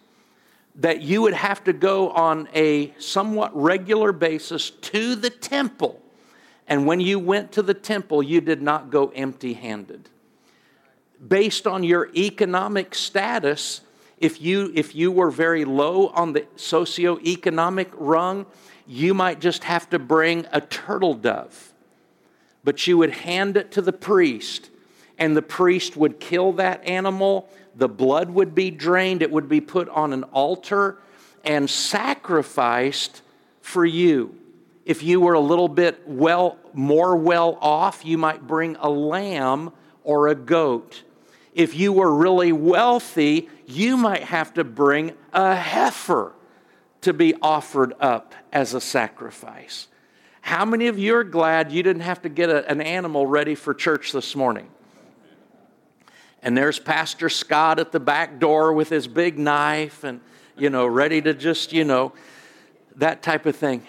that 0.75 1.01
you 1.01 1.21
would 1.21 1.33
have 1.33 1.63
to 1.65 1.73
go 1.73 2.09
on 2.09 2.49
a 2.55 2.91
somewhat 2.97 3.55
regular 3.55 4.11
basis 4.11 4.71
to 4.71 5.13
the 5.13 5.29
temple 5.29 6.01
and 6.69 6.85
when 6.85 6.99
you 6.99 7.17
went 7.17 7.51
to 7.53 7.63
the 7.63 7.73
temple, 7.73 8.21
you 8.21 8.41
did 8.41 8.61
not 8.61 8.91
go 8.91 9.09
empty 9.15 9.53
handed. 9.53 10.07
Based 11.27 11.65
on 11.65 11.83
your 11.83 12.11
economic 12.15 12.93
status, 12.93 13.81
if 14.19 14.39
you, 14.39 14.71
if 14.75 14.93
you 14.93 15.11
were 15.11 15.31
very 15.31 15.65
low 15.65 16.09
on 16.09 16.33
the 16.33 16.41
socioeconomic 16.55 17.87
rung, 17.93 18.45
you 18.87 19.15
might 19.15 19.41
just 19.41 19.63
have 19.63 19.89
to 19.89 19.97
bring 19.97 20.45
a 20.51 20.61
turtle 20.61 21.15
dove. 21.15 21.73
But 22.63 22.85
you 22.85 22.99
would 22.99 23.11
hand 23.11 23.57
it 23.57 23.71
to 23.71 23.81
the 23.81 23.91
priest, 23.93 24.69
and 25.19 25.37
the 25.37 25.41
priest 25.41 25.95
would 25.97 26.19
kill 26.19 26.53
that 26.53 26.83
animal. 26.87 27.47
The 27.75 27.89
blood 27.89 28.31
would 28.31 28.55
be 28.55 28.71
drained, 28.71 29.21
it 29.21 29.29
would 29.29 29.47
be 29.47 29.61
put 29.61 29.87
on 29.89 30.13
an 30.13 30.23
altar 30.23 30.97
and 31.43 31.69
sacrificed 31.69 33.21
for 33.61 33.85
you. 33.85 34.35
If 34.85 35.03
you 35.03 35.21
were 35.21 35.33
a 35.33 35.39
little 35.39 35.67
bit 35.67 36.01
well, 36.07 36.57
more 36.73 37.15
well 37.15 37.57
off, 37.61 38.03
you 38.03 38.17
might 38.17 38.47
bring 38.47 38.75
a 38.77 38.89
lamb 38.89 39.71
or 40.03 40.29
a 40.29 40.35
goat. 40.35 41.03
If 41.53 41.75
you 41.75 41.93
were 41.93 42.13
really 42.13 42.51
wealthy, 42.51 43.49
you 43.67 43.97
might 43.97 44.23
have 44.23 44.53
to 44.55 44.63
bring 44.63 45.11
a 45.33 45.55
heifer 45.55 46.33
to 47.01 47.13
be 47.13 47.35
offered 47.41 47.93
up 47.99 48.33
as 48.51 48.73
a 48.73 48.81
sacrifice. 48.81 49.87
How 50.41 50.65
many 50.65 50.87
of 50.87 50.97
you 50.97 51.15
are 51.15 51.23
glad 51.23 51.71
you 51.71 51.83
didn't 51.83 52.01
have 52.01 52.21
to 52.23 52.29
get 52.29 52.49
a, 52.49 52.69
an 52.69 52.81
animal 52.81 53.27
ready 53.27 53.55
for 53.55 53.73
church 53.73 54.11
this 54.11 54.35
morning? 54.35 54.69
And 56.41 56.57
there's 56.57 56.79
Pastor 56.79 57.29
Scott 57.29 57.79
at 57.79 57.91
the 57.91 57.99
back 57.99 58.39
door 58.39 58.73
with 58.73 58.89
his 58.89 59.07
big 59.07 59.37
knife 59.37 60.03
and, 60.03 60.21
you 60.57 60.69
know, 60.69 60.87
ready 60.87 61.21
to 61.21 61.33
just, 61.33 61.73
you 61.73 61.83
know, 61.83 62.13
that 62.95 63.21
type 63.21 63.45
of 63.45 63.55
thing. 63.55 63.85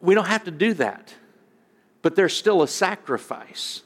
We 0.00 0.14
don't 0.14 0.26
have 0.26 0.44
to 0.44 0.50
do 0.50 0.74
that, 0.74 1.14
but 2.00 2.16
there's 2.16 2.34
still 2.34 2.62
a 2.62 2.68
sacrifice. 2.68 3.82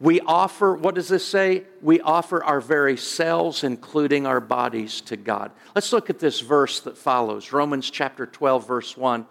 We 0.00 0.20
offer, 0.20 0.74
what 0.74 0.96
does 0.96 1.08
this 1.08 1.26
say? 1.26 1.64
We 1.80 2.00
offer 2.00 2.42
our 2.42 2.60
very 2.60 2.96
selves, 2.96 3.62
including 3.62 4.26
our 4.26 4.40
bodies, 4.40 5.00
to 5.02 5.16
God. 5.16 5.52
Let's 5.74 5.92
look 5.92 6.10
at 6.10 6.18
this 6.18 6.40
verse 6.40 6.80
that 6.80 6.98
follows 6.98 7.52
Romans 7.52 7.90
chapter 7.90 8.26
12, 8.26 8.66
verse 8.66 8.96
1. 8.96 9.24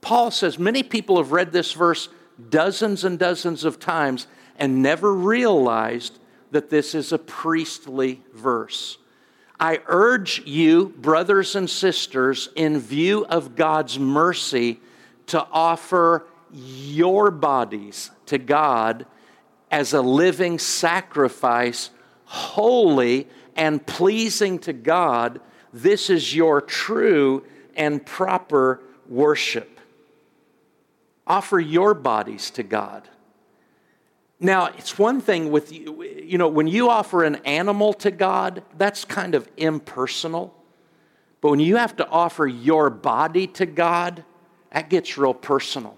Paul 0.00 0.30
says 0.30 0.58
many 0.58 0.82
people 0.82 1.16
have 1.16 1.32
read 1.32 1.52
this 1.52 1.72
verse 1.72 2.08
dozens 2.50 3.04
and 3.04 3.18
dozens 3.18 3.64
of 3.64 3.80
times 3.80 4.26
and 4.56 4.80
never 4.82 5.12
realized 5.12 6.18
that 6.54 6.70
this 6.70 6.94
is 6.94 7.10
a 7.10 7.18
priestly 7.18 8.22
verse. 8.32 8.96
I 9.58 9.80
urge 9.88 10.40
you, 10.46 10.94
brothers 10.96 11.56
and 11.56 11.68
sisters, 11.68 12.48
in 12.54 12.78
view 12.78 13.26
of 13.26 13.56
God's 13.56 13.98
mercy, 13.98 14.80
to 15.26 15.44
offer 15.50 16.24
your 16.52 17.32
bodies 17.32 18.12
to 18.26 18.38
God 18.38 19.04
as 19.68 19.94
a 19.94 20.00
living 20.00 20.60
sacrifice, 20.60 21.90
holy 22.24 23.26
and 23.56 23.84
pleasing 23.84 24.60
to 24.60 24.72
God. 24.72 25.40
This 25.72 26.08
is 26.08 26.36
your 26.36 26.60
true 26.60 27.44
and 27.74 28.06
proper 28.06 28.80
worship. 29.08 29.80
Offer 31.26 31.58
your 31.58 31.94
bodies 31.94 32.52
to 32.52 32.62
God. 32.62 33.08
Now, 34.44 34.66
it's 34.66 34.98
one 34.98 35.20
thing 35.20 35.50
with 35.50 35.72
you, 35.72 36.38
know, 36.38 36.48
when 36.48 36.66
you 36.66 36.90
offer 36.90 37.24
an 37.24 37.36
animal 37.46 37.94
to 37.94 38.10
God, 38.10 38.62
that's 38.76 39.04
kind 39.04 39.34
of 39.34 39.48
impersonal. 39.56 40.54
But 41.40 41.50
when 41.50 41.60
you 41.60 41.76
have 41.76 41.96
to 41.96 42.08
offer 42.08 42.46
your 42.46 42.90
body 42.90 43.46
to 43.48 43.66
God, 43.66 44.24
that 44.70 44.90
gets 44.90 45.18
real 45.18 45.34
personal 45.34 45.96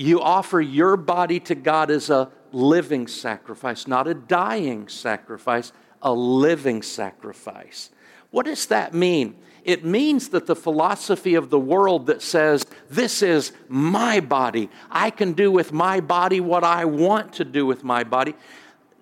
you 0.00 0.20
offer 0.20 0.60
your 0.60 0.96
body 0.96 1.38
to 1.38 1.54
God 1.54 1.90
as 1.90 2.08
a 2.08 2.30
living 2.52 3.06
sacrifice, 3.06 3.86
not 3.86 4.08
a 4.08 4.14
dying 4.14 4.88
sacrifice, 4.88 5.72
a 6.00 6.12
living 6.12 6.80
sacrifice. 6.80 7.90
What 8.30 8.46
does 8.46 8.66
that 8.66 8.94
mean? 8.94 9.36
It 9.70 9.84
means 9.84 10.30
that 10.30 10.46
the 10.46 10.56
philosophy 10.56 11.34
of 11.34 11.50
the 11.50 11.58
world 11.58 12.06
that 12.06 12.22
says, 12.22 12.66
This 12.88 13.22
is 13.22 13.52
my 13.68 14.20
body, 14.20 14.68
I 14.90 15.10
can 15.10 15.32
do 15.32 15.52
with 15.52 15.72
my 15.72 16.00
body 16.00 16.40
what 16.40 16.64
I 16.64 16.84
want 16.84 17.34
to 17.34 17.44
do 17.44 17.64
with 17.66 17.84
my 17.84 18.02
body, 18.02 18.34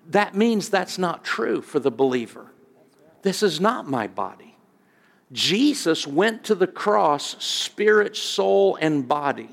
that 0.09 0.35
means 0.35 0.69
that's 0.69 0.97
not 0.97 1.23
true 1.23 1.61
for 1.61 1.79
the 1.79 1.91
believer. 1.91 2.51
This 3.21 3.43
is 3.43 3.59
not 3.59 3.87
my 3.87 4.07
body. 4.07 4.55
Jesus 5.31 6.07
went 6.07 6.43
to 6.45 6.55
the 6.55 6.67
cross, 6.67 7.35
spirit, 7.43 8.15
soul, 8.15 8.77
and 8.81 9.07
body. 9.07 9.49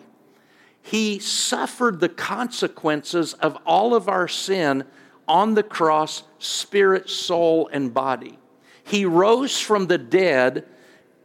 He 0.82 1.18
suffered 1.18 2.00
the 2.00 2.08
consequences 2.08 3.34
of 3.34 3.58
all 3.66 3.94
of 3.94 4.08
our 4.08 4.28
sin 4.28 4.84
on 5.28 5.54
the 5.54 5.62
cross, 5.62 6.22
spirit, 6.38 7.10
soul, 7.10 7.68
and 7.72 7.92
body. 7.92 8.38
He 8.84 9.04
rose 9.04 9.60
from 9.60 9.88
the 9.88 9.98
dead 9.98 10.64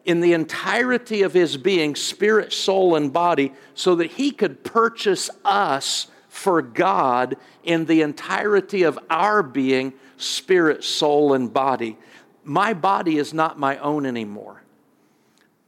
in 0.06 0.22
the 0.22 0.34
entirety 0.34 1.22
of 1.22 1.34
his 1.34 1.58
being, 1.58 1.96
spirit, 1.96 2.52
soul, 2.52 2.96
and 2.96 3.14
body, 3.14 3.54
so 3.74 3.96
that 3.96 4.12
he 4.12 4.32
could 4.32 4.64
purchase 4.64 5.30
us 5.46 6.08
for 6.28 6.62
God 6.62 7.36
in 7.64 7.86
the 7.86 8.02
entirety 8.02 8.84
of 8.84 8.98
our 9.10 9.44
being, 9.44 9.94
spirit, 10.18 10.84
soul, 10.84 11.34
and 11.34 11.54
body. 11.54 11.98
My 12.44 12.74
body 12.74 13.18
is 13.18 13.34
not 13.34 13.60
my 13.60 13.78
own 13.78 14.06
anymore. 14.06 14.64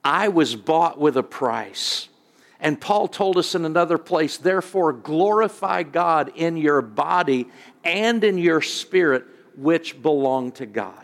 I 0.03 0.29
was 0.29 0.55
bought 0.55 0.99
with 0.99 1.17
a 1.17 1.23
price. 1.23 2.09
And 2.59 2.79
Paul 2.79 3.09
told 3.09 3.37
us 3.37 3.55
in 3.55 3.65
another 3.65 3.97
place, 3.97 4.37
therefore, 4.37 4.93
glorify 4.93 5.83
God 5.83 6.31
in 6.35 6.55
your 6.55 6.81
body 6.81 7.49
and 7.83 8.23
in 8.23 8.37
your 8.37 8.61
spirit, 8.61 9.25
which 9.57 10.01
belong 10.01 10.53
to 10.53 10.65
God. 10.65 11.02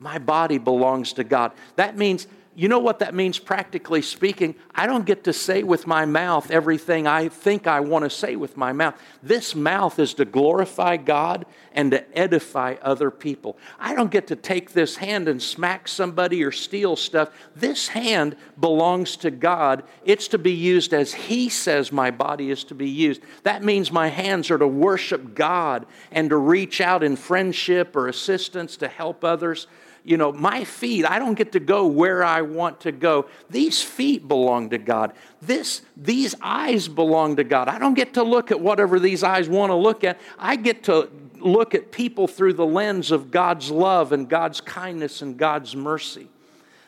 My 0.00 0.18
body 0.18 0.58
belongs 0.58 1.12
to 1.14 1.24
God. 1.24 1.52
That 1.76 1.96
means 1.96 2.26
you 2.56 2.68
know 2.68 2.80
what 2.80 2.98
that 2.98 3.14
means 3.14 3.38
practically 3.38 4.02
speaking? 4.02 4.56
I 4.74 4.86
don't 4.86 5.06
get 5.06 5.24
to 5.24 5.32
say 5.32 5.62
with 5.62 5.86
my 5.86 6.04
mouth 6.04 6.50
everything 6.50 7.06
I 7.06 7.28
think 7.28 7.68
I 7.68 7.78
want 7.78 8.04
to 8.04 8.10
say 8.10 8.34
with 8.34 8.56
my 8.56 8.72
mouth. 8.72 9.00
This 9.22 9.54
mouth 9.54 10.00
is 10.00 10.14
to 10.14 10.24
glorify 10.24 10.96
God 10.96 11.46
and 11.72 11.92
to 11.92 12.18
edify 12.18 12.74
other 12.82 13.12
people. 13.12 13.56
I 13.78 13.94
don't 13.94 14.10
get 14.10 14.26
to 14.26 14.36
take 14.36 14.72
this 14.72 14.96
hand 14.96 15.28
and 15.28 15.40
smack 15.40 15.86
somebody 15.86 16.42
or 16.42 16.50
steal 16.50 16.96
stuff. 16.96 17.30
This 17.54 17.88
hand 17.88 18.36
belongs 18.58 19.16
to 19.18 19.30
God. 19.30 19.84
It's 20.04 20.26
to 20.28 20.38
be 20.38 20.52
used 20.52 20.92
as 20.92 21.14
He 21.14 21.48
says 21.48 21.92
my 21.92 22.10
body 22.10 22.50
is 22.50 22.64
to 22.64 22.74
be 22.74 22.90
used. 22.90 23.22
That 23.44 23.62
means 23.62 23.92
my 23.92 24.08
hands 24.08 24.50
are 24.50 24.58
to 24.58 24.68
worship 24.68 25.36
God 25.36 25.86
and 26.10 26.28
to 26.30 26.36
reach 26.36 26.80
out 26.80 27.04
in 27.04 27.14
friendship 27.14 27.94
or 27.94 28.08
assistance 28.08 28.76
to 28.78 28.88
help 28.88 29.24
others 29.24 29.68
you 30.04 30.16
know, 30.16 30.32
my 30.32 30.64
feet, 30.64 31.04
I 31.08 31.18
don't 31.18 31.34
get 31.34 31.52
to 31.52 31.60
go 31.60 31.86
where 31.86 32.24
I 32.24 32.42
want 32.42 32.80
to 32.80 32.92
go. 32.92 33.26
These 33.50 33.82
feet 33.82 34.26
belong 34.26 34.70
to 34.70 34.78
God. 34.78 35.12
This, 35.42 35.82
these 35.96 36.34
eyes 36.40 36.88
belong 36.88 37.36
to 37.36 37.44
God. 37.44 37.68
I 37.68 37.78
don't 37.78 37.94
get 37.94 38.14
to 38.14 38.22
look 38.22 38.50
at 38.50 38.60
whatever 38.60 38.98
these 38.98 39.22
eyes 39.22 39.48
want 39.48 39.70
to 39.70 39.74
look 39.74 40.04
at. 40.04 40.18
I 40.38 40.56
get 40.56 40.84
to 40.84 41.10
look 41.38 41.74
at 41.74 41.90
people 41.90 42.26
through 42.26 42.54
the 42.54 42.66
lens 42.66 43.10
of 43.10 43.30
God's 43.30 43.70
love 43.70 44.12
and 44.12 44.28
God's 44.28 44.60
kindness 44.60 45.22
and 45.22 45.36
God's 45.36 45.76
mercy. 45.76 46.28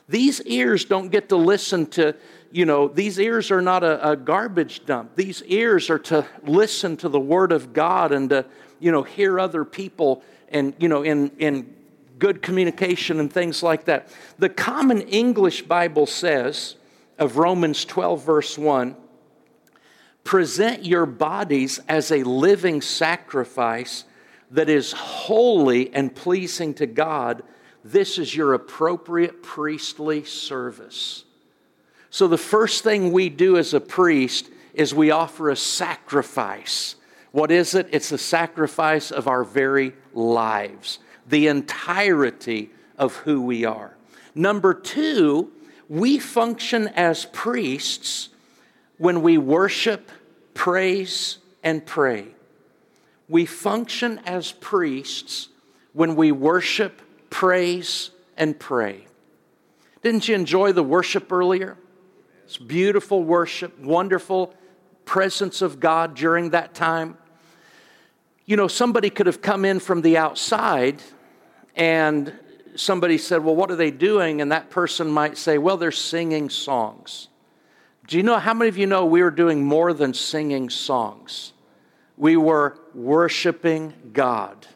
These 0.09 0.43
ears 0.43 0.85
don't 0.85 1.09
get 1.09 1.29
to 1.31 1.37
listen 1.37 1.87
to, 1.87 2.15
you 2.51 2.67
know, 2.67 2.89
these 2.89 3.19
ears 3.19 3.51
are 3.51 3.63
not 3.63 3.83
a, 3.83 4.11
a, 4.11 4.17
garbage 4.17 4.85
dump. 4.85 5.17
These 5.17 5.43
ears 5.45 5.89
are 5.89 5.99
to 6.01 6.27
listen 6.45 6.97
to 6.99 7.09
the 7.09 7.21
Word 7.21 7.53
of 7.53 7.73
God 7.73 8.13
and 8.13 8.29
to, 8.31 8.45
you 8.79 8.93
know, 8.93 9.03
hear 9.03 9.39
other 9.39 9.65
people 9.65 10.23
and, 10.49 10.75
you 10.79 10.89
know, 10.89 11.03
in, 11.03 11.31
in 11.39 11.75
good 12.23 12.41
communication 12.41 13.19
and 13.19 13.33
things 13.33 13.65
like 13.65 13.87
that. 13.87 14.07
The 14.39 14.49
Common 14.49 15.01
English 15.01 15.63
Bible 15.63 16.07
says 16.07 16.77
of 17.19 17.37
Romans 17.37 17.85
12, 17.85 18.25
verse 18.25 18.57
1 18.57 18.95
present 20.23 20.85
your 20.85 21.05
bodies 21.05 21.81
as 21.89 22.13
a 22.13 22.23
living 22.23 22.81
sacrifice 22.81 24.05
that 24.53 24.69
is 24.69 24.93
holy 24.93 25.93
and 25.93 26.15
pleasing 26.15 26.73
to 26.75 26.87
God. 26.87 27.43
This 27.83 28.19
is 28.19 28.37
your 28.37 28.55
appropriate 28.55 29.43
priestly 29.43 30.23
service. 30.23 31.25
So, 32.11 32.29
the 32.29 32.39
first 32.39 32.85
thing 32.85 33.11
we 33.11 33.31
do 33.31 33.57
as 33.57 33.75
a 33.75 33.81
priest 33.81 34.49
is 34.75 34.95
we 34.95 35.11
offer 35.11 35.51
a 35.51 35.57
sacrifice. 35.57 36.95
What 37.33 37.51
is 37.51 37.75
it? 37.75 37.89
It's 37.91 38.13
a 38.13 38.19
sacrifice 38.19 39.11
of 39.11 39.27
our 39.27 39.43
very 39.43 39.95
lives 40.15 41.01
the 41.27 41.47
entirety 41.47 42.71
of 42.99 43.17
who 43.17 43.43
we 43.43 43.65
are. 43.65 43.97
Number 44.35 44.75
two, 44.75 45.51
we 45.89 46.19
function 46.19 46.89
as 46.89 47.27
priests 47.27 48.31
when 48.99 49.23
we 49.23 49.39
worship, 49.39 50.11
praise, 50.55 51.39
and 51.63 51.85
pray. 51.85 52.29
We 53.29 53.47
function 53.47 54.21
as 54.27 54.53
priests 54.53 55.49
when 55.93 56.17
we 56.17 56.33
worship, 56.33 57.03
praise, 57.31 58.11
and 58.37 58.59
pray. 58.59 59.07
Didn't 60.03 60.29
you 60.29 60.35
enjoy 60.35 60.73
the 60.73 60.83
worship 60.83 61.31
earlier? 61.31 61.77
It's 62.45 62.59
beautiful 62.59 63.23
worship, 63.23 63.79
wonderful 63.79 64.55
presence 65.05 65.63
of 65.63 65.81
God 65.81 66.15
during 66.15 66.51
that 66.51 66.75
time. 66.75 67.17
You 68.45 68.57
know, 68.57 68.69
somebody 68.69 69.11
could 69.11 69.27
have 69.27 69.41
come 69.41 69.65
in 69.65 69.79
from 69.79 70.03
the 70.03 70.17
outside 70.17 71.01
and 71.77 72.33
somebody 72.75 73.19
said, 73.19 73.45
Well, 73.45 73.55
what 73.55 73.71
are 73.71 73.77
they 73.77 73.91
doing? 73.91 74.41
And 74.41 74.53
that 74.53 74.71
person 74.71 75.09
might 75.09 75.39
say, 75.39 75.59
Well, 75.59 75.77
they're 75.77 75.93
singing 75.93 76.51
songs. 76.51 77.29
Do 78.09 78.17
you 78.17 78.23
know 78.23 78.39
how 78.39 78.53
many 78.53 78.69
of 78.69 78.77
you 78.77 78.87
know 78.87 79.07
we 79.07 79.23
were 79.23 79.31
doing 79.31 79.65
more 79.65 79.93
than 79.93 80.13
singing 80.13 80.71
songs? 80.71 81.53
We 82.17 82.37
were 82.37 82.79
worshiping 82.95 83.95
God. 84.13 84.67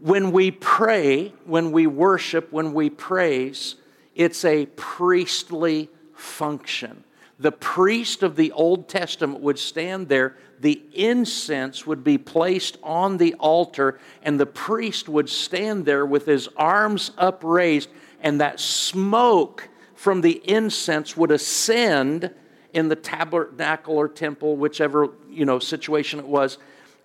When 0.00 0.32
we 0.32 0.50
pray, 0.50 1.32
when 1.44 1.70
we 1.70 1.86
worship, 1.86 2.52
when 2.52 2.74
we 2.74 2.90
praise, 2.90 3.76
it's 4.16 4.44
a 4.44 4.66
priestly 4.66 5.88
function. 6.14 7.04
The 7.42 7.52
priest 7.52 8.22
of 8.22 8.36
the 8.36 8.52
Old 8.52 8.88
Testament 8.88 9.40
would 9.40 9.58
stand 9.58 10.08
there 10.08 10.36
the 10.60 10.80
incense 10.94 11.88
would 11.88 12.04
be 12.04 12.16
placed 12.16 12.78
on 12.84 13.16
the 13.16 13.34
altar, 13.34 13.98
and 14.22 14.38
the 14.38 14.46
priest 14.46 15.08
would 15.08 15.28
stand 15.28 15.84
there 15.84 16.06
with 16.06 16.24
his 16.24 16.48
arms 16.56 17.10
upraised, 17.18 17.88
and 18.20 18.40
that 18.40 18.60
smoke 18.60 19.68
from 19.96 20.20
the 20.20 20.40
incense 20.48 21.16
would 21.16 21.32
ascend 21.32 22.32
in 22.72 22.88
the 22.88 22.94
tabernacle 22.94 23.96
or 23.96 24.08
temple, 24.08 24.56
whichever 24.56 25.08
you 25.28 25.44
know 25.44 25.58
situation 25.58 26.20
it 26.20 26.28
was, 26.28 26.58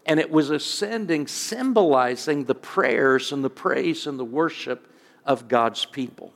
and 0.06 0.20
it 0.20 0.30
was 0.30 0.52
ascending, 0.52 1.26
symbolizing 1.26 2.44
the 2.44 2.56
prayers 2.56 3.32
and 3.32 3.44
the 3.44 3.50
praise 3.50 4.06
and 4.06 4.20
the 4.20 4.26
worship 4.26 4.88
of 5.26 5.48
God's 5.48 5.84
people. 5.84 6.32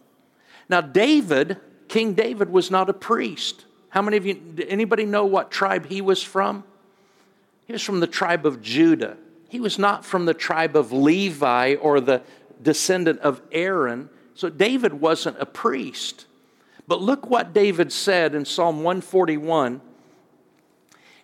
Now, 0.70 0.82
David, 0.82 1.58
King 1.88 2.16
David, 2.16 2.50
was 2.50 2.72
not 2.72 2.90
a 2.90 2.94
priest. 2.94 3.66
How 3.92 4.02
many 4.02 4.18
of 4.18 4.26
you, 4.26 4.42
anybody 4.68 5.06
know 5.06 5.26
what 5.26 5.52
tribe 5.52 5.86
he 5.86 6.02
was 6.02 6.24
from? 6.24 6.64
He 7.68 7.74
was 7.74 7.82
from 7.84 8.00
the 8.00 8.08
tribe 8.08 8.46
of 8.46 8.62
Judah. 8.62 9.18
He 9.50 9.60
was 9.60 9.78
not 9.78 10.06
from 10.06 10.26
the 10.26 10.34
tribe 10.34 10.78
of 10.78 10.94
Levi 10.94 11.76
or 11.76 12.00
the 12.00 12.22
descendant 12.62 13.20
of 13.20 13.42
Aaron. 13.52 14.10
So 14.34 14.50
David 14.50 14.94
wasn't 14.94 15.42
a 15.42 15.46
priest. 15.46 16.26
But 16.88 17.02
look 17.02 17.30
what 17.30 17.54
David 17.54 17.92
said 17.92 18.34
in 18.34 18.46
Psalm 18.46 18.78
141. 18.78 19.82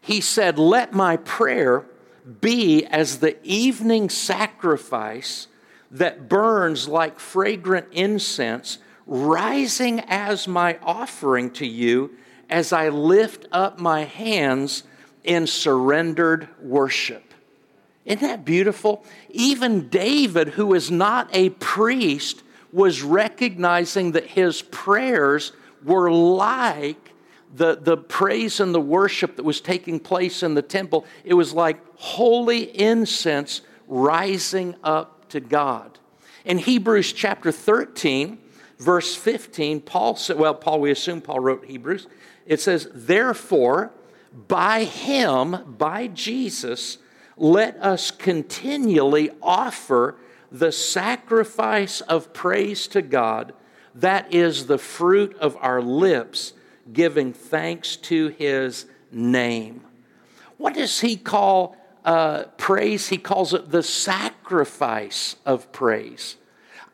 He 0.02 0.20
said, 0.20 0.60
Let 0.60 0.92
my 0.92 1.18
prayer 1.18 1.86
be 2.42 2.86
as 2.86 3.20
the 3.20 3.38
evening 3.46 4.10
sacrifice 4.10 5.48
that 5.90 6.28
burns 6.28 6.90
like 6.90 7.18
fragrant 7.18 7.88
incense, 7.94 8.80
rising 9.06 10.02
as 10.02 10.50
my 10.50 10.78
offering 10.84 11.50
to 11.52 11.66
you 11.66 12.12
as 12.50 12.72
I 12.74 12.90
lift 12.90 13.46
up 13.52 13.80
my 13.80 14.04
hands 14.04 14.84
in 15.24 15.48
surrendered 15.48 16.48
worship. 16.62 17.34
Isn't 18.06 18.22
that 18.22 18.46
beautiful? 18.46 19.04
Even 19.30 19.90
David, 19.90 20.50
who 20.50 20.74
is 20.74 20.90
not 20.90 21.30
a 21.34 21.50
priest, 21.50 22.42
was 22.72 23.02
recognizing 23.02 24.14
that 24.14 24.26
his 24.26 24.62
prayers 24.62 25.52
were 25.84 26.10
like 26.10 27.12
the, 27.54 27.76
the 27.76 27.98
praise 27.98 28.60
and 28.60 28.74
the 28.74 28.82
worship 28.82 29.36
that 29.36 29.44
was 29.44 29.60
taking 29.60 30.00
place 30.00 30.44
in 30.44 30.54
the 30.54 30.62
temple. 30.62 31.06
It 31.24 31.34
was 31.34 31.54
like 31.54 31.80
holy 31.96 32.64
incense 32.80 33.62
rising 33.88 34.76
up 34.84 35.30
to 35.30 35.40
God. 35.40 35.98
In 36.46 36.58
Hebrews 36.58 37.12
chapter 37.12 37.52
13, 37.52 38.38
verse 38.80 39.16
15, 39.16 39.82
Paul 39.82 40.16
said, 40.16 40.38
well, 40.38 40.54
Paul, 40.54 40.80
we 40.80 40.92
assume 40.92 41.20
Paul 41.20 41.42
wrote 41.42 41.66
Hebrews. 41.66 42.08
It 42.48 42.62
says, 42.62 42.90
Therefore, 42.94 43.92
by 44.48 44.86
him, 44.86 45.76
by 45.78 46.08
Jesus, 46.08 46.98
let 47.36 47.78
us 47.78 48.10
continually 48.10 49.30
offer 49.42 50.16
the 50.52 50.72
sacrifice 50.72 52.02
of 52.02 52.34
praise 52.34 52.88
to 52.88 53.02
God. 53.02 53.54
That 53.94 54.34
is 54.34 54.68
the 54.68 54.78
fruit 54.78 55.36
of 55.38 55.58
our 55.58 55.82
lips, 55.82 56.54
giving 56.92 57.34
thanks 57.34 57.96
to 57.98 58.30
his 58.30 58.86
name. 59.12 59.82
What 60.58 60.74
does 60.74 61.02
he 61.02 61.18
call 61.18 61.76
uh, 62.06 62.46
praise? 62.58 63.10
He 63.10 63.18
calls 63.18 63.54
it 63.54 63.72
the 63.72 63.84
sacrifice 63.84 65.36
of 65.46 65.72
praise. 65.72 66.38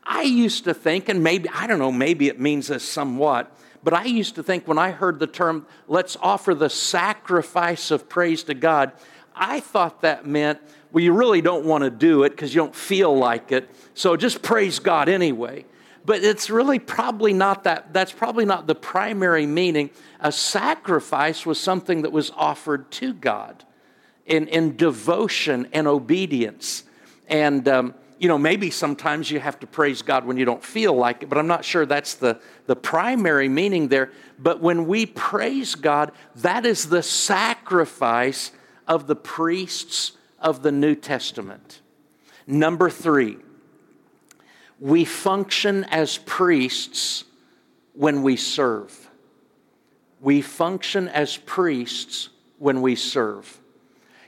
I 0.02 0.22
used 0.22 0.64
to 0.64 0.74
think, 0.74 1.08
and 1.08 1.22
maybe, 1.22 1.48
I 1.48 1.66
don't 1.66 1.78
know, 1.78 1.92
maybe 1.92 2.28
it 2.28 2.38
means 2.38 2.66
this 2.68 2.86
somewhat, 2.86 3.56
but 3.84 3.92
I 3.92 4.04
used 4.04 4.34
to 4.36 4.42
think 4.42 4.66
when 4.66 4.78
I 4.78 4.90
heard 4.90 5.18
the 5.18 5.26
term, 5.26 5.66
let's 5.86 6.16
offer 6.20 6.54
the 6.54 6.70
sacrifice 6.70 7.90
of 7.90 8.08
praise 8.08 8.42
to 8.44 8.54
God, 8.54 8.92
I 9.36 9.60
thought 9.60 10.00
that 10.00 10.26
meant, 10.26 10.60
well, 10.90 11.04
you 11.04 11.12
really 11.12 11.42
don't 11.42 11.66
want 11.66 11.84
to 11.84 11.90
do 11.90 12.22
it 12.22 12.30
because 12.30 12.54
you 12.54 12.62
don't 12.62 12.74
feel 12.74 13.16
like 13.16 13.52
it, 13.52 13.68
so 13.92 14.16
just 14.16 14.42
praise 14.42 14.78
God 14.78 15.08
anyway. 15.08 15.66
But 16.06 16.22
it's 16.22 16.50
really 16.50 16.78
probably 16.78 17.32
not 17.32 17.64
that, 17.64 17.92
that's 17.92 18.12
probably 18.12 18.44
not 18.44 18.66
the 18.66 18.74
primary 18.74 19.46
meaning. 19.46 19.90
A 20.20 20.30
sacrifice 20.32 21.46
was 21.46 21.58
something 21.58 22.02
that 22.02 22.12
was 22.12 22.30
offered 22.36 22.90
to 22.92 23.14
God 23.14 23.64
in, 24.26 24.48
in 24.48 24.76
devotion 24.76 25.68
and 25.72 25.86
obedience. 25.86 26.84
And, 27.28 27.66
um, 27.68 27.94
you 28.24 28.28
know, 28.28 28.38
maybe 28.38 28.70
sometimes 28.70 29.30
you 29.30 29.38
have 29.38 29.60
to 29.60 29.66
praise 29.66 30.00
God 30.00 30.24
when 30.24 30.38
you 30.38 30.46
don't 30.46 30.64
feel 30.64 30.94
like 30.94 31.22
it, 31.22 31.28
but 31.28 31.36
I'm 31.36 31.46
not 31.46 31.62
sure 31.62 31.84
that's 31.84 32.14
the, 32.14 32.40
the 32.64 32.74
primary 32.74 33.50
meaning 33.50 33.88
there. 33.88 34.12
But 34.38 34.62
when 34.62 34.86
we 34.86 35.04
praise 35.04 35.74
God, 35.74 36.10
that 36.36 36.64
is 36.64 36.88
the 36.88 37.02
sacrifice 37.02 38.50
of 38.88 39.08
the 39.08 39.14
priests 39.14 40.12
of 40.38 40.62
the 40.62 40.72
New 40.72 40.94
Testament. 40.94 41.82
Number 42.46 42.88
three, 42.88 43.36
we 44.80 45.04
function 45.04 45.84
as 45.84 46.16
priests 46.16 47.24
when 47.92 48.22
we 48.22 48.36
serve. 48.36 49.10
We 50.22 50.40
function 50.40 51.08
as 51.08 51.36
priests 51.36 52.30
when 52.56 52.80
we 52.80 52.96
serve. 52.96 53.60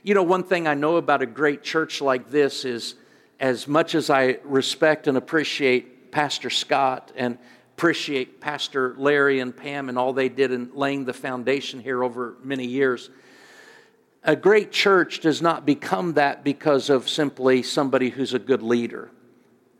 You 0.03 0.13
know, 0.13 0.21
one 0.21 0.43
thing 0.43 0.67
I 0.67 0.75
know 0.75 0.97
about 0.97 1.23
a 1.23 1.25
great 1.25 1.63
church 1.63 1.99
like 1.99 2.29
this 2.29 2.63
is 2.63 2.93
as 3.39 3.67
much 3.67 3.95
as 3.95 4.09
I 4.09 4.39
respect 4.43 5.07
and 5.07 5.17
appreciate 5.17 6.11
Pastor 6.11 6.49
Scott 6.49 7.11
and 7.15 7.37
appreciate 7.75 8.41
Pastor 8.41 8.95
Larry 8.97 9.39
and 9.39 9.55
Pam 9.55 9.89
and 9.89 9.97
all 9.97 10.13
they 10.13 10.29
did 10.29 10.51
in 10.51 10.71
laying 10.73 11.05
the 11.05 11.13
foundation 11.13 11.79
here 11.79 12.03
over 12.03 12.35
many 12.43 12.65
years, 12.65 13.09
a 14.23 14.35
great 14.35 14.71
church 14.71 15.19
does 15.19 15.41
not 15.41 15.65
become 15.65 16.13
that 16.13 16.43
because 16.43 16.89
of 16.89 17.07
simply 17.07 17.61
somebody 17.61 18.09
who's 18.09 18.33
a 18.33 18.39
good 18.39 18.63
leader. 18.63 19.11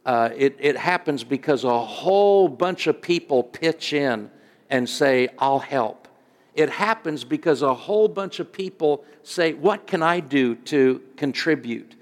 Uh, 0.06 0.30
it, 0.38 0.56
it 0.60 0.78
happens 0.78 1.24
because 1.24 1.64
a 1.64 1.80
whole 1.84 2.48
bunch 2.48 2.88
of 2.88 3.02
people 3.02 3.44
pitch 3.44 3.92
in 3.92 4.30
and 4.70 4.88
say, 4.88 5.28
I'll 5.38 5.60
help. 5.60 6.08
It 6.54 6.70
happens 6.70 7.24
because 7.24 7.62
a 7.62 7.74
whole 7.74 8.08
bunch 8.08 8.40
of 8.40 8.52
people 8.54 9.04
say, 9.24 9.54
What 9.54 9.86
can 9.86 10.02
I 10.02 10.22
do 10.22 10.56
to 10.56 11.02
contribute? 11.18 11.97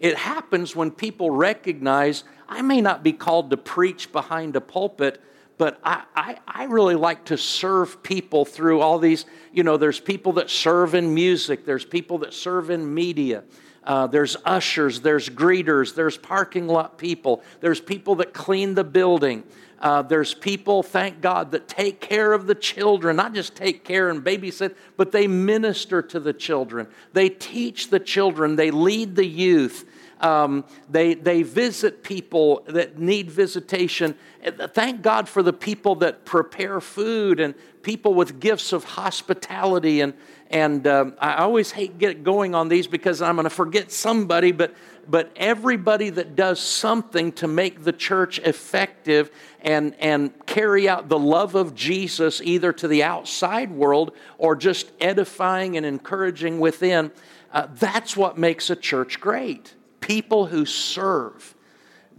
It 0.00 0.16
happens 0.16 0.76
when 0.76 0.90
people 0.90 1.30
recognize 1.30 2.24
I 2.48 2.62
may 2.62 2.80
not 2.80 3.02
be 3.02 3.12
called 3.12 3.50
to 3.50 3.56
preach 3.56 4.10
behind 4.12 4.56
a 4.56 4.60
pulpit, 4.60 5.20
but 5.58 5.78
I, 5.82 6.04
I, 6.14 6.38
I, 6.46 6.64
really 6.64 6.94
like 6.94 7.26
to 7.26 7.36
serve 7.36 8.02
people 8.02 8.44
through 8.44 8.80
all 8.80 8.98
these. 8.98 9.26
You 9.52 9.64
know, 9.64 9.76
there's 9.76 10.00
people 10.00 10.34
that 10.34 10.48
serve 10.48 10.94
in 10.94 11.12
music, 11.12 11.64
there's 11.66 11.84
people 11.84 12.18
that 12.18 12.32
serve 12.32 12.70
in 12.70 12.94
media. 12.94 13.42
Uh, 13.84 14.06
there's 14.06 14.36
ushers, 14.44 15.00
there's 15.00 15.28
greeters, 15.30 15.94
there's 15.94 16.18
parking 16.18 16.66
lot 16.66 16.98
people, 16.98 17.42
there's 17.60 17.80
people 17.80 18.16
that 18.16 18.34
clean 18.34 18.74
the 18.74 18.84
building, 18.84 19.42
uh, 19.80 20.02
there's 20.02 20.34
people, 20.34 20.82
thank 20.82 21.20
God, 21.20 21.52
that 21.52 21.68
take 21.68 22.00
care 22.00 22.32
of 22.32 22.46
the 22.46 22.54
children, 22.54 23.16
not 23.16 23.32
just 23.32 23.54
take 23.54 23.84
care 23.84 24.10
and 24.10 24.22
babysit, 24.22 24.74
but 24.96 25.12
they 25.12 25.26
minister 25.26 26.02
to 26.02 26.20
the 26.20 26.32
children. 26.32 26.88
They 27.14 27.28
teach 27.30 27.88
the 27.88 28.00
children, 28.00 28.56
they 28.56 28.70
lead 28.70 29.16
the 29.16 29.26
youth. 29.26 29.87
Um, 30.20 30.64
they, 30.88 31.14
they 31.14 31.42
visit 31.42 32.02
people 32.02 32.64
that 32.66 32.98
need 32.98 33.30
visitation. 33.30 34.16
Thank 34.44 35.02
God 35.02 35.28
for 35.28 35.42
the 35.42 35.52
people 35.52 35.96
that 35.96 36.24
prepare 36.24 36.80
food 36.80 37.40
and 37.40 37.54
people 37.82 38.14
with 38.14 38.40
gifts 38.40 38.72
of 38.72 38.84
hospitality. 38.84 40.00
And, 40.00 40.14
and 40.50 40.86
um, 40.86 41.14
I 41.20 41.36
always 41.36 41.70
hate 41.70 41.98
get 41.98 42.24
going 42.24 42.54
on 42.54 42.68
these 42.68 42.86
because 42.86 43.22
I'm 43.22 43.36
going 43.36 43.44
to 43.44 43.50
forget 43.50 43.92
somebody, 43.92 44.52
but, 44.52 44.74
but 45.08 45.30
everybody 45.36 46.10
that 46.10 46.34
does 46.34 46.60
something 46.60 47.32
to 47.32 47.46
make 47.46 47.84
the 47.84 47.92
church 47.92 48.38
effective 48.40 49.30
and, 49.60 49.94
and 50.00 50.32
carry 50.46 50.88
out 50.88 51.08
the 51.08 51.18
love 51.18 51.54
of 51.54 51.74
Jesus 51.74 52.40
either 52.42 52.72
to 52.72 52.88
the 52.88 53.04
outside 53.04 53.70
world 53.70 54.12
or 54.36 54.56
just 54.56 54.90
edifying 55.00 55.76
and 55.76 55.86
encouraging 55.86 56.58
within, 56.58 57.12
uh, 57.52 57.68
that's 57.74 58.16
what 58.16 58.36
makes 58.36 58.68
a 58.68 58.76
church 58.76 59.20
great 59.20 59.74
people 60.00 60.46
who 60.46 60.64
serve. 60.64 61.54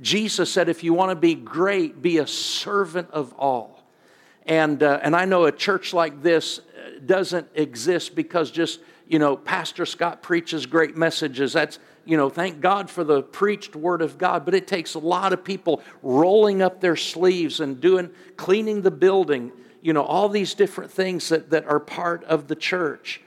Jesus 0.01 0.51
said, 0.51 0.69
if 0.69 0.83
you 0.83 0.93
want 0.93 1.11
to 1.11 1.15
be 1.15 1.35
great, 1.35 2.01
be 2.01 2.19
a 2.19 2.27
servant 2.27 3.09
of 3.11 3.33
all. 3.33 3.83
And, 4.45 4.81
uh, 4.81 4.99
and 5.03 5.15
I 5.15 5.25
know 5.25 5.45
a 5.45 5.51
church 5.51 5.93
like 5.93 6.23
this 6.23 6.59
uh, 6.59 6.99
doesn't 7.05 7.47
exist 7.53 8.15
because 8.15 8.49
just, 8.49 8.79
you 9.07 9.19
know, 9.19 9.35
Pastor 9.35 9.85
Scott 9.85 10.21
preaches 10.21 10.65
great 10.65 10.95
messages. 10.95 11.53
That's, 11.53 11.79
you 12.05 12.17
know, 12.17 12.29
thank 12.29 12.61
God 12.61 12.89
for 12.89 13.03
the 13.03 13.21
preached 13.21 13.75
word 13.75 14.01
of 14.01 14.17
God, 14.17 14.45
but 14.45 14.55
it 14.55 14.67
takes 14.67 14.93
a 14.93 14.99
lot 14.99 15.33
of 15.33 15.43
people 15.43 15.83
rolling 16.01 16.61
up 16.61 16.81
their 16.81 16.95
sleeves 16.95 17.59
and 17.59 17.79
doing, 17.79 18.09
cleaning 18.37 18.81
the 18.81 18.91
building, 18.91 19.51
you 19.81 19.93
know, 19.93 20.03
all 20.03 20.29
these 20.29 20.53
different 20.53 20.91
things 20.91 21.29
that, 21.29 21.49
that 21.49 21.65
are 21.65 21.79
part 21.79 22.23
of 22.23 22.47
the 22.47 22.55
church. 22.55 23.21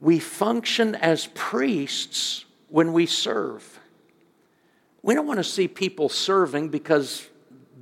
We 0.00 0.18
function 0.18 0.94
as 0.96 1.28
priests 1.34 2.45
when 2.68 2.92
we 2.92 3.06
serve. 3.06 3.78
We 5.02 5.14
don't 5.14 5.26
want 5.26 5.38
to 5.38 5.44
see 5.44 5.68
people 5.68 6.08
serving 6.08 6.70
because 6.70 7.28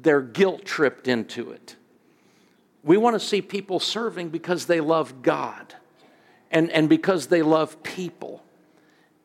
they're 0.02 0.20
guilt 0.20 0.64
tripped 0.64 1.08
into 1.08 1.50
it. 1.52 1.76
We 2.82 2.98
want 2.98 3.14
to 3.14 3.20
see 3.20 3.40
people 3.40 3.80
serving 3.80 4.28
because 4.28 4.66
they 4.66 4.80
love 4.80 5.22
God 5.22 5.74
and, 6.50 6.70
and 6.70 6.88
because 6.88 7.28
they 7.28 7.42
love 7.42 7.82
people. 7.82 8.42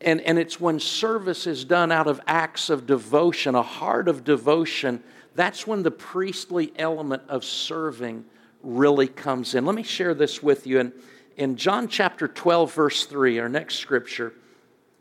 And, 0.01 0.22
and 0.22 0.39
it's 0.39 0.62
when 0.62 0.80
service 0.80 1.45
is 1.45 1.66
done 1.66 1.91
out 1.91 2.07
of 2.07 2.22
acts 2.26 2.70
of 2.70 2.88
devotion, 2.88 3.53
a 3.55 3.62
heart 3.62 4.07
of 4.07 4.24
devotion, 4.24 5.03
that's 5.36 5.68
when 5.68 5.84
the 5.84 5.91
priestly 5.91 6.72
element 6.78 7.24
of 7.28 7.43
serving 7.43 8.26
really 8.64 9.07
comes 9.07 9.55
in. 9.55 9.66
Let 9.66 9.76
me 9.76 9.84
share 9.84 10.14
this 10.14 10.41
with 10.41 10.66
you. 10.66 10.80
In, 10.80 10.93
in 11.36 11.55
John 11.57 11.88
chapter 11.89 12.28
12, 12.28 12.74
verse 12.74 13.05
3, 13.05 13.39
our 13.39 13.49
next 13.49 13.76
scripture, 13.76 14.34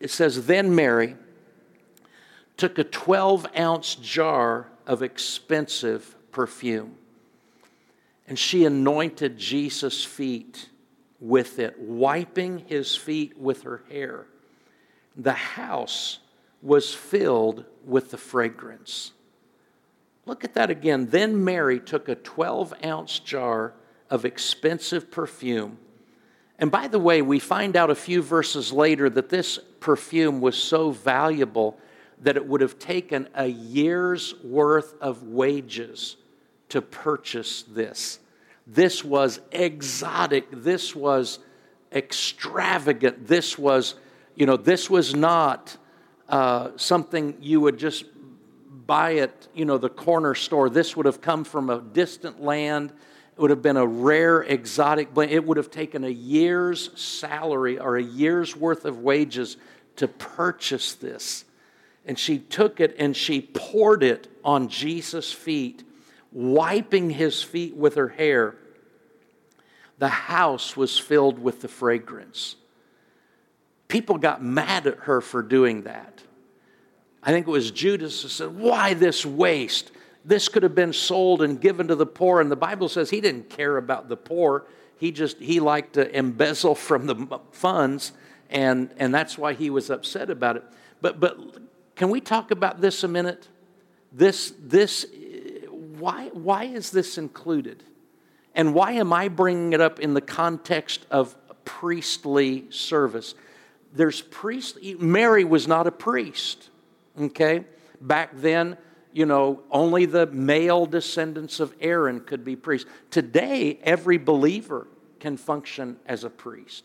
it 0.01 0.11
says, 0.11 0.47
Then 0.47 0.75
Mary 0.75 1.17
took 2.57 2.79
a 2.79 2.85
12 2.85 3.47
ounce 3.57 3.95
jar 3.95 4.69
of 4.87 5.03
expensive 5.03 6.17
perfume 6.33 6.97
and 8.29 8.39
she 8.39 8.67
anointed 8.67 9.39
Jesus' 9.39 10.05
feet 10.05 10.69
with 11.19 11.59
it, 11.59 11.79
wiping 11.81 12.59
his 12.67 12.95
feet 12.95 13.39
with 13.39 13.63
her 13.63 13.83
hair. 13.89 14.27
The 15.17 15.33
house 15.33 16.19
was 16.61 16.95
filled 16.95 17.65
with 17.85 18.11
the 18.11 18.19
fragrance. 18.19 19.13
Look 20.27 20.45
at 20.45 20.55
that 20.55 20.69
again. 20.69 21.07
Then 21.07 21.43
Mary 21.43 21.81
took 21.81 22.09
a 22.09 22.15
12 22.15 22.75
ounce 22.85 23.19
jar 23.19 23.73
of 24.11 24.27
expensive 24.27 25.11
perfume. 25.11 25.79
And 26.59 26.71
by 26.71 26.89
the 26.89 26.99
way, 26.99 27.23
we 27.23 27.39
find 27.39 27.77
out 27.77 27.91
a 27.91 27.95
few 27.95 28.21
verses 28.21 28.73
later 28.73 29.09
that 29.11 29.29
this 29.29 29.59
perfume 29.81 30.41
was 30.41 30.57
so 30.57 30.91
valuable 30.91 31.79
that 32.21 32.37
it 32.37 32.47
would 32.47 32.61
have 32.61 32.79
taken 32.79 33.29
a 33.35 33.47
year's 33.47 34.35
worth 34.43 34.95
of 35.01 35.23
wages 35.23 36.17
to 36.71 36.83
purchase 36.83 37.63
this. 37.63 38.19
This 38.67 39.05
was 39.05 39.41
exotic. 39.53 40.47
This 40.51 40.97
was 40.97 41.39
extravagant. 41.93 43.27
This 43.27 43.57
was, 43.57 43.95
you 44.35 44.47
know, 44.47 44.57
this 44.57 44.91
was 44.91 45.15
not 45.15 45.77
uh, 46.29 46.73
something 46.77 47.37
you 47.41 47.61
would 47.61 47.79
just 47.79 48.05
buy 48.87 49.17
at, 49.17 49.47
you 49.55 49.65
know, 49.65 49.79
the 49.79 49.89
corner 49.89 50.35
store. 50.35 50.69
This 50.69 50.97
would 50.97 51.07
have 51.07 51.21
come 51.21 51.45
from 51.45 51.71
a 51.71 51.81
distant 51.81 52.43
land. 52.43 52.93
It 53.39 53.43
would 53.43 53.51
have 53.51 53.63
been 53.63 53.77
a 53.77 53.87
rare, 53.87 54.43
exotic 54.43 55.15
blend. 55.15 55.31
It 55.31 55.47
would 55.47 55.59
have 55.59 55.71
taken 55.71 56.03
a 56.03 56.09
year's 56.09 56.91
salary 57.01 57.79
or 57.79 57.97
a 57.97 58.03
year's 58.03 58.57
worth 58.57 58.85
of 58.85 58.99
wages 58.99 59.57
to 59.95 60.09
purchase 60.09 60.95
this. 60.95 61.45
And 62.05 62.19
she 62.19 62.41
took 62.41 62.81
it 62.81 62.97
and 62.99 63.17
she 63.17 63.41
poured 63.41 64.03
it 64.03 64.27
on 64.43 64.69
Jesus' 64.69 65.33
feet, 65.33 65.85
wiping 66.33 67.11
his 67.11 67.41
feet 67.41 67.77
with 67.77 67.95
her 67.95 68.09
hair. 68.09 68.57
The 69.99 70.09
house 70.09 70.77
was 70.77 70.99
filled 70.99 71.39
with 71.39 71.61
the 71.61 71.69
fragrance. 71.69 72.57
People 73.87 74.19
got 74.19 74.43
mad 74.43 74.89
at 74.89 74.99
her 75.03 75.21
for 75.21 75.43
doing 75.43 75.83
that. 75.83 76.25
I 77.23 77.31
think 77.31 77.47
it 77.47 77.51
was 77.53 77.71
Judas 77.71 78.21
who 78.21 78.29
said, 78.31 78.57
Why 78.57 78.95
this 78.95 79.25
waste? 79.25 79.93
This 80.29 80.51
could 80.51 80.63
have 80.63 80.75
been 80.75 80.93
sold 80.93 81.41
and 81.41 81.59
given 81.59 81.89
to 81.89 81.95
the 81.95 82.05
poor. 82.05 82.43
And 82.43 82.51
the 82.51 82.57
Bible 82.57 82.91
says 82.91 83.09
he 83.09 83.23
didn't 83.23 83.49
care 83.49 83.79
about 83.79 84.11
the 84.11 84.17
poor. 84.17 84.67
He 84.99 85.11
just, 85.11 85.39
he 85.39 85.59
liked 85.59 85.95
to 85.95 86.15
embezzle 86.15 86.75
from 86.75 87.07
the 87.07 87.41
funds. 87.51 88.13
And, 88.51 88.91
and 88.99 89.15
that's 89.15 89.39
why 89.39 89.55
he 89.55 89.71
was 89.71 89.89
upset 89.89 90.29
about 90.29 90.57
it. 90.57 90.65
But, 91.01 91.19
but 91.19 91.39
can 91.97 92.11
we 92.11 92.21
talk 92.21 92.51
about 92.51 92.83
this 92.83 93.03
a 93.05 93.09
minute? 93.09 93.49
This, 94.13 94.53
this, 94.61 95.07
why, 95.71 96.29
why 96.35 96.65
is 96.65 96.91
this 96.91 97.17
included? 97.17 97.83
And 98.55 98.75
why 98.75 98.93
am 98.93 99.15
I 99.15 99.29
bringing 99.29 99.73
it 99.73 99.81
up 99.81 99.99
in 99.99 100.13
the 100.13 100.21
context 100.21 101.07
of 101.11 101.35
priestly 101.65 102.67
service? 102.69 103.35
There's 103.95 104.21
priest, 104.21 104.77
Mary 104.99 105.45
was 105.45 105.67
not 105.67 105.87
a 105.87 105.93
priest, 105.93 106.69
okay? 107.19 107.65
Back 108.03 108.33
then, 108.35 108.77
you 109.19 109.27
know, 109.27 109.59
only 109.73 110.07
the 110.07 110.27
male 110.27 110.87
descendants 110.87 111.59
of 111.59 111.75
Aaron 111.81 112.21
could 112.21 112.45
be 112.45 112.55
priests. 112.55 112.89
Today, 113.11 113.81
every 113.83 114.17
believer 114.17 114.87
can 115.19 115.37
function 115.37 115.97
as 116.07 116.23
a 116.23 116.31
priest. 116.31 116.85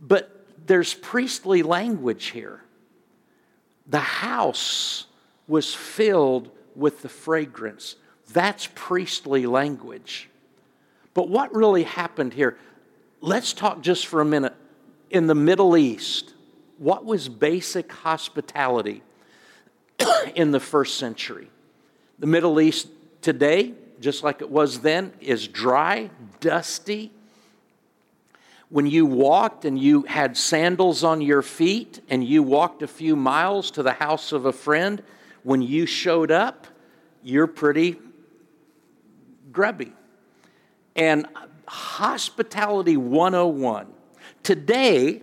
But 0.00 0.44
there's 0.66 0.92
priestly 0.92 1.62
language 1.62 2.26
here. 2.26 2.60
The 3.86 4.00
house 4.00 5.06
was 5.46 5.72
filled 5.72 6.50
with 6.74 7.02
the 7.02 7.08
fragrance. 7.08 7.94
That's 8.32 8.68
priestly 8.74 9.46
language. 9.46 10.28
But 11.14 11.28
what 11.28 11.54
really 11.54 11.84
happened 11.84 12.34
here? 12.34 12.58
Let's 13.20 13.52
talk 13.52 13.80
just 13.80 14.08
for 14.08 14.20
a 14.20 14.24
minute. 14.24 14.56
In 15.08 15.28
the 15.28 15.36
Middle 15.36 15.76
East, 15.76 16.34
what 16.78 17.04
was 17.04 17.28
basic 17.28 17.92
hospitality 17.92 19.04
in 20.34 20.50
the 20.50 20.60
first 20.60 20.98
century? 20.98 21.48
The 22.18 22.26
Middle 22.26 22.60
East 22.60 22.88
today, 23.22 23.74
just 24.00 24.22
like 24.22 24.40
it 24.40 24.50
was 24.50 24.80
then, 24.80 25.12
is 25.20 25.48
dry, 25.48 26.10
dusty. 26.40 27.10
When 28.68 28.86
you 28.86 29.06
walked 29.06 29.64
and 29.64 29.78
you 29.78 30.02
had 30.02 30.36
sandals 30.36 31.04
on 31.04 31.20
your 31.20 31.42
feet 31.42 32.00
and 32.08 32.24
you 32.24 32.42
walked 32.42 32.82
a 32.82 32.88
few 32.88 33.16
miles 33.16 33.70
to 33.72 33.82
the 33.82 33.92
house 33.92 34.32
of 34.32 34.46
a 34.46 34.52
friend, 34.52 35.02
when 35.42 35.62
you 35.62 35.86
showed 35.86 36.30
up, 36.30 36.66
you're 37.22 37.46
pretty 37.46 37.96
grubby. 39.52 39.92
And 40.96 41.26
hospitality 41.66 42.96
101. 42.96 43.86
Today, 44.42 45.22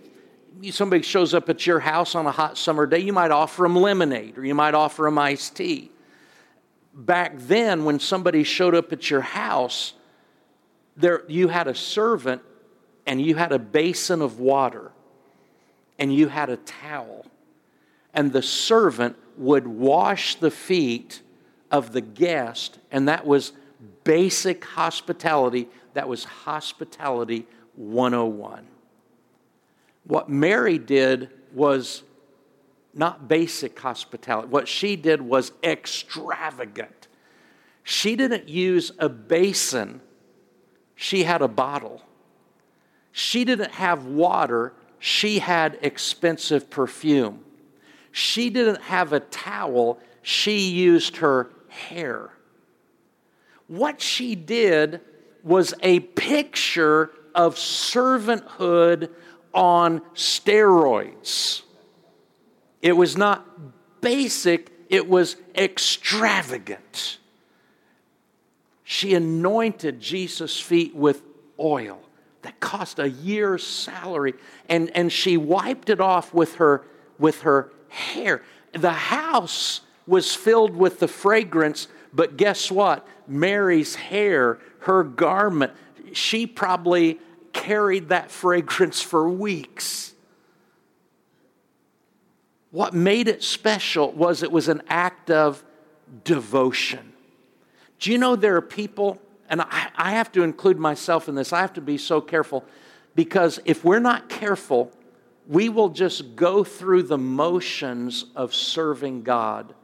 somebody 0.70 1.02
shows 1.02 1.34
up 1.34 1.48
at 1.48 1.66
your 1.66 1.80
house 1.80 2.14
on 2.14 2.26
a 2.26 2.30
hot 2.30 2.56
summer 2.56 2.86
day, 2.86 3.00
you 3.00 3.12
might 3.12 3.30
offer 3.30 3.62
them 3.62 3.74
lemonade 3.76 4.38
or 4.38 4.44
you 4.44 4.54
might 4.54 4.74
offer 4.74 5.04
them 5.04 5.18
iced 5.18 5.56
tea. 5.56 5.90
Back 6.94 7.32
then, 7.36 7.84
when 7.84 7.98
somebody 7.98 8.44
showed 8.44 8.74
up 8.74 8.92
at 8.92 9.10
your 9.10 9.22
house, 9.22 9.94
there, 10.96 11.24
you 11.26 11.48
had 11.48 11.66
a 11.66 11.74
servant 11.74 12.42
and 13.06 13.20
you 13.20 13.34
had 13.34 13.50
a 13.52 13.58
basin 13.58 14.22
of 14.22 14.38
water 14.38 14.92
and 15.98 16.14
you 16.14 16.28
had 16.28 16.50
a 16.50 16.56
towel. 16.58 17.26
And 18.14 18.32
the 18.32 18.42
servant 18.42 19.16
would 19.36 19.66
wash 19.66 20.36
the 20.36 20.50
feet 20.50 21.22
of 21.70 21.92
the 21.92 22.02
guest, 22.02 22.78
and 22.90 23.08
that 23.08 23.26
was 23.26 23.52
basic 24.04 24.64
hospitality. 24.64 25.68
That 25.94 26.08
was 26.08 26.24
hospitality 26.24 27.46
101. 27.76 28.66
What 30.04 30.28
Mary 30.28 30.78
did 30.78 31.30
was 31.52 32.02
not 32.94 33.28
basic 33.28 33.78
hospitality. 33.78 34.48
What 34.48 34.68
she 34.68 34.96
did 34.96 35.22
was 35.22 35.52
extravagant. 35.62 37.08
She 37.84 38.16
didn't 38.16 38.48
use 38.48 38.92
a 38.98 39.08
basin, 39.08 40.00
she 40.94 41.24
had 41.24 41.42
a 41.42 41.48
bottle. 41.48 42.02
She 43.10 43.44
didn't 43.44 43.72
have 43.72 44.06
water, 44.06 44.72
she 44.98 45.40
had 45.40 45.78
expensive 45.82 46.70
perfume. 46.70 47.44
She 48.10 48.50
didn't 48.50 48.82
have 48.82 49.12
a 49.12 49.20
towel, 49.20 49.98
she 50.22 50.70
used 50.70 51.18
her 51.18 51.50
hair. 51.68 52.30
What 53.66 54.00
she 54.00 54.34
did 54.34 55.00
was 55.42 55.74
a 55.82 56.00
picture 56.00 57.10
of 57.34 57.56
servanthood 57.56 59.10
on 59.54 60.00
steroids. 60.14 61.62
It 62.80 62.96
was 62.96 63.16
not 63.16 63.46
basic, 64.00 64.70
it 64.88 65.08
was 65.08 65.36
extravagant. 65.54 67.18
She 68.84 69.14
anointed 69.14 70.00
Jesus' 70.00 70.60
feet 70.60 70.94
with 70.94 71.22
oil 71.58 72.00
that 72.42 72.58
cost 72.60 72.98
a 72.98 73.08
year's 73.08 73.64
salary, 73.64 74.34
and, 74.68 74.90
and 74.96 75.12
she 75.12 75.36
wiped 75.36 75.88
it 75.88 76.00
off 76.00 76.34
with 76.34 76.56
her, 76.56 76.84
with 77.18 77.42
her 77.42 77.70
hair. 77.88 78.42
The 78.72 78.90
house 78.90 79.82
was 80.06 80.34
filled 80.34 80.76
with 80.76 80.98
the 80.98 81.06
fragrance 81.06 81.86
but 82.12 82.36
guess 82.36 82.70
what? 82.70 83.06
Mary's 83.26 83.94
hair, 83.94 84.58
her 84.80 85.02
garment, 85.04 85.72
she 86.12 86.46
probably 86.46 87.18
carried 87.52 88.08
that 88.08 88.30
fragrance 88.30 89.00
for 89.00 89.28
weeks. 89.28 90.14
What 92.70 92.94
made 92.94 93.28
it 93.28 93.42
special 93.42 94.12
was 94.12 94.42
it 94.42 94.50
was 94.50 94.68
an 94.68 94.82
act 94.88 95.30
of 95.30 95.62
devotion. 96.24 97.12
Do 97.98 98.10
you 98.10 98.18
know 98.18 98.34
there 98.34 98.56
are 98.56 98.62
people, 98.62 99.20
and 99.48 99.60
I, 99.60 99.90
I, 99.94 100.10
have 100.12 100.32
to 100.32 100.42
include 100.42 100.78
myself 100.78 101.28
in 101.28 101.34
this, 101.34 101.52
I 101.52 101.60
have 101.60 101.74
to 101.74 101.80
be 101.80 101.98
so 101.98 102.20
careful 102.20 102.64
because 103.14 103.60
if 103.64 103.84
we're 103.84 104.00
not 104.00 104.28
careful, 104.28 104.90
we 105.46 105.68
will 105.68 105.90
just 105.90 106.34
go 106.34 106.64
through 106.64 107.04
the 107.04 107.18
motions 107.18 108.24
of 108.34 108.54
serving 108.54 109.22
God 109.22 109.74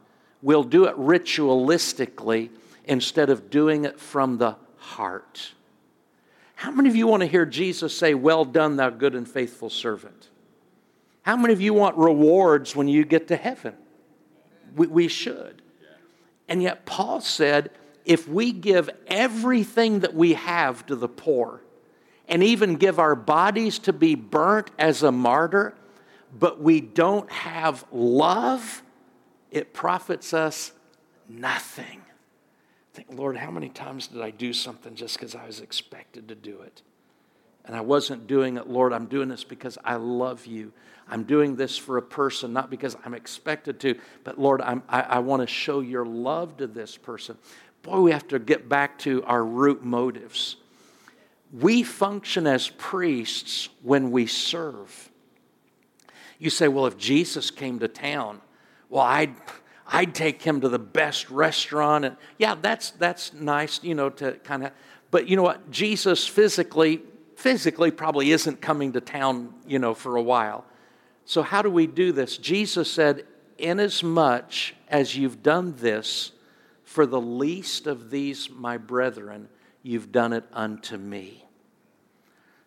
We'll 0.41 0.63
do 0.63 0.85
it 0.85 0.95
ritualistically 0.95 2.49
instead 2.85 3.29
of 3.29 3.49
doing 3.49 3.85
it 3.85 3.99
from 3.99 4.37
the 4.37 4.55
heart. 4.77 5.53
How 6.59 6.71
many 6.71 6.89
of 6.89 6.95
you 6.97 7.07
want 7.07 7.21
to 7.21 7.27
hear 7.27 7.45
Jesus 7.45 7.97
say, 7.97 8.13
Well 8.13 8.43
done, 8.43 8.75
thou 8.75 8.89
good 8.89 9.15
and 9.15 9.25
faithful 9.25 9.69
servant? 9.69 10.27
How 11.21 11.37
many 11.37 11.53
of 11.53 11.61
you 11.61 11.73
want 11.73 11.95
rewards 11.95 12.75
when 12.75 12.89
you 12.89 13.05
get 13.05 13.29
to 13.29 13.37
heaven? 13.37 13.75
We, 14.75 14.87
we 14.87 15.07
should. 15.07 15.61
And 16.49 16.61
yet, 16.61 16.85
Paul 16.85 17.21
said, 17.21 17.71
if 18.03 18.27
we 18.27 18.51
give 18.51 18.89
everything 19.07 20.01
that 20.01 20.13
we 20.13 20.33
have 20.33 20.85
to 20.87 20.97
the 20.97 21.07
poor 21.07 21.61
and 22.27 22.43
even 22.43 22.75
give 22.75 22.99
our 22.99 23.15
bodies 23.15 23.79
to 23.79 23.93
be 23.93 24.15
burnt 24.15 24.69
as 24.77 25.01
a 25.01 25.13
martyr, 25.13 25.75
but 26.37 26.61
we 26.61 26.81
don't 26.81 27.31
have 27.31 27.85
love, 27.89 28.83
it 29.49 29.73
profits 29.73 30.33
us 30.33 30.73
nothing. 31.29 32.01
Think, 32.93 33.07
Lord, 33.11 33.37
how 33.37 33.51
many 33.51 33.69
times 33.69 34.07
did 34.07 34.21
I 34.21 34.31
do 34.31 34.51
something 34.51 34.95
just 34.95 35.15
because 35.15 35.35
I 35.35 35.45
was 35.45 35.59
expected 35.59 36.27
to 36.29 36.35
do 36.35 36.61
it? 36.61 36.81
And 37.65 37.75
I 37.75 37.81
wasn't 37.81 38.25
doing 38.25 38.57
it, 38.57 38.67
Lord, 38.67 38.93
I'm 38.93 39.05
doing 39.05 39.29
this 39.29 39.43
because 39.43 39.77
I 39.83 39.95
love 39.95 40.45
you. 40.47 40.73
I'm 41.07 41.23
doing 41.23 41.55
this 41.55 41.77
for 41.77 41.97
a 41.97 42.01
person, 42.01 42.53
not 42.53 42.69
because 42.69 42.97
I'm 43.05 43.13
expected 43.13 43.79
to, 43.81 43.99
but 44.23 44.39
Lord, 44.39 44.61
I'm, 44.61 44.81
I, 44.89 45.01
I 45.01 45.19
want 45.19 45.41
to 45.41 45.47
show 45.47 45.79
your 45.79 46.05
love 46.05 46.57
to 46.57 46.67
this 46.67 46.97
person. 46.97 47.37
Boy, 47.83 48.01
we 48.01 48.11
have 48.11 48.27
to 48.29 48.39
get 48.39 48.69
back 48.69 48.97
to 48.99 49.23
our 49.23 49.43
root 49.43 49.83
motives. 49.83 50.55
We 51.51 51.83
function 51.83 52.45
as 52.45 52.69
priests 52.69 53.69
when 53.81 54.11
we 54.11 54.27
serve. 54.27 55.09
You 56.37 56.49
say, 56.49 56.67
well, 56.67 56.85
if 56.85 56.97
Jesus 56.97 57.51
came 57.51 57.79
to 57.79 57.87
town, 57.87 58.41
well, 58.89 59.03
I'd, 59.03 59.35
I'd 59.91 60.13
take 60.13 60.41
him 60.41 60.61
to 60.61 60.69
the 60.69 60.79
best 60.79 61.29
restaurant. 61.29 62.05
And 62.05 62.17
yeah, 62.37 62.55
that's, 62.55 62.91
that's 62.91 63.33
nice, 63.33 63.83
you 63.83 63.95
know, 63.95 64.09
to 64.11 64.33
kind 64.33 64.65
of, 64.65 64.71
but 65.11 65.27
you 65.27 65.35
know 65.35 65.43
what? 65.43 65.71
Jesus 65.71 66.27
physically, 66.27 67.01
physically 67.35 67.89
probably 67.89 68.31
isn't 68.31 68.61
coming 68.61 68.93
to 68.93 69.01
town, 69.01 69.53
you 69.67 69.79
know, 69.79 69.95
for 69.95 70.15
a 70.15 70.21
while. 70.21 70.63
So, 71.25 71.41
how 71.41 71.61
do 71.61 71.69
we 71.69 71.87
do 71.87 72.11
this? 72.11 72.37
Jesus 72.37 72.91
said, 72.91 73.25
Inasmuch 73.57 74.53
as 74.87 75.15
you've 75.17 75.43
done 75.43 75.75
this 75.77 76.31
for 76.83 77.05
the 77.05 77.21
least 77.21 77.87
of 77.87 78.09
these, 78.09 78.49
my 78.49 78.77
brethren, 78.77 79.49
you've 79.83 80.11
done 80.11 80.33
it 80.33 80.45
unto 80.53 80.97
me. 80.97 81.45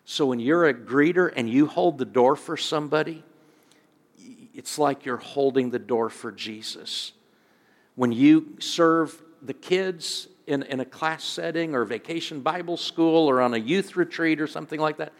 So, 0.05 0.27
when 0.27 0.39
you're 0.39 0.65
a 0.65 0.73
greeter 0.73 1.31
and 1.35 1.49
you 1.49 1.67
hold 1.67 1.97
the 1.97 2.05
door 2.05 2.35
for 2.35 2.57
somebody, 2.57 3.23
it's 4.53 4.77
like 4.77 5.05
you're 5.05 5.17
holding 5.17 5.71
the 5.71 5.79
door 5.79 6.09
for 6.09 6.31
Jesus. 6.31 7.13
When 7.95 8.11
you 8.11 8.55
serve 8.59 9.21
the 9.41 9.53
kids 9.53 10.27
in, 10.47 10.63
in 10.63 10.79
a 10.79 10.85
class 10.85 11.23
setting 11.23 11.75
or 11.75 11.85
vacation 11.85 12.41
Bible 12.41 12.77
school 12.77 13.29
or 13.29 13.41
on 13.41 13.53
a 13.53 13.57
youth 13.57 13.95
retreat 13.95 14.39
or 14.39 14.47
something 14.47 14.79
like 14.79 14.97
that, 14.97 15.13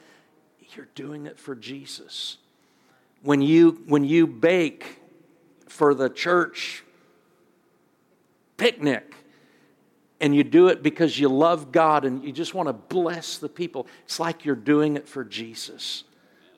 you're 0.75 0.87
doing 0.95 1.25
it 1.25 1.39
for 1.39 1.55
Jesus. 1.55 2.37
When 3.21 3.41
you, 3.41 3.83
when 3.87 4.03
you 4.03 4.27
bake 4.27 4.99
for 5.67 5.93
the 5.93 6.09
church 6.09 6.83
picnic 8.57 9.15
and 10.19 10.35
you 10.35 10.43
do 10.43 10.67
it 10.67 10.83
because 10.83 11.19
you 11.19 11.29
love 11.29 11.71
God 11.71 12.05
and 12.05 12.23
you 12.23 12.31
just 12.31 12.53
want 12.53 12.69
to 12.69 12.73
bless 12.73 13.37
the 13.37 13.49
people, 13.49 13.87
it's 14.03 14.19
like 14.19 14.45
you're 14.45 14.55
doing 14.55 14.95
it 14.95 15.07
for 15.07 15.23
Jesus. 15.23 16.03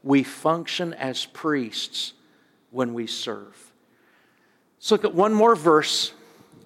We 0.03 0.23
function 0.23 0.93
as 0.93 1.25
priests 1.25 2.13
when 2.75 2.93
we 2.93 3.07
serve. 3.07 3.71
Let's 4.77 4.91
look 4.91 5.05
at 5.05 5.15
one 5.15 5.33
more 5.33 5.55
verse. 5.55 6.11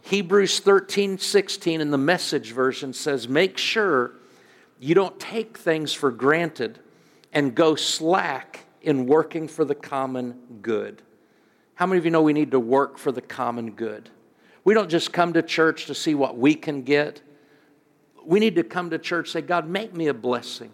Hebrews 0.01 0.59
13, 0.59 1.19
16 1.19 1.81
in 1.81 1.91
the 1.91 1.97
message 1.97 2.51
version 2.51 2.93
says, 2.93 3.29
Make 3.29 3.59
sure 3.59 4.13
you 4.79 4.95
don't 4.95 5.19
take 5.19 5.57
things 5.57 5.93
for 5.93 6.09
granted 6.09 6.79
and 7.31 7.53
go 7.53 7.75
slack 7.75 8.65
in 8.81 9.05
working 9.05 9.47
for 9.47 9.63
the 9.63 9.75
common 9.75 10.39
good. 10.63 11.03
How 11.75 11.85
many 11.85 11.99
of 11.99 12.05
you 12.05 12.11
know 12.11 12.23
we 12.23 12.33
need 12.33 12.51
to 12.51 12.59
work 12.59 12.97
for 12.97 13.11
the 13.11 13.21
common 13.21 13.71
good? 13.71 14.09
We 14.63 14.73
don't 14.73 14.89
just 14.89 15.13
come 15.13 15.33
to 15.33 15.43
church 15.43 15.85
to 15.85 15.95
see 15.95 16.15
what 16.15 16.37
we 16.37 16.55
can 16.55 16.81
get. 16.81 17.21
We 18.25 18.39
need 18.39 18.55
to 18.55 18.63
come 18.63 18.89
to 18.89 18.97
church 18.97 19.29
say, 19.31 19.41
God, 19.41 19.69
make 19.69 19.93
me 19.93 20.07
a 20.07 20.13
blessing. 20.13 20.71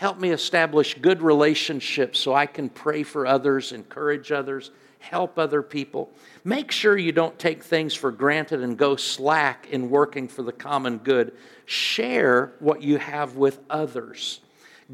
Help 0.00 0.18
me 0.18 0.30
establish 0.30 0.94
good 0.94 1.20
relationships 1.20 2.18
so 2.18 2.32
I 2.32 2.46
can 2.46 2.70
pray 2.70 3.02
for 3.02 3.26
others, 3.26 3.70
encourage 3.70 4.32
others, 4.32 4.70
help 4.98 5.38
other 5.38 5.60
people. 5.60 6.10
Make 6.42 6.70
sure 6.70 6.96
you 6.96 7.12
don't 7.12 7.38
take 7.38 7.62
things 7.62 7.94
for 7.94 8.10
granted 8.10 8.62
and 8.62 8.78
go 8.78 8.96
slack 8.96 9.68
in 9.70 9.90
working 9.90 10.26
for 10.26 10.42
the 10.42 10.52
common 10.52 10.96
good. 10.96 11.34
Share 11.66 12.54
what 12.60 12.80
you 12.80 12.96
have 12.96 13.36
with 13.36 13.60
others. 13.68 14.40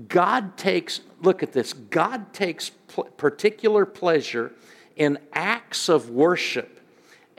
God 0.09 0.57
takes, 0.57 1.03
look 1.23 1.45
at 1.45 1.53
this, 1.53 1.73
God 1.73 2.33
takes 2.33 2.71
particular 3.17 3.87
pleasure 3.87 4.55
in 4.97 5.19
acts 5.33 5.89
of 5.89 6.11
worship, 6.11 6.81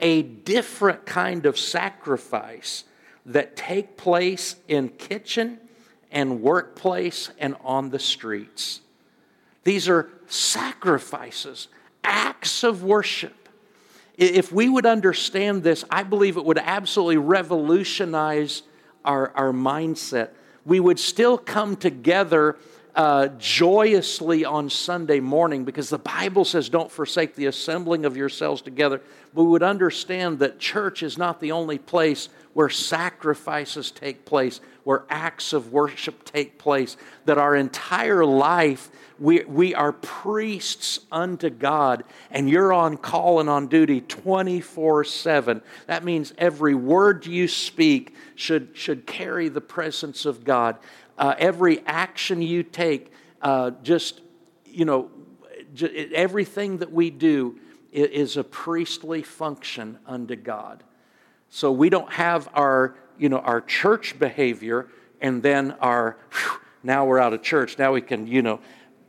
a 0.00 0.22
different 0.22 1.04
kind 1.04 1.44
of 1.44 1.58
sacrifice 1.58 2.84
that 3.26 3.56
take 3.56 3.98
place 3.98 4.56
in 4.68 4.88
kitchen 4.88 5.60
and 6.10 6.42
workplace 6.42 7.30
and 7.38 7.56
on 7.62 7.90
the 7.90 7.98
streets. 7.98 8.80
These 9.64 9.88
are 9.88 10.08
sacrifices, 10.26 11.68
acts 12.02 12.64
of 12.64 12.82
worship. 12.82 13.48
If 14.16 14.50
we 14.50 14.68
would 14.68 14.86
understand 14.86 15.62
this, 15.62 15.84
I 15.90 16.02
believe 16.02 16.36
it 16.36 16.44
would 16.44 16.58
absolutely 16.58 17.18
revolutionize 17.18 18.62
our, 19.04 19.30
our 19.36 19.52
mindset. 19.52 20.30
We 20.64 20.80
would 20.80 20.98
still 20.98 21.38
come 21.38 21.76
together 21.76 22.56
uh, 22.96 23.28
joyously 23.38 24.44
on 24.44 24.68
Sunday 24.68 25.20
morning 25.20 25.64
because 25.64 25.88
the 25.88 25.98
Bible 25.98 26.44
says, 26.44 26.68
don't 26.68 26.90
forsake 26.90 27.36
the 27.36 27.46
assembling 27.46 28.04
of 28.04 28.16
yourselves 28.16 28.60
together. 28.60 29.00
We 29.34 29.44
would 29.44 29.62
understand 29.62 30.40
that 30.40 30.58
church 30.58 31.04
is 31.04 31.16
not 31.16 31.40
the 31.40 31.52
only 31.52 31.78
place 31.78 32.28
where 32.54 32.68
sacrifices 32.68 33.92
take 33.92 34.24
place, 34.24 34.60
where 34.88 35.04
acts 35.10 35.52
of 35.52 35.70
worship 35.70 36.24
take 36.24 36.56
place, 36.56 36.96
that 37.26 37.36
our 37.36 37.54
entire 37.54 38.24
life 38.24 38.90
we, 39.18 39.44
we 39.44 39.74
are 39.74 39.92
priests 39.92 41.00
unto 41.12 41.50
God, 41.50 42.04
and 42.30 42.48
you're 42.48 42.72
on 42.72 42.96
call 42.96 43.38
and 43.38 43.50
on 43.50 43.66
duty 43.66 44.00
24 44.00 45.04
7. 45.04 45.60
That 45.88 46.04
means 46.04 46.32
every 46.38 46.74
word 46.74 47.26
you 47.26 47.48
speak 47.48 48.14
should, 48.34 48.70
should 48.72 49.06
carry 49.06 49.50
the 49.50 49.60
presence 49.60 50.24
of 50.24 50.42
God. 50.42 50.78
Uh, 51.18 51.34
every 51.36 51.84
action 51.84 52.40
you 52.40 52.62
take, 52.62 53.12
uh, 53.42 53.72
just, 53.82 54.22
you 54.64 54.86
know, 54.86 55.10
everything 56.14 56.78
that 56.78 56.90
we 56.90 57.10
do 57.10 57.58
is 57.92 58.38
a 58.38 58.44
priestly 58.44 59.20
function 59.20 59.98
unto 60.06 60.34
God. 60.34 60.82
So 61.50 61.72
we 61.72 61.90
don't 61.90 62.10
have 62.10 62.48
our, 62.54 62.94
you 63.18 63.28
know, 63.28 63.38
our 63.38 63.60
church 63.60 64.18
behavior 64.18 64.88
and 65.20 65.42
then 65.42 65.72
our, 65.80 66.16
now 66.82 67.04
we're 67.04 67.18
out 67.18 67.32
of 67.32 67.42
church. 67.42 67.78
Now 67.78 67.92
we 67.92 68.00
can, 68.00 68.26
you 68.26 68.42
know, 68.42 68.60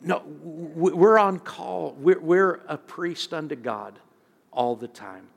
no, 0.02 0.24
we're 0.26 1.18
on 1.18 1.40
call. 1.40 1.96
We're, 2.00 2.20
we're 2.20 2.62
a 2.68 2.78
priest 2.78 3.34
unto 3.34 3.56
God 3.56 4.00
all 4.52 4.76
the 4.76 4.88
time. 4.88 5.28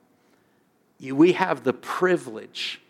We 1.01 1.33
have 1.33 1.65
the 1.65 1.73
privilege 1.73 2.81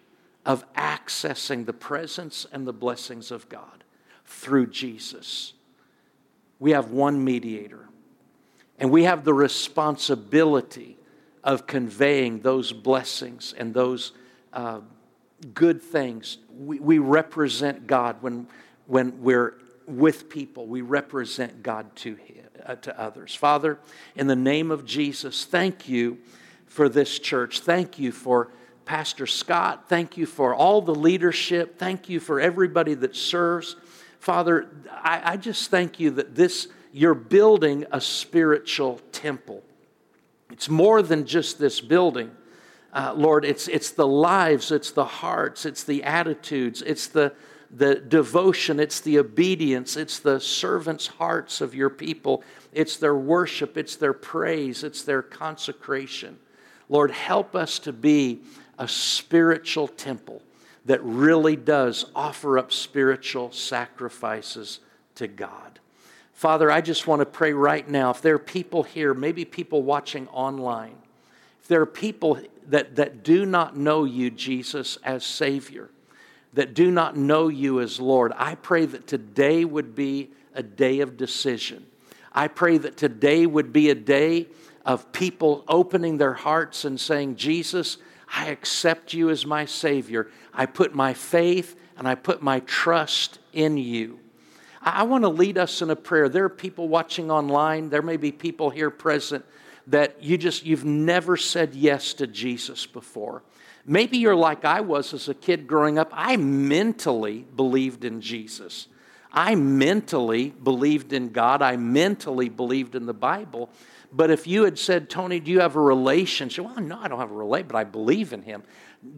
of 0.44 0.70
accessing 0.74 1.64
the 1.64 1.72
presence 1.72 2.46
and 2.52 2.66
the 2.66 2.72
blessings 2.72 3.30
of 3.30 3.48
God 3.48 3.84
through 4.26 4.66
Jesus. 4.66 5.54
We 6.58 6.72
have 6.72 6.90
one 6.90 7.24
mediator, 7.24 7.88
and 8.78 8.90
we 8.90 9.04
have 9.04 9.24
the 9.24 9.34
responsibility 9.34 10.98
of 11.42 11.66
conveying 11.66 12.40
those 12.40 12.72
blessings 12.72 13.54
and 13.56 13.72
those 13.72 14.12
uh, 14.52 14.80
good 15.54 15.82
things. 15.82 16.38
We, 16.50 16.78
we 16.80 16.98
represent 16.98 17.86
God 17.86 18.16
when, 18.20 18.48
when 18.86 19.22
we're 19.22 19.58
with 19.86 20.28
people. 20.28 20.66
We 20.66 20.80
represent 20.80 21.62
God 21.62 21.94
to, 21.96 22.14
him, 22.14 22.44
uh, 22.64 22.76
to 22.76 23.00
others. 23.00 23.34
Father, 23.34 23.78
in 24.14 24.26
the 24.26 24.36
name 24.36 24.70
of 24.70 24.84
Jesus, 24.84 25.44
thank 25.44 25.88
you 25.88 26.18
for 26.66 26.88
this 26.88 27.18
church. 27.18 27.60
Thank 27.60 27.98
you 27.98 28.12
for 28.12 28.48
Pastor 28.84 29.26
Scott. 29.26 29.88
Thank 29.88 30.16
you 30.16 30.26
for 30.26 30.54
all 30.54 30.82
the 30.82 30.94
leadership. 30.94 31.78
Thank 31.78 32.08
you 32.08 32.20
for 32.20 32.40
everybody 32.40 32.94
that 32.94 33.14
serves. 33.14 33.76
Father, 34.18 34.68
I, 34.90 35.32
I 35.32 35.36
just 35.36 35.70
thank 35.70 36.00
you 36.00 36.10
that 36.12 36.34
this, 36.34 36.68
you're 36.92 37.14
building 37.14 37.86
a 37.92 38.00
spiritual 38.00 39.00
temple. 39.10 39.62
It's 40.50 40.68
more 40.68 41.02
than 41.02 41.26
just 41.26 41.58
this 41.58 41.80
building. 41.80 42.30
Uh, 42.92 43.14
Lord, 43.16 43.44
it's, 43.44 43.68
it's 43.68 43.90
the 43.92 44.06
lives, 44.06 44.70
it's 44.70 44.90
the 44.90 45.04
hearts, 45.04 45.64
it's 45.64 45.84
the 45.84 46.02
attitudes, 46.04 46.82
it's 46.82 47.06
the, 47.06 47.32
the 47.70 47.94
devotion, 47.94 48.78
it's 48.78 49.00
the 49.00 49.18
obedience, 49.18 49.96
it's 49.96 50.18
the 50.18 50.38
servants' 50.38 51.06
hearts 51.06 51.62
of 51.62 51.74
your 51.74 51.88
people, 51.88 52.44
it's 52.72 52.98
their 52.98 53.14
worship, 53.14 53.78
it's 53.78 53.96
their 53.96 54.12
praise, 54.12 54.84
it's 54.84 55.02
their 55.02 55.22
consecration. 55.22 56.38
Lord, 56.90 57.10
help 57.10 57.56
us 57.56 57.78
to 57.80 57.92
be 57.92 58.42
a 58.78 58.86
spiritual 58.86 59.88
temple 59.88 60.42
that 60.84 61.02
really 61.02 61.56
does 61.56 62.06
offer 62.14 62.58
up 62.58 62.72
spiritual 62.72 63.52
sacrifices 63.52 64.80
to 65.14 65.28
God. 65.28 65.78
Father, 66.34 66.70
I 66.70 66.80
just 66.80 67.06
want 67.06 67.20
to 67.20 67.26
pray 67.26 67.52
right 67.52 67.88
now 67.88 68.10
if 68.10 68.20
there 68.20 68.34
are 68.34 68.38
people 68.38 68.82
here, 68.82 69.14
maybe 69.14 69.44
people 69.44 69.82
watching 69.82 70.26
online, 70.28 70.96
if 71.62 71.68
there 71.68 71.80
are 71.80 71.86
people 71.86 72.38
that, 72.70 72.96
that 72.96 73.22
do 73.22 73.44
not 73.46 73.76
know 73.76 74.04
you, 74.04 74.30
Jesus, 74.30 74.98
as 75.04 75.24
Savior, 75.24 75.90
that 76.52 76.74
do 76.74 76.90
not 76.90 77.16
know 77.16 77.48
you 77.48 77.80
as 77.80 77.98
Lord, 78.00 78.32
I 78.36 78.54
pray 78.54 78.86
that 78.86 79.06
today 79.06 79.64
would 79.64 79.94
be 79.94 80.30
a 80.54 80.62
day 80.62 81.00
of 81.00 81.16
decision. 81.16 81.86
I 82.32 82.48
pray 82.48 82.78
that 82.78 82.96
today 82.96 83.46
would 83.46 83.72
be 83.72 83.90
a 83.90 83.94
day 83.94 84.48
of 84.84 85.12
people 85.12 85.64
opening 85.68 86.18
their 86.18 86.34
hearts 86.34 86.84
and 86.84 86.98
saying, 87.00 87.36
Jesus, 87.36 87.98
I 88.34 88.46
accept 88.46 89.12
you 89.12 89.30
as 89.30 89.46
my 89.46 89.64
Savior. 89.64 90.30
I 90.52 90.66
put 90.66 90.94
my 90.94 91.14
faith 91.14 91.76
and 91.96 92.08
I 92.08 92.14
put 92.14 92.42
my 92.42 92.60
trust 92.60 93.38
in 93.52 93.76
you. 93.76 94.18
I 94.80 95.04
want 95.04 95.22
to 95.22 95.28
lead 95.28 95.58
us 95.58 95.80
in 95.80 95.90
a 95.90 95.96
prayer. 95.96 96.28
There 96.28 96.44
are 96.44 96.50
people 96.50 96.88
watching 96.88 97.30
online, 97.30 97.90
there 97.90 98.02
may 98.02 98.16
be 98.16 98.32
people 98.32 98.70
here 98.70 98.90
present 98.90 99.44
that 99.88 100.22
you 100.22 100.38
just 100.38 100.64
you've 100.64 100.84
never 100.84 101.36
said 101.36 101.74
yes 101.74 102.14
to 102.14 102.26
Jesus 102.26 102.86
before. 102.86 103.42
Maybe 103.84 104.18
you're 104.18 104.36
like 104.36 104.64
I 104.64 104.80
was 104.80 105.12
as 105.12 105.28
a 105.28 105.34
kid 105.34 105.66
growing 105.66 105.98
up. 105.98 106.10
I 106.12 106.36
mentally 106.36 107.44
believed 107.56 108.04
in 108.04 108.20
Jesus. 108.20 108.86
I 109.32 109.54
mentally 109.54 110.50
believed 110.50 111.12
in 111.12 111.30
God. 111.30 111.62
I 111.62 111.76
mentally 111.76 112.48
believed 112.48 112.94
in 112.94 113.06
the 113.06 113.14
Bible. 113.14 113.70
But 114.12 114.30
if 114.30 114.46
you 114.46 114.64
had 114.64 114.78
said, 114.78 115.08
Tony, 115.08 115.40
do 115.40 115.50
you 115.50 115.60
have 115.60 115.74
a 115.74 115.80
relationship? 115.80 116.66
Well, 116.66 116.80
no, 116.80 116.98
I 116.98 117.08
don't 117.08 117.18
have 117.18 117.30
a 117.30 117.34
relationship, 117.34 117.72
but 117.72 117.78
I 117.78 117.84
believe 117.84 118.32
in 118.34 118.42
him. 118.42 118.62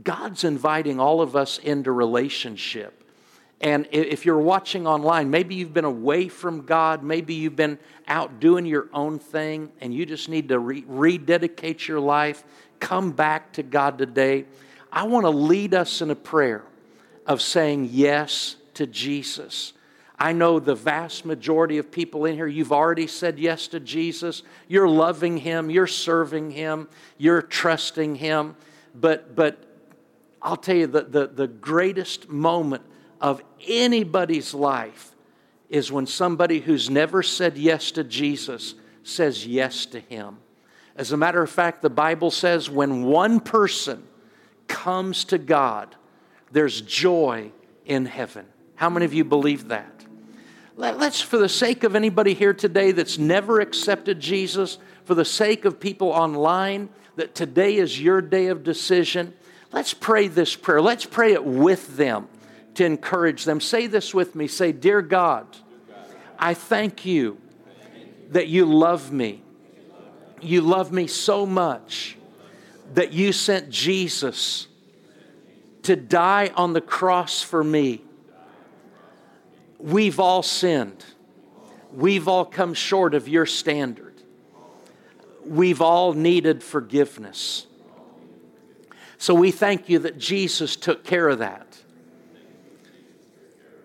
God's 0.02 0.44
inviting 0.44 1.00
all 1.00 1.20
of 1.20 1.34
us 1.34 1.58
into 1.58 1.90
relationship. 1.90 3.03
And 3.60 3.88
if 3.92 4.26
you're 4.26 4.38
watching 4.38 4.86
online, 4.86 5.30
maybe 5.30 5.54
you've 5.54 5.72
been 5.72 5.84
away 5.84 6.28
from 6.28 6.62
God, 6.62 7.02
maybe 7.02 7.34
you've 7.34 7.56
been 7.56 7.78
out 8.06 8.40
doing 8.40 8.66
your 8.66 8.88
own 8.92 9.18
thing, 9.18 9.72
and 9.80 9.94
you 9.94 10.04
just 10.04 10.28
need 10.28 10.48
to 10.48 10.58
re- 10.58 10.84
rededicate 10.86 11.88
your 11.88 12.00
life, 12.00 12.44
come 12.80 13.12
back 13.12 13.52
to 13.54 13.62
God 13.62 13.96
today. 13.96 14.44
I 14.92 15.04
want 15.04 15.24
to 15.24 15.30
lead 15.30 15.72
us 15.72 16.02
in 16.02 16.10
a 16.10 16.14
prayer 16.14 16.64
of 17.26 17.40
saying 17.40 17.88
yes 17.90 18.56
to 18.74 18.86
Jesus. 18.86 19.72
I 20.18 20.32
know 20.32 20.60
the 20.60 20.74
vast 20.74 21.24
majority 21.24 21.78
of 21.78 21.90
people 21.90 22.24
in 22.24 22.34
here, 22.34 22.46
you've 22.46 22.72
already 22.72 23.06
said 23.06 23.38
yes 23.38 23.66
to 23.68 23.80
Jesus. 23.80 24.42
You're 24.68 24.88
loving 24.88 25.38
Him, 25.38 25.70
you're 25.70 25.86
serving 25.86 26.52
Him, 26.52 26.88
you're 27.18 27.42
trusting 27.42 28.16
Him. 28.16 28.56
But, 28.94 29.34
but 29.34 29.58
I'll 30.40 30.56
tell 30.56 30.76
you, 30.76 30.86
the, 30.86 31.02
the, 31.02 31.26
the 31.26 31.48
greatest 31.48 32.28
moment 32.28 32.82
of 33.20 33.42
anybody's 33.66 34.54
life 34.54 35.14
is 35.68 35.90
when 35.90 36.06
somebody 36.06 36.60
who's 36.60 36.90
never 36.90 37.22
said 37.22 37.56
yes 37.56 37.90
to 37.92 38.04
Jesus 38.04 38.74
says 39.02 39.46
yes 39.46 39.86
to 39.86 40.00
Him. 40.00 40.38
As 40.96 41.12
a 41.12 41.16
matter 41.16 41.42
of 41.42 41.50
fact, 41.50 41.82
the 41.82 41.90
Bible 41.90 42.30
says 42.30 42.70
when 42.70 43.04
one 43.04 43.40
person 43.40 44.04
comes 44.68 45.24
to 45.24 45.38
God, 45.38 45.96
there's 46.52 46.80
joy 46.80 47.50
in 47.84 48.06
heaven. 48.06 48.46
How 48.76 48.88
many 48.88 49.04
of 49.04 49.12
you 49.12 49.24
believe 49.24 49.68
that? 49.68 49.90
Let's, 50.76 51.20
for 51.20 51.38
the 51.38 51.48
sake 51.48 51.84
of 51.84 51.94
anybody 51.94 52.34
here 52.34 52.54
today 52.54 52.92
that's 52.92 53.18
never 53.18 53.60
accepted 53.60 54.18
Jesus, 54.18 54.78
for 55.04 55.14
the 55.14 55.24
sake 55.24 55.64
of 55.64 55.78
people 55.78 56.08
online, 56.08 56.88
that 57.16 57.34
today 57.34 57.76
is 57.76 58.00
your 58.00 58.20
day 58.20 58.46
of 58.48 58.64
decision, 58.64 59.34
let's 59.72 59.94
pray 59.94 60.26
this 60.26 60.56
prayer. 60.56 60.80
Let's 60.80 61.04
pray 61.04 61.32
it 61.32 61.44
with 61.44 61.96
them 61.96 62.28
to 62.74 62.84
encourage 62.84 63.44
them. 63.44 63.60
Say 63.60 63.86
this 63.86 64.12
with 64.12 64.34
me. 64.34 64.46
Say, 64.46 64.72
Dear 64.72 65.02
God, 65.02 65.46
I 66.38 66.54
thank 66.54 67.04
you 67.04 67.38
that 68.30 68.48
you 68.48 68.64
love 68.66 69.12
me. 69.12 69.42
You 70.40 70.60
love 70.60 70.92
me 70.92 71.06
so 71.06 71.46
much 71.46 72.16
that 72.94 73.12
you 73.12 73.32
sent 73.32 73.70
Jesus 73.70 74.66
to 75.82 75.96
die 75.96 76.50
on 76.54 76.72
the 76.72 76.80
cross 76.80 77.42
for 77.42 77.62
me 77.62 78.02
We've 79.84 80.18
all 80.18 80.42
sinned. 80.42 81.04
We've 81.92 82.26
all 82.26 82.46
come 82.46 82.72
short 82.72 83.12
of 83.12 83.28
your 83.28 83.44
standard. 83.44 84.14
We've 85.44 85.82
all 85.82 86.14
needed 86.14 86.62
forgiveness. 86.62 87.66
So 89.18 89.34
we 89.34 89.50
thank 89.50 89.90
you 89.90 89.98
that 90.00 90.16
Jesus 90.16 90.74
took 90.74 91.04
care 91.04 91.28
of 91.28 91.40
that. 91.40 91.73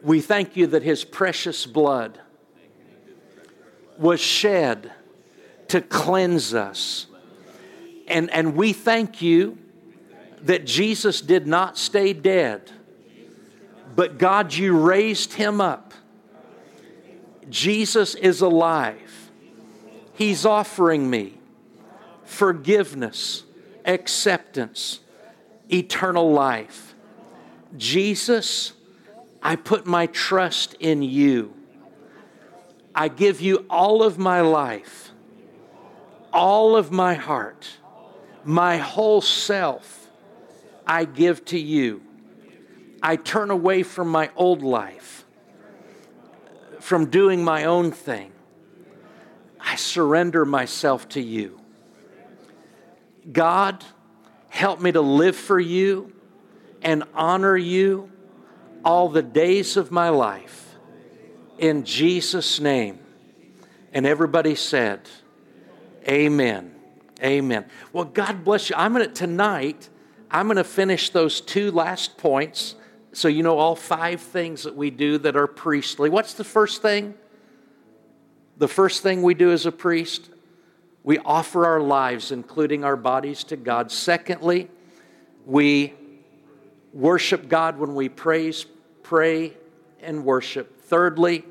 We 0.02 0.22
thank 0.22 0.56
you 0.56 0.68
that 0.68 0.84
his 0.84 1.04
precious 1.04 1.66
blood 1.66 2.20
was 3.98 4.20
shed 4.20 4.92
to 5.70 5.82
cleanse 5.82 6.54
us. 6.54 7.08
And, 8.08 8.30
and 8.32 8.56
we 8.56 8.74
thank 8.74 9.22
you 9.22 9.58
that 10.44 10.66
Jesus 10.66 11.22
did 11.22 11.46
not 11.46 11.78
stay 11.78 12.14
dead, 12.14 12.72
but 13.96 14.18
God, 14.18 14.54
you 14.54 14.78
raised 14.78 15.34
him 15.34 15.60
up 15.60 15.94
Jesus 17.50 18.16
is 18.16 18.42
alive. 18.42 19.32
He's 20.14 20.46
offering 20.46 21.10
me 21.10 21.38
forgiveness, 22.24 23.44
acceptance, 23.86 25.00
eternal 25.72 26.32
life. 26.32 26.94
Jesus, 27.76 28.74
I 29.42 29.56
put 29.56 29.86
my 29.86 30.08
trust 30.08 30.76
in 30.80 31.02
you. 31.02 31.54
I 32.94 33.08
give 33.08 33.40
you 33.40 33.66
all 33.70 34.04
of 34.04 34.18
my 34.18 34.42
life, 34.42 35.12
all 36.34 36.76
of 36.76 36.92
my 36.92 37.14
heart, 37.14 37.78
my 38.44 38.78
whole 38.78 39.22
self, 39.22 40.08
I 40.86 41.06
give 41.06 41.46
to 41.46 41.60
you. 41.60 42.02
I 43.02 43.16
turn 43.16 43.52
away 43.52 43.84
from 43.84 44.10
my 44.10 44.30
old 44.36 44.62
life 44.62 45.20
from 46.80 47.10
doing 47.10 47.44
my 47.44 47.66
own 47.66 47.92
thing. 47.92 48.32
I 49.60 49.76
surrender 49.76 50.46
myself 50.46 51.08
to 51.10 51.22
you. 51.22 51.60
God, 53.32 53.84
help 54.48 54.82
me 54.82 54.92
to 54.94 55.02
live 55.02 55.36
for 55.36 55.60
you 55.60 56.14
and 56.82 57.04
honor 57.14 57.56
you 57.56 58.10
all 58.84 59.10
the 59.10 59.22
days 59.22 59.78
of 59.78 59.92
my 59.92 60.10
life. 60.10 60.76
In 61.58 61.84
Jesus' 61.84 62.60
name. 62.60 63.00
And 63.94 64.06
everybody 64.06 64.56
said, 64.56 65.02
Amen. 66.08 66.76
Amen. 67.22 67.66
Well, 67.92 68.06
God 68.06 68.44
bless 68.46 68.70
you. 68.70 68.76
I'm 68.78 68.94
going 68.94 69.06
to, 69.06 69.14
tonight, 69.14 69.90
I'm 70.32 70.48
going 70.48 70.58
to 70.58 70.64
finish 70.64 71.10
those 71.10 71.42
two 71.42 71.72
last 71.72 72.18
points 72.18 72.76
so, 73.12 73.28
you 73.28 73.44
know, 73.44 73.58
all 73.58 73.76
five 73.76 74.22
things 74.22 74.64
that 74.64 74.76
we 74.76 74.92
do 74.92 75.18
that 75.20 75.36
are 75.36 75.48
priestly. 75.48 76.10
What's 76.10 76.36
the 76.36 76.44
first 76.44 76.82
thing? 76.82 77.16
The 78.58 78.68
first 78.68 79.02
thing 79.02 79.24
we 79.24 79.34
do 79.34 79.52
as 79.52 79.66
a 79.66 79.72
priest, 79.72 80.30
we 81.04 81.18
offer 81.20 81.66
our 81.66 81.82
lives, 81.82 82.32
including 82.32 82.84
our 82.84 82.96
bodies, 82.96 83.44
to 83.46 83.56
God. 83.56 83.92
Secondly, 83.92 84.70
we 85.46 85.94
worship 86.94 87.50
God 87.50 87.78
when 87.78 87.96
we 87.96 88.10
praise, 88.10 88.66
pray, 89.04 89.54
and 90.02 90.26
worship. 90.26 90.82
Thirdly, 90.82 91.46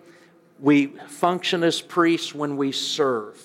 we 0.60 0.86
function 1.08 1.62
as 1.62 1.80
priests 1.80 2.34
when 2.34 2.56
we 2.56 2.72
serve. 2.72 3.40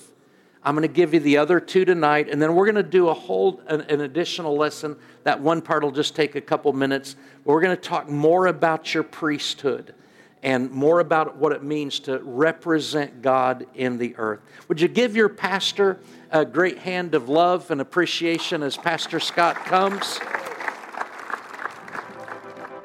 I'm 0.63 0.75
going 0.75 0.87
to 0.87 0.93
give 0.93 1.13
you 1.13 1.19
the 1.19 1.37
other 1.37 1.59
two 1.59 1.83
tonight, 1.83 2.29
and 2.29 2.41
then 2.41 2.55
we're 2.55 2.65
going 2.65 2.75
to 2.75 2.83
do 2.83 3.09
a 3.09 3.13
whole 3.13 3.61
an, 3.67 3.81
an 3.81 4.01
additional 4.01 4.55
lesson. 4.55 4.95
That 5.23 5.41
one 5.41 5.61
part 5.61 5.83
will 5.83 5.91
just 5.91 6.15
take 6.15 6.35
a 6.35 6.41
couple 6.41 6.71
minutes. 6.71 7.17
We're 7.43 7.61
going 7.61 7.75
to 7.75 7.81
talk 7.81 8.09
more 8.09 8.47
about 8.47 8.93
your 8.93 9.03
priesthood 9.03 9.93
and 10.41 10.71
more 10.71 10.99
about 10.99 11.37
what 11.37 11.51
it 11.51 11.63
means 11.63 11.99
to 12.01 12.19
represent 12.19 13.21
God 13.21 13.65
in 13.75 13.97
the 13.97 14.15
earth. 14.17 14.41
Would 14.67 14.81
you 14.81 14.87
give 14.87 15.15
your 15.15 15.29
pastor 15.29 15.99
a 16.31 16.45
great 16.45 16.77
hand 16.79 17.15
of 17.15 17.29
love 17.29 17.71
and 17.71 17.79
appreciation 17.79 18.63
as 18.63 18.75
Pastor 18.75 19.19
Scott 19.19 19.55
comes? 19.65 20.19